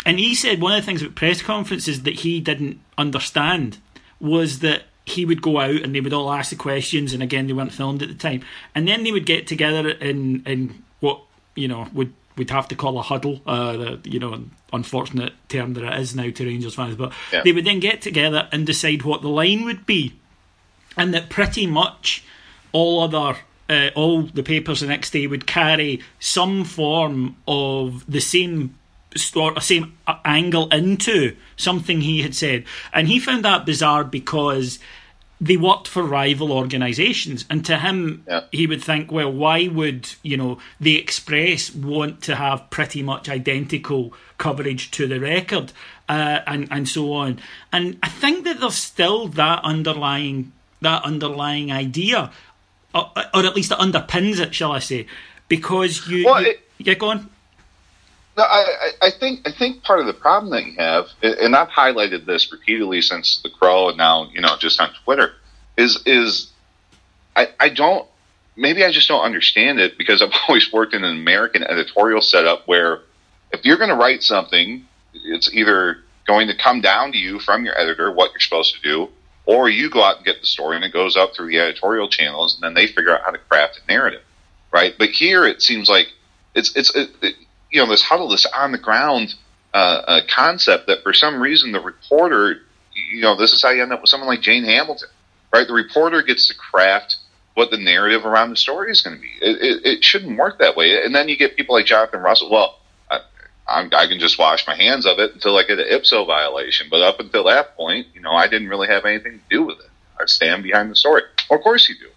And 0.07 0.19
he 0.19 0.35
said 0.35 0.61
one 0.63 0.73
of 0.73 0.81
the 0.81 0.87
things 0.87 1.03
about 1.03 1.15
press 1.15 1.43
conferences 1.43 2.03
that 2.05 2.21
he 2.21 2.41
didn't 2.41 2.81
understand 2.97 3.79
was 4.21 4.61
that 4.61 4.85
he 5.05 5.25
would 5.25 5.43
go 5.43 5.59
out 5.61 5.83
and 5.83 5.95
they 5.95 6.01
would 6.01 6.13
all 6.13 6.33
ask 6.33 6.51
the 6.51 6.57
questions, 6.57 7.13
and 7.13 7.23
again, 7.23 7.47
they 7.47 7.53
weren't 7.53 7.73
filmed 7.73 8.03
at 8.03 8.09
the 8.09 8.15
time, 8.15 8.43
and 8.75 8.87
then 8.87 9.03
they 9.03 9.13
would 9.13 9.27
get 9.27 9.47
together 9.47 9.91
in 9.91 10.43
in 10.47 10.83
what 11.01 11.21
you 11.57 11.67
know 11.69 11.89
would 11.93 12.13
we'd 12.37 12.49
have 12.51 12.69
to 12.69 12.77
call 12.77 12.97
a 12.99 13.03
huddle, 13.03 13.43
uh, 13.45 13.77
the, 13.77 14.01
you 14.05 14.19
know, 14.19 14.43
unfortunate 14.73 15.33
term 15.49 15.75
that 15.75 15.83
it 15.85 16.01
is 16.01 16.15
now 16.15 16.31
to 16.31 16.45
Rangers 16.47 16.75
fans, 16.75 16.95
but 16.95 17.13
Yeah. 17.33 17.43
they 17.43 17.53
would 17.53 17.67
then 17.67 17.81
get 17.81 18.01
together 18.01 18.49
and 18.53 18.65
decide 18.65 19.03
what 19.03 19.21
the 19.21 19.29
line 19.29 19.65
would 19.65 19.85
be 19.85 20.15
and 21.01 21.15
that 21.15 21.29
pretty 21.31 21.67
much 21.67 22.23
all 22.73 23.01
other 23.03 23.39
uh, 23.69 23.89
all 23.95 24.23
the 24.23 24.43
papers 24.43 24.81
the 24.81 24.87
next 24.87 25.11
day 25.13 25.27
would 25.27 25.47
carry 25.47 26.01
some 26.19 26.65
form 26.65 27.37
of 27.47 28.05
the 28.15 28.21
same 28.21 28.75
sort 29.17 29.61
same 29.63 29.97
uh, 30.07 30.15
angle 30.25 30.69
into 30.69 31.35
something 31.57 32.01
he 32.03 32.23
had 32.23 32.35
said 32.35 32.65
and 32.93 33.09
he 33.09 33.19
found 33.19 33.45
that 33.45 33.65
bizarre 33.67 34.05
because 34.05 34.79
they 35.43 35.57
worked 35.57 35.89
for 35.89 36.03
rival 36.03 36.53
organisations, 36.53 37.47
and 37.49 37.65
to 37.65 37.79
him, 37.79 38.25
Yeah. 38.29 38.43
he 38.53 38.67
would 38.67 38.85
think, 38.85 39.11
well, 39.11 39.33
why 39.33 39.69
would 39.69 40.03
you 40.23 40.37
know 40.37 40.59
the 40.79 40.99
Express 40.99 41.75
want 41.75 42.21
to 42.25 42.37
have 42.37 42.69
pretty 42.69 43.03
much 43.03 43.27
identical 43.27 44.13
coverage 44.37 44.91
to 44.91 45.07
the 45.09 45.19
record, 45.19 45.73
uh, 46.11 46.41
and 46.47 46.69
and 46.71 46.87
so 46.87 47.15
on? 47.15 47.39
And 47.73 47.97
I 48.03 48.09
think 48.11 48.45
that 48.45 48.61
there's 48.61 48.75
still 48.75 49.29
that 49.29 49.65
underlying 49.65 50.53
that 50.81 51.05
underlying 51.05 51.71
idea, 51.71 52.31
or, 52.95 53.11
or 53.35 53.45
at 53.45 53.55
least 53.55 53.73
it 53.73 53.79
underpins 53.79 54.41
it, 54.41 54.55
shall 54.55 54.73
I 54.73 54.79
say? 54.79 55.07
Because 55.49 56.07
you, 56.09 56.25
Well, 56.27 56.43
you 56.43 56.51
it- 56.51 56.61
yeah, 56.79 56.95
go 56.95 57.11
on. 57.11 57.29
No, 58.37 58.45
I, 58.45 58.93
I 59.03 59.11
think 59.11 59.47
I 59.47 59.53
think 59.53 59.83
part 59.83 60.01
of 60.01 60.07
the 60.07 60.15
problem 60.15 60.51
that 60.53 60.65
you 60.65 60.75
have, 60.79 61.07
and 61.21 61.55
I've 61.55 61.69
highlighted 61.69 62.25
this 62.25 62.51
repeatedly 62.51 63.03
since 63.03 63.41
the 63.43 63.51
Crow, 63.51 63.89
and 63.89 63.99
now 63.99 64.31
you 64.33 64.41
know 64.41 64.57
just 64.59 64.81
on 64.81 64.91
Twitter, 65.05 65.33
is 65.77 66.01
is 66.07 66.51
I 67.37 67.49
I 67.59 67.69
don't 67.71 68.07
maybe 68.57 68.85
I 68.85 68.93
just 68.93 69.09
don't 69.09 69.25
understand 69.25 69.81
it 69.81 69.99
because 69.99 70.23
I've 70.23 70.33
always 70.49 70.73
worked 70.73 70.95
in 70.95 71.05
an 71.05 71.13
American 71.13 71.65
editorial 71.65 72.21
setup 72.23 72.67
where 72.67 73.01
if 73.53 73.65
you're 73.65 73.77
going 73.79 73.91
to 73.91 73.97
write 73.97 74.23
something, 74.23 74.87
it's 75.13 75.53
either 75.53 75.99
going 76.27 76.47
to 76.49 76.57
come 76.57 76.81
down 76.81 77.13
to 77.13 77.19
you 77.19 77.41
from 77.41 77.65
your 77.65 77.79
editor 77.79 78.13
what 78.13 78.31
you're 78.33 78.41
supposed 78.41 78.77
to 78.77 78.81
do, 78.81 79.09
or 79.51 79.69
you 79.69 79.91
go 79.91 80.01
out 80.01 80.19
and 80.19 80.25
get 80.25 80.41
the 80.41 80.47
story 80.47 80.77
and 80.77 80.85
it 80.85 80.93
goes 80.93 81.17
up 81.17 81.35
through 81.35 81.49
the 81.49 81.59
editorial 81.59 82.09
channels, 82.09 82.55
and 82.55 82.63
then 82.63 82.75
they 82.75 82.87
figure 82.87 83.13
out 83.13 83.25
how 83.25 83.33
to 83.33 83.39
craft 83.39 83.81
a 83.83 83.93
narrative, 83.93 84.23
right? 84.73 84.95
But 84.97 85.09
here 85.09 85.45
it 85.45 85.61
seems 85.61 85.89
like 85.89 86.07
it's 86.55 86.77
it's 86.77 86.95
it, 86.95 87.11
it, 87.21 87.35
you 87.69 87.83
know 87.83 87.91
this 87.91 88.03
huddle, 88.03 88.29
this 88.29 88.47
on 88.55 88.71
the 88.71 88.79
ground 88.79 89.35
uh, 89.75 89.77
uh, 89.77 90.21
concept 90.33 90.87
that 90.87 91.03
for 91.03 91.13
some 91.13 91.41
reason 91.43 91.73
the 91.73 91.81
reporter, 91.81 92.61
you 93.13 93.23
know, 93.23 93.37
this 93.37 93.53
is 93.53 93.61
how 93.61 93.71
you 93.71 93.83
end 93.83 93.93
up 93.93 94.01
with 94.01 94.09
someone 94.09 94.29
like 94.29 94.41
Jane 94.41 94.65
Hamilton, 94.65 95.09
right? 95.53 95.67
The 95.67 95.75
reporter 95.75 96.23
gets 96.23 96.47
to 96.49 96.55
craft 96.55 97.17
what 97.55 97.73
the 97.73 97.77
narrative 97.77 98.25
around 98.25 98.51
the 98.51 98.57
story 98.57 98.93
is 98.93 99.01
going 99.01 99.17
to 99.17 99.23
be. 99.23 99.33
It, 99.41 99.57
it, 99.61 99.87
it 99.87 100.05
shouldn't 100.05 100.39
work 100.39 100.61
that 100.61 100.77
way. 100.77 101.03
And 101.05 101.13
then 101.13 101.29
you 101.29 101.37
get 101.37 101.57
people 101.57 101.75
like 101.75 101.87
Jonathan 101.87 102.21
Russell. 102.21 102.51
Well, 102.51 102.80
I'm, 103.71 103.91
I 103.95 104.07
can 104.07 104.19
just 104.19 104.39
wash 104.39 104.67
my 104.67 104.75
hands 104.75 105.07
of 105.07 105.19
it 105.19 105.33
until 105.35 105.57
I 105.57 105.63
get 105.63 105.79
an 105.79 105.87
IPSO 105.87 106.27
violation. 106.27 106.89
But 106.91 107.03
up 107.03 107.21
until 107.21 107.45
that 107.45 107.77
point, 107.77 108.09
you 108.15 108.21
know, 108.21 108.33
I 108.33 108.49
didn't 108.49 108.69
really 108.69 108.89
have 108.89 109.05
anything 109.05 109.33
to 109.35 109.45
do 109.49 109.63
with 109.63 109.79
it. 109.79 109.91
I 110.21 110.27
stand 110.27 110.63
behind 110.63 110.91
the 110.91 110.97
story. 110.97 111.23
Of 111.51 111.61
course 111.63 111.89
you 111.89 111.95
do 111.99 112.09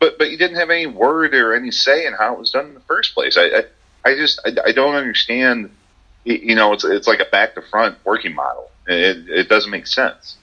but 0.00 0.18
but 0.18 0.30
you 0.30 0.36
didn't 0.36 0.56
have 0.56 0.68
any 0.70 0.86
word 0.86 1.34
or 1.34 1.54
any 1.54 1.70
say 1.70 2.04
in 2.04 2.12
how 2.12 2.34
it 2.34 2.38
was 2.38 2.50
done 2.50 2.66
in 2.66 2.74
the 2.74 2.80
first 2.80 3.14
place. 3.14 3.38
I 3.38 3.44
I, 3.44 3.64
I 4.04 4.14
just 4.16 4.38
I, 4.44 4.50
I 4.66 4.72
don't 4.72 4.96
understand. 4.96 5.70
You 6.24 6.54
know, 6.54 6.72
it's 6.74 6.84
it's 6.84 7.06
like 7.06 7.20
a 7.20 7.24
back 7.26 7.54
to 7.54 7.62
front 7.62 7.96
working 8.04 8.34
model. 8.34 8.70
It 8.86 9.28
it 9.30 9.48
doesn't 9.48 9.70
make 9.70 9.86
sense. 9.86 10.36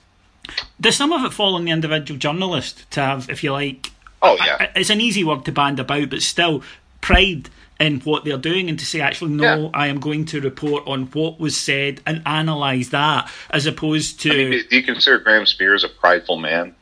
Does 0.79 0.95
some 0.95 1.11
of 1.11 1.23
it 1.25 1.33
fall 1.33 1.53
on 1.55 1.65
the 1.65 1.71
individual 1.71 2.17
journalist 2.17 2.89
to 2.91 3.01
have, 3.01 3.29
if 3.29 3.43
you 3.43 3.51
like, 3.51 3.91
Oh 4.21 4.35
yeah, 4.43 4.57
I- 4.59 4.79
it's 4.79 4.89
an 4.89 5.01
easy 5.01 5.23
word 5.23 5.45
to 5.45 5.51
band 5.51 5.79
about, 5.79 6.09
but 6.09 6.21
still 6.23 6.63
pride 7.01 7.49
in 7.81 7.99
what 8.01 8.23
they're 8.23 8.37
doing 8.37 8.69
and 8.69 8.77
to 8.79 8.85
say, 8.85 9.01
actually, 9.01 9.31
no, 9.31 9.63
Yeah. 9.63 9.69
I 9.73 9.87
am 9.87 9.99
going 9.99 10.23
to 10.25 10.39
report 10.39 10.87
on 10.87 11.07
what 11.07 11.39
was 11.39 11.57
said 11.57 11.99
and 12.05 12.21
analyse 12.25 12.89
that, 12.89 13.29
as 13.49 13.65
opposed 13.65 14.21
to 14.21 14.31
I 14.31 14.35
mean, 14.35 14.51
do, 14.51 14.63
do 14.69 14.75
you 14.77 14.83
consider 14.83 15.17
Graham 15.17 15.45
Spiers 15.45 15.83
a 15.83 15.89
prideful 15.89 16.37
man? 16.37 16.75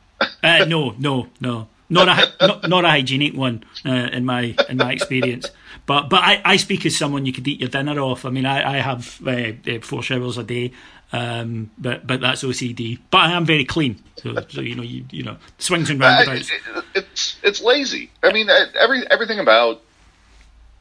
uh, 0.44 0.64
no, 0.68 0.94
no, 0.98 1.28
no, 1.40 1.68
not 1.88 2.08
a 2.08 2.32
not, 2.46 2.68
not 2.68 2.84
a 2.84 2.88
hygienic 2.88 3.34
one 3.34 3.64
uh, 3.86 3.90
in 4.12 4.24
my 4.24 4.54
in 4.68 4.76
my 4.76 4.92
experience. 4.92 5.50
But 5.86 6.10
but 6.10 6.22
I, 6.22 6.42
I 6.44 6.56
speak 6.58 6.84
as 6.86 6.96
someone 6.96 7.24
you 7.26 7.32
could 7.32 7.48
eat 7.48 7.58
your 7.60 7.70
dinner 7.70 7.98
off. 7.98 8.24
I 8.26 8.30
mean, 8.30 8.44
I, 8.46 8.76
I 8.76 8.80
have 8.80 9.20
uh, 9.26 9.30
uh, 9.66 9.80
four 9.80 10.02
showers 10.02 10.36
a 10.38 10.44
day. 10.44 10.72
Um, 11.12 11.70
but 11.76 12.06
but 12.06 12.20
that's 12.20 12.44
OCD. 12.44 12.98
But 13.10 13.18
I 13.22 13.32
am 13.32 13.44
very 13.44 13.64
clean, 13.64 14.00
so, 14.22 14.36
so 14.48 14.60
you 14.60 14.76
know 14.76 14.82
you 14.84 15.04
you 15.10 15.24
know 15.24 15.38
swings 15.58 15.90
and 15.90 16.00
I- 16.04 16.18
roundabouts. 16.24 16.50
it- 16.50 16.84
it's 16.94 17.36
it's 17.42 17.60
lazy. 17.60 18.10
I 18.22 18.32
mean, 18.32 18.48
every 18.78 19.10
everything 19.10 19.40
about 19.40 19.82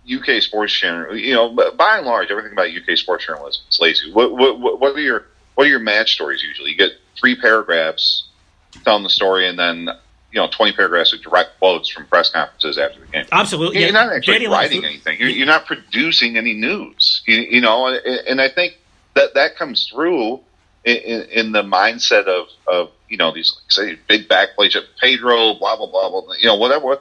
UK 0.09 0.41
sports 0.41 0.73
channel, 0.73 1.15
you 1.15 1.33
know, 1.33 1.53
by 1.77 1.97
and 1.97 2.05
large, 2.05 2.31
everything 2.31 2.51
about 2.51 2.69
UK 2.69 2.97
sports 2.97 3.25
journalism 3.25 3.61
is 3.69 3.79
lazy. 3.79 4.11
What, 4.11 4.31
what, 4.31 4.79
what, 4.79 4.95
are 4.95 4.99
your 4.99 5.25
what 5.55 5.67
are 5.67 5.69
your 5.69 5.79
match 5.79 6.13
stories 6.13 6.41
usually? 6.41 6.71
You 6.71 6.77
get 6.77 6.91
three 7.19 7.35
paragraphs 7.35 8.27
telling 8.83 9.03
the 9.03 9.09
story, 9.09 9.47
and 9.47 9.59
then 9.59 9.89
you 10.31 10.39
know 10.39 10.47
twenty 10.49 10.73
paragraphs 10.73 11.13
of 11.13 11.21
direct 11.21 11.59
quotes 11.59 11.89
from 11.89 12.05
press 12.05 12.31
conferences 12.31 12.77
after 12.77 12.99
the 12.99 13.07
game. 13.07 13.25
Absolutely, 13.31 13.79
You're 13.79 13.87
yeah. 13.89 14.05
not 14.05 14.13
actually 14.13 14.47
writing 14.47 14.85
anything. 14.85 15.19
You're, 15.19 15.29
you're 15.29 15.47
not 15.47 15.65
producing 15.65 16.37
any 16.37 16.53
news. 16.53 17.21
You, 17.27 17.37
you 17.37 17.61
know, 17.61 17.87
and, 17.87 17.97
and 18.05 18.41
I 18.41 18.49
think 18.49 18.77
that 19.15 19.35
that 19.35 19.57
comes 19.57 19.89
through 19.93 20.39
in, 20.85 20.95
in, 20.95 21.21
in 21.29 21.51
the 21.51 21.63
mindset 21.63 22.25
of 22.25 22.47
of 22.67 22.91
you 23.09 23.17
know 23.17 23.33
these 23.33 23.53
like, 23.55 23.71
say 23.71 23.99
big 24.07 24.27
backplates 24.27 24.75
of 24.75 24.83
Pedro, 24.99 25.55
blah 25.55 25.75
blah 25.75 25.87
blah 25.87 26.09
blah. 26.09 26.33
You 26.39 26.47
know, 26.47 26.55
whatever. 26.55 26.99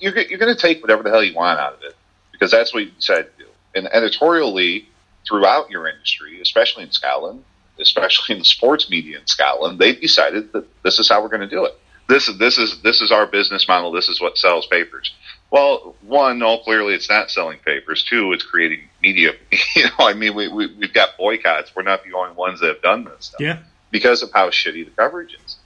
You're 0.00 0.18
you're 0.18 0.38
going 0.38 0.54
to 0.54 0.60
take 0.60 0.82
whatever 0.82 1.02
the 1.02 1.10
hell 1.10 1.22
you 1.22 1.34
want 1.34 1.58
out 1.58 1.74
of 1.74 1.82
it 1.82 1.96
because 2.34 2.50
that's 2.50 2.74
what 2.74 2.84
you 2.84 2.90
do. 3.38 3.46
And 3.74 3.86
editorially, 3.92 4.88
throughout 5.26 5.70
your 5.70 5.88
industry, 5.88 6.40
especially 6.40 6.82
in 6.82 6.90
Scotland, 6.90 7.44
especially 7.80 8.34
in 8.34 8.38
the 8.40 8.44
sports 8.44 8.90
media 8.90 9.18
in 9.18 9.26
Scotland, 9.26 9.78
they've 9.78 10.00
decided 10.00 10.52
that 10.52 10.66
this 10.82 10.98
is 10.98 11.08
how 11.08 11.22
we're 11.22 11.28
going 11.28 11.40
to 11.40 11.48
do 11.48 11.64
it. 11.64 11.72
This 12.08 12.28
is 12.28 12.36
this 12.38 12.58
is 12.58 12.82
this 12.82 13.00
is 13.00 13.10
our 13.10 13.26
business 13.26 13.66
model. 13.66 13.90
This 13.90 14.08
is 14.10 14.20
what 14.20 14.36
sells 14.36 14.66
papers. 14.66 15.14
Well, 15.50 15.94
one, 16.02 16.38
no, 16.38 16.58
clearly 16.58 16.92
it's 16.94 17.08
not 17.08 17.30
selling 17.30 17.58
papers. 17.64 18.04
Two, 18.04 18.32
it's 18.32 18.44
creating 18.44 18.80
media. 19.02 19.32
You 19.76 19.84
know, 19.84 19.90
I 20.06 20.12
mean, 20.12 20.34
we, 20.34 20.48
we 20.48 20.66
we've 20.74 20.92
got 20.92 21.16
boycotts. 21.16 21.74
We're 21.74 21.82
not 21.82 22.04
the 22.04 22.12
only 22.12 22.34
ones 22.34 22.60
that 22.60 22.66
have 22.68 22.82
done 22.82 23.04
this 23.04 23.26
stuff 23.26 23.40
Yeah. 23.40 23.58
because 23.90 24.22
of 24.22 24.30
how 24.32 24.50
shitty 24.50 24.84
the 24.84 24.90
coverage 24.90 25.34
is. 25.44 25.56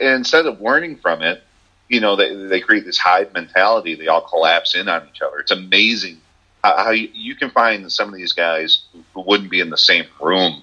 Instead 0.00 0.46
of 0.46 0.60
learning 0.60 0.96
from 0.98 1.22
it, 1.22 1.42
you 1.88 2.00
know, 2.00 2.16
they, 2.16 2.34
they 2.34 2.60
create 2.60 2.84
this 2.84 2.98
hive 2.98 3.32
mentality. 3.32 3.94
They 3.94 4.08
all 4.08 4.20
collapse 4.22 4.74
in 4.74 4.88
on 4.88 5.08
each 5.08 5.22
other. 5.22 5.38
It's 5.38 5.52
amazing 5.52 6.20
how, 6.64 6.76
how 6.76 6.90
you, 6.90 7.08
you 7.12 7.34
can 7.36 7.50
find 7.50 7.90
some 7.92 8.08
of 8.08 8.14
these 8.16 8.32
guys 8.32 8.84
who, 9.14 9.20
wouldn't 9.20 9.50
be 9.50 9.60
in 9.60 9.70
the 9.70 9.78
same 9.78 10.04
room 10.20 10.62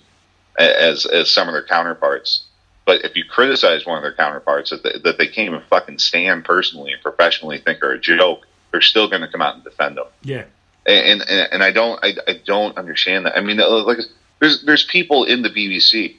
as 0.59 1.05
as 1.05 1.31
some 1.31 1.47
of 1.47 1.53
their 1.53 1.65
counterparts. 1.65 2.45
But 2.85 3.05
if 3.05 3.15
you 3.15 3.23
criticize 3.23 3.85
one 3.85 3.97
of 3.97 4.03
their 4.03 4.13
counterparts 4.13 4.69
that 4.71 4.83
they, 4.83 4.99
that 5.03 5.17
they 5.17 5.27
can't 5.27 5.47
even 5.49 5.61
fucking 5.69 5.99
stand 5.99 6.43
personally 6.43 6.91
and 6.91 7.01
professionally 7.01 7.57
think 7.57 7.81
are 7.81 7.93
a 7.93 7.99
joke, 7.99 8.45
they're 8.71 8.81
still 8.81 9.07
going 9.09 9.21
to 9.21 9.27
come 9.29 9.41
out 9.41 9.55
and 9.55 9.63
defend 9.63 9.97
them 9.97 10.07
Yeah. 10.23 10.43
and 10.85 11.21
and, 11.21 11.53
and 11.53 11.63
I 11.63 11.71
don't 11.71 11.99
I, 12.03 12.15
I 12.27 12.41
don't 12.45 12.77
understand 12.77 13.25
that. 13.25 13.37
I 13.37 13.41
mean, 13.41 13.59
uh, 13.59 13.69
like 13.83 13.99
there's 14.39 14.63
there's 14.65 14.83
people 14.83 15.23
in 15.23 15.41
the 15.41 15.49
BBC. 15.49 16.17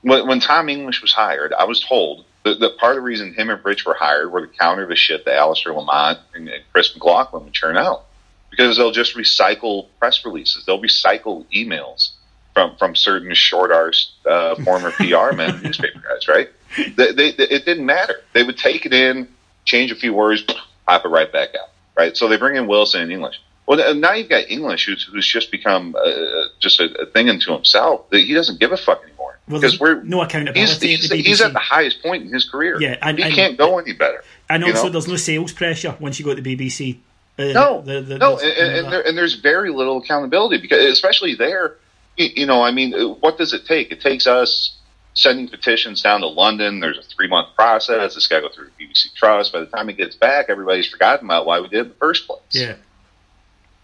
When, 0.00 0.26
when 0.26 0.40
Tom 0.40 0.68
English 0.68 1.00
was 1.02 1.12
hired, 1.12 1.52
I 1.52 1.64
was 1.64 1.80
told 1.80 2.24
that, 2.44 2.60
that 2.60 2.76
part 2.78 2.92
of 2.92 2.96
the 2.96 3.02
reason 3.02 3.34
him 3.34 3.50
and 3.50 3.64
Rich 3.64 3.84
were 3.86 3.94
hired 3.94 4.32
were 4.32 4.46
to 4.46 4.52
counter 4.58 4.86
the 4.86 4.96
shit 4.96 5.24
that 5.24 5.34
Alasdair 5.38 5.74
Lamont 5.76 6.18
and, 6.34 6.48
and 6.48 6.62
Chris 6.72 6.94
McLaughlin 6.94 7.44
would 7.44 7.52
churn 7.52 7.76
out 7.76 8.04
because 8.50 8.76
they'll 8.76 8.90
just 8.92 9.16
recycle 9.16 9.86
press 9.98 10.24
releases, 10.24 10.64
they'll 10.66 10.80
recycle 10.82 11.46
emails 11.54 12.10
from 12.54 12.76
from 12.76 12.94
certain 12.94 13.32
short 13.34 13.70
arse 13.72 14.12
uh, 14.28 14.54
former 14.64 14.90
PR 14.98 15.34
men, 15.34 15.60
newspaper 15.62 16.00
guys, 16.06 16.28
right? 16.28 16.48
They, 16.76 17.12
they, 17.12 17.32
they- 17.32 17.48
it 17.48 17.64
didn't 17.64 17.86
matter. 17.86 18.16
They 18.34 18.42
would 18.42 18.58
take 18.58 18.84
it 18.86 18.92
in, 18.92 19.28
change 19.64 19.90
a 19.90 19.94
few 19.94 20.12
words, 20.12 20.42
pop 20.86 21.04
it 21.04 21.08
right 21.08 21.30
back 21.32 21.50
out, 21.54 21.70
right? 21.96 22.16
So 22.16 22.28
they 22.28 22.36
bring 22.36 22.56
in 22.56 22.66
Wilson 22.66 23.00
in 23.02 23.10
English. 23.10 23.40
Well, 23.66 23.94
now 23.94 24.12
you've 24.12 24.28
got 24.28 24.50
English, 24.50 24.86
who's, 24.86 25.04
who's 25.04 25.26
just 25.26 25.50
become 25.50 25.94
uh, 25.94 26.48
just 26.58 26.80
a, 26.80 27.02
a 27.02 27.06
thing 27.06 27.28
unto 27.28 27.52
himself. 27.52 28.10
That 28.10 28.20
he 28.20 28.34
doesn't 28.34 28.58
give 28.58 28.72
a 28.72 28.76
fuck 28.76 29.02
anymore 29.04 29.38
Well, 29.48 29.60
because 29.60 29.78
there's 29.78 29.80
we're 29.80 30.02
no 30.02 30.22
accountability 30.22 30.60
He's, 30.60 30.74
at 31.04 31.10
the 31.10 31.16
he's, 31.16 31.26
he's 31.26 31.40
at 31.40 31.52
the 31.52 31.58
highest 31.60 32.02
point 32.02 32.24
in 32.24 32.32
his 32.32 32.48
career. 32.48 32.80
Yeah, 32.80 32.98
and- 33.00 33.18
he 33.18 33.24
and- 33.24 33.34
can't 33.34 33.56
go 33.56 33.78
any 33.78 33.92
better. 33.92 34.24
And 34.50 34.62
you 34.64 34.72
also, 34.72 34.84
know? 34.84 34.90
there's 34.90 35.08
no 35.08 35.16
sales 35.16 35.52
pressure 35.52 35.96
once 36.00 36.18
you 36.18 36.24
go 36.24 36.34
to 36.34 36.42
the 36.42 36.56
BBC. 36.56 36.98
Uh, 37.38 37.44
No, 37.52 37.80
the- 37.82 38.02
the- 38.02 38.18
no, 38.18 38.38
and, 38.38 38.76
and, 38.86 38.92
there, 38.92 39.06
and 39.06 39.16
there's 39.16 39.34
very 39.34 39.70
little 39.70 39.98
accountability 39.98 40.58
because, 40.60 40.84
especially 40.86 41.34
there, 41.34 41.76
you, 42.16 42.30
you 42.34 42.46
know, 42.46 42.62
I 42.62 42.72
mean, 42.72 42.92
uh, 42.94 43.08
what 43.08 43.38
does 43.38 43.52
it 43.52 43.64
take? 43.66 43.92
It 43.92 44.00
takes 44.00 44.26
us 44.26 44.76
sending 45.14 45.48
petitions 45.48 46.02
down 46.02 46.20
to 46.20 46.26
London. 46.26 46.80
There's 46.80 46.98
a 46.98 47.02
three 47.02 47.28
month 47.28 47.54
process. 47.54 48.16
It's 48.16 48.26
got 48.26 48.36
to 48.40 48.42
go 48.42 48.48
through 48.48 48.70
the 48.78 48.84
BBC 48.84 49.14
Trust. 49.14 49.52
By 49.52 49.60
the 49.60 49.66
time 49.66 49.88
it 49.88 49.96
gets 49.96 50.16
back, 50.16 50.46
everybody's 50.48 50.88
forgotten 50.88 51.26
about 51.26 51.46
why 51.46 51.60
we 51.60 51.68
did 51.68 51.78
it 51.78 51.80
in 51.82 51.88
the 51.88 51.94
first 51.94 52.26
place. 52.26 52.40
Yeah. 52.50 52.74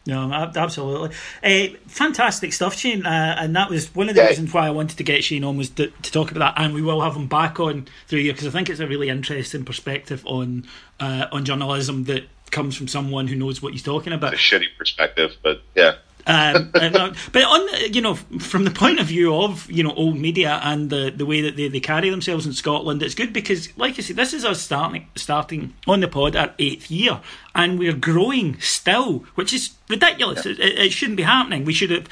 No, 0.08 0.32
absolutely. 0.32 1.10
Uh, 1.44 1.76
fantastic 1.86 2.52
stuff, 2.54 2.74
Shane. 2.76 3.04
Uh, 3.04 3.36
and 3.38 3.54
that 3.54 3.68
was 3.68 3.94
one 3.94 4.08
of 4.08 4.14
the 4.14 4.22
Yeah. 4.22 4.28
reasons 4.28 4.52
why 4.54 4.66
I 4.66 4.70
wanted 4.70 4.96
to 4.96 5.04
get 5.04 5.22
Shane 5.22 5.44
on 5.44 5.56
was 5.58 5.68
to, 5.70 5.88
to 5.88 6.10
talk 6.10 6.30
about 6.32 6.56
that. 6.56 6.64
And 6.64 6.72
we 6.74 6.80
will 6.82 7.02
have 7.02 7.14
him 7.14 7.26
back 7.28 7.60
on 7.60 7.86
through 8.06 8.22
here 8.22 8.32
because 8.32 8.46
I 8.48 8.50
think 8.50 8.70
it's 8.70 8.80
a 8.80 8.86
really 8.86 9.10
interesting 9.10 9.64
perspective 9.64 10.22
on 10.26 10.64
uh, 10.98 11.26
on 11.30 11.44
journalism 11.44 12.04
that 12.04 12.24
comes 12.50 12.74
from 12.74 12.88
someone 12.88 13.28
who 13.28 13.36
knows 13.36 13.60
what 13.62 13.72
he's 13.74 13.82
talking 13.82 14.14
about. 14.14 14.32
A 14.32 14.36
shitty 14.38 14.68
perspective, 14.78 15.36
but 15.42 15.60
yeah. 15.76 15.96
Um, 16.28 16.70
uh, 16.74 17.14
but 17.32 17.42
on 17.42 17.94
you 17.94 18.02
know 18.02 18.14
from 18.14 18.64
the 18.64 18.70
point 18.70 19.00
of 19.00 19.06
view 19.06 19.34
of 19.34 19.70
you 19.70 19.82
know 19.82 19.94
old 19.94 20.18
media 20.18 20.60
and 20.62 20.90
the, 20.90 21.10
the 21.10 21.24
way 21.24 21.40
that 21.40 21.56
they, 21.56 21.68
they 21.68 21.80
carry 21.80 22.10
themselves 22.10 22.44
in 22.44 22.52
Scotland, 22.52 23.02
it's 23.02 23.14
good 23.14 23.32
because 23.32 23.74
like 23.78 23.98
I 23.98 24.02
said, 24.02 24.16
this 24.16 24.34
is 24.34 24.44
us 24.44 24.60
starting 24.60 25.08
starting 25.16 25.72
on 25.86 26.00
the 26.00 26.08
pod 26.08 26.36
our 26.36 26.52
eighth 26.58 26.90
year, 26.90 27.22
and 27.54 27.78
we're 27.78 27.94
growing 27.94 28.60
still, 28.60 29.20
which 29.36 29.54
is 29.54 29.70
ridiculous. 29.88 30.44
It, 30.44 30.60
it, 30.60 30.78
it 30.78 30.92
shouldn't 30.92 31.16
be 31.16 31.22
happening. 31.22 31.64
We 31.64 31.72
should 31.72 31.90
have 31.90 32.08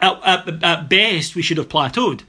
at, 0.00 0.22
at, 0.24 0.64
at 0.64 0.88
best 0.88 1.36
we 1.36 1.42
should 1.42 1.58
have 1.58 1.68
plateaued, 1.68 2.22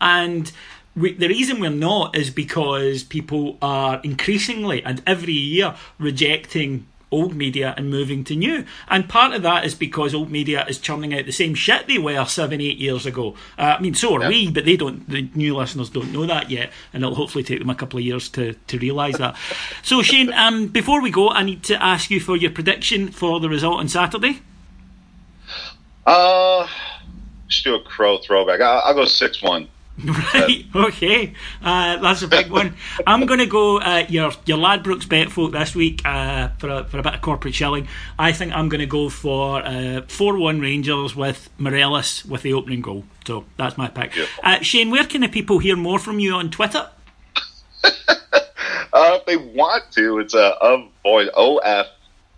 and. 0.00 0.50
We, 0.94 1.14
the 1.14 1.28
reason 1.28 1.58
we're 1.58 1.70
not 1.70 2.14
is 2.14 2.28
because 2.28 3.02
people 3.02 3.56
are 3.62 3.98
increasingly 4.04 4.84
and 4.84 5.02
every 5.06 5.32
year 5.32 5.74
rejecting 5.98 6.86
old 7.12 7.34
media 7.34 7.74
and 7.76 7.90
moving 7.90 8.24
to 8.24 8.34
new. 8.34 8.64
And 8.88 9.08
part 9.08 9.34
of 9.34 9.42
that 9.42 9.64
is 9.64 9.74
because 9.74 10.14
old 10.14 10.30
media 10.30 10.64
is 10.66 10.78
churning 10.78 11.14
out 11.14 11.26
the 11.26 11.32
same 11.32 11.54
shit 11.54 11.86
they 11.86 11.98
were 11.98 12.24
seven, 12.24 12.60
eight 12.60 12.78
years 12.78 13.06
ago. 13.06 13.36
Uh, 13.58 13.76
I 13.78 13.80
mean, 13.80 13.94
so 13.94 14.20
are 14.20 14.28
we, 14.28 14.50
but 14.50 14.64
they 14.64 14.76
don't. 14.76 15.08
The 15.08 15.28
new 15.34 15.56
listeners 15.56 15.90
don't 15.90 16.12
know 16.12 16.26
that 16.26 16.50
yet, 16.50 16.72
and 16.92 17.02
it'll 17.02 17.14
hopefully 17.14 17.44
take 17.44 17.60
them 17.60 17.70
a 17.70 17.74
couple 17.74 17.98
of 17.98 18.04
years 18.04 18.28
to 18.30 18.54
to 18.54 18.78
realise 18.78 19.18
that. 19.18 19.36
so, 19.82 20.02
Shane, 20.02 20.32
um, 20.32 20.66
before 20.66 21.00
we 21.00 21.10
go, 21.10 21.28
I 21.30 21.42
need 21.42 21.62
to 21.64 21.82
ask 21.82 22.10
you 22.10 22.20
for 22.20 22.36
your 22.36 22.50
prediction 22.50 23.10
for 23.10 23.38
the 23.40 23.48
result 23.48 23.78
on 23.78 23.88
Saturday. 23.88 24.40
Uh, 26.06 26.66
let's 27.44 27.62
do 27.62 27.74
a 27.74 27.82
crow 27.82 28.18
throwback. 28.18 28.60
I'll, 28.60 28.82
I'll 28.84 28.94
go 28.94 29.04
6 29.04 29.42
1. 29.42 29.68
Right, 30.02 30.64
okay, 30.74 31.34
uh, 31.62 31.98
that's 31.98 32.22
a 32.22 32.28
big 32.28 32.50
one. 32.50 32.76
I'm 33.06 33.26
going 33.26 33.40
to 33.40 33.46
go 33.46 33.78
uh, 33.78 34.06
your 34.08 34.32
your 34.46 34.58
Ladbrokes 34.58 35.06
bet 35.06 35.30
folk 35.30 35.52
this 35.52 35.74
week 35.74 36.00
uh, 36.04 36.48
for 36.58 36.68
a, 36.70 36.84
for 36.84 36.98
a 36.98 37.02
bit 37.02 37.14
of 37.14 37.20
corporate 37.20 37.54
shilling. 37.54 37.86
I 38.18 38.32
think 38.32 38.52
I'm 38.52 38.68
going 38.70 38.80
to 38.80 38.86
go 38.86 39.10
for 39.10 39.62
four 40.08 40.38
one 40.38 40.60
Rangers 40.60 41.14
with 41.14 41.50
Morelos 41.58 42.24
with 42.24 42.42
the 42.42 42.54
opening 42.54 42.80
goal. 42.80 43.04
So 43.26 43.44
that's 43.58 43.76
my 43.76 43.88
pick. 43.88 44.12
Beautiful. 44.12 44.42
Uh, 44.42 44.60
Shane, 44.60 44.90
where 44.90 45.04
can 45.04 45.20
the 45.20 45.28
people 45.28 45.58
hear 45.58 45.76
more 45.76 45.98
from 45.98 46.18
you 46.18 46.34
on 46.34 46.50
Twitter? 46.50 46.88
Uh, 48.92 49.16
if 49.18 49.24
they 49.24 49.36
want 49.38 49.82
to, 49.90 50.18
it's 50.18 50.34
uh, 50.34 50.54
of 50.60 50.86
void 51.02 51.30
O 51.34 51.56
F 51.58 51.86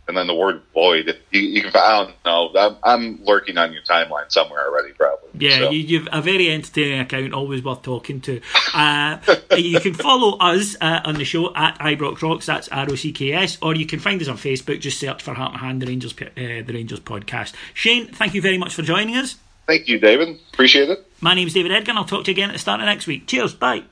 and 0.06 0.16
then 0.16 0.26
the 0.26 0.34
word 0.34 0.62
void. 0.72 1.16
You, 1.30 1.40
you 1.40 1.62
can. 1.62 1.72
I 1.74 2.04
don't 2.04 2.24
know. 2.24 2.50
I'm, 2.58 2.76
I'm 2.84 3.24
lurking 3.24 3.56
on 3.58 3.72
your 3.72 3.82
timeline 3.82 4.30
somewhere 4.30 4.66
already, 4.66 4.92
probably. 4.92 5.30
Yeah, 5.38 5.58
So, 5.58 5.70
you, 5.70 5.78
you've 5.80 6.08
a 6.12 6.20
very 6.20 6.50
entertaining 6.50 7.00
account, 7.00 7.32
always 7.32 7.62
worth 7.62 7.82
talking 7.82 8.20
to. 8.22 8.40
Uh, 8.74 9.18
you 9.56 9.80
can 9.80 9.94
follow 9.94 10.36
us 10.38 10.76
uh, 10.80 11.00
on 11.04 11.14
the 11.14 11.24
show 11.24 11.54
at 11.54 11.78
Ibrox 11.78 12.22
Rocks, 12.22 12.46
that's 12.46 12.68
R 12.68 12.86
O 12.90 12.94
C 12.94 13.12
K 13.12 13.32
S, 13.32 13.58
or 13.62 13.74
you 13.74 13.86
can 13.86 13.98
find 13.98 14.20
us 14.20 14.28
on 14.28 14.36
Facebook. 14.36 14.80
Just 14.80 14.98
search 15.00 15.22
for 15.22 15.34
Heart 15.34 15.52
and 15.52 15.60
Hand, 15.60 15.82
the 15.82 15.86
Rangers, 15.86 16.12
uh, 16.12 16.24
the 16.36 16.72
Rangers 16.72 17.00
podcast. 17.00 17.54
Shane, 17.72 18.08
thank 18.08 18.34
you 18.34 18.42
very 18.42 18.58
much 18.58 18.74
for 18.74 18.82
joining 18.82 19.16
us. 19.16 19.36
Thank 19.66 19.88
you, 19.88 19.98
David. 19.98 20.38
Appreciate 20.52 20.90
it. 20.90 21.06
My 21.20 21.34
name's 21.34 21.54
David 21.54 21.72
Edgar, 21.72 21.92
and 21.92 21.98
I'll 21.98 22.04
talk 22.04 22.24
to 22.24 22.30
you 22.30 22.34
again 22.34 22.50
at 22.50 22.52
the 22.52 22.58
start 22.58 22.80
of 22.80 22.86
next 22.86 23.06
week. 23.06 23.26
Cheers, 23.26 23.54
bye. 23.54 23.84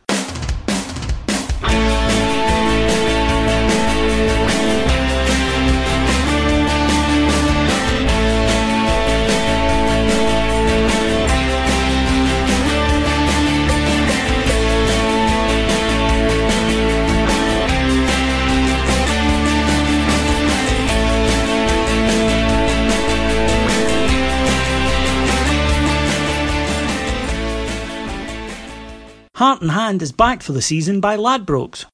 Heart 29.42 29.62
and 29.62 29.72
Hand 29.72 30.02
is 30.02 30.12
backed 30.12 30.44
for 30.44 30.52
the 30.52 30.62
season 30.62 31.00
by 31.00 31.16
Ladbrokes. 31.16 31.84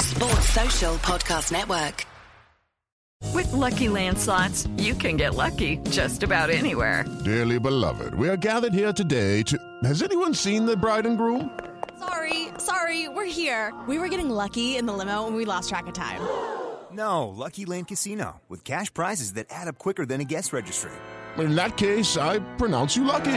Sports 0.00 0.48
Social 0.48 0.94
Podcast 0.94 1.52
Network. 1.52 2.06
With 3.34 3.52
Lucky 3.52 3.90
Land 3.90 4.16
slots, 4.16 4.66
you 4.78 4.94
can 4.94 5.18
get 5.18 5.34
lucky 5.34 5.76
just 5.90 6.22
about 6.22 6.48
anywhere. 6.48 7.04
Dearly 7.22 7.58
beloved, 7.58 8.14
we 8.14 8.30
are 8.30 8.38
gathered 8.38 8.72
here 8.72 8.94
today 8.94 9.42
to. 9.42 9.58
Has 9.84 10.02
anyone 10.02 10.32
seen 10.32 10.64
the 10.64 10.74
bride 10.74 11.04
and 11.04 11.18
groom? 11.18 11.50
Sorry, 11.98 12.48
sorry, 12.56 13.10
we're 13.10 13.26
here. 13.26 13.74
We 13.86 13.98
were 13.98 14.08
getting 14.08 14.30
lucky 14.30 14.78
in 14.78 14.86
the 14.86 14.94
limo 14.94 15.26
and 15.26 15.36
we 15.36 15.44
lost 15.44 15.68
track 15.68 15.88
of 15.88 15.92
time. 15.92 16.22
No, 16.90 17.28
Lucky 17.28 17.66
Land 17.66 17.88
Casino, 17.88 18.40
with 18.48 18.64
cash 18.64 18.94
prizes 18.94 19.34
that 19.34 19.48
add 19.50 19.68
up 19.68 19.76
quicker 19.76 20.06
than 20.06 20.22
a 20.22 20.24
guest 20.24 20.50
registry. 20.54 20.92
In 21.36 21.56
that 21.56 21.76
case, 21.76 22.16
I 22.16 22.38
pronounce 22.56 22.96
you 22.96 23.04
lucky. 23.04 23.36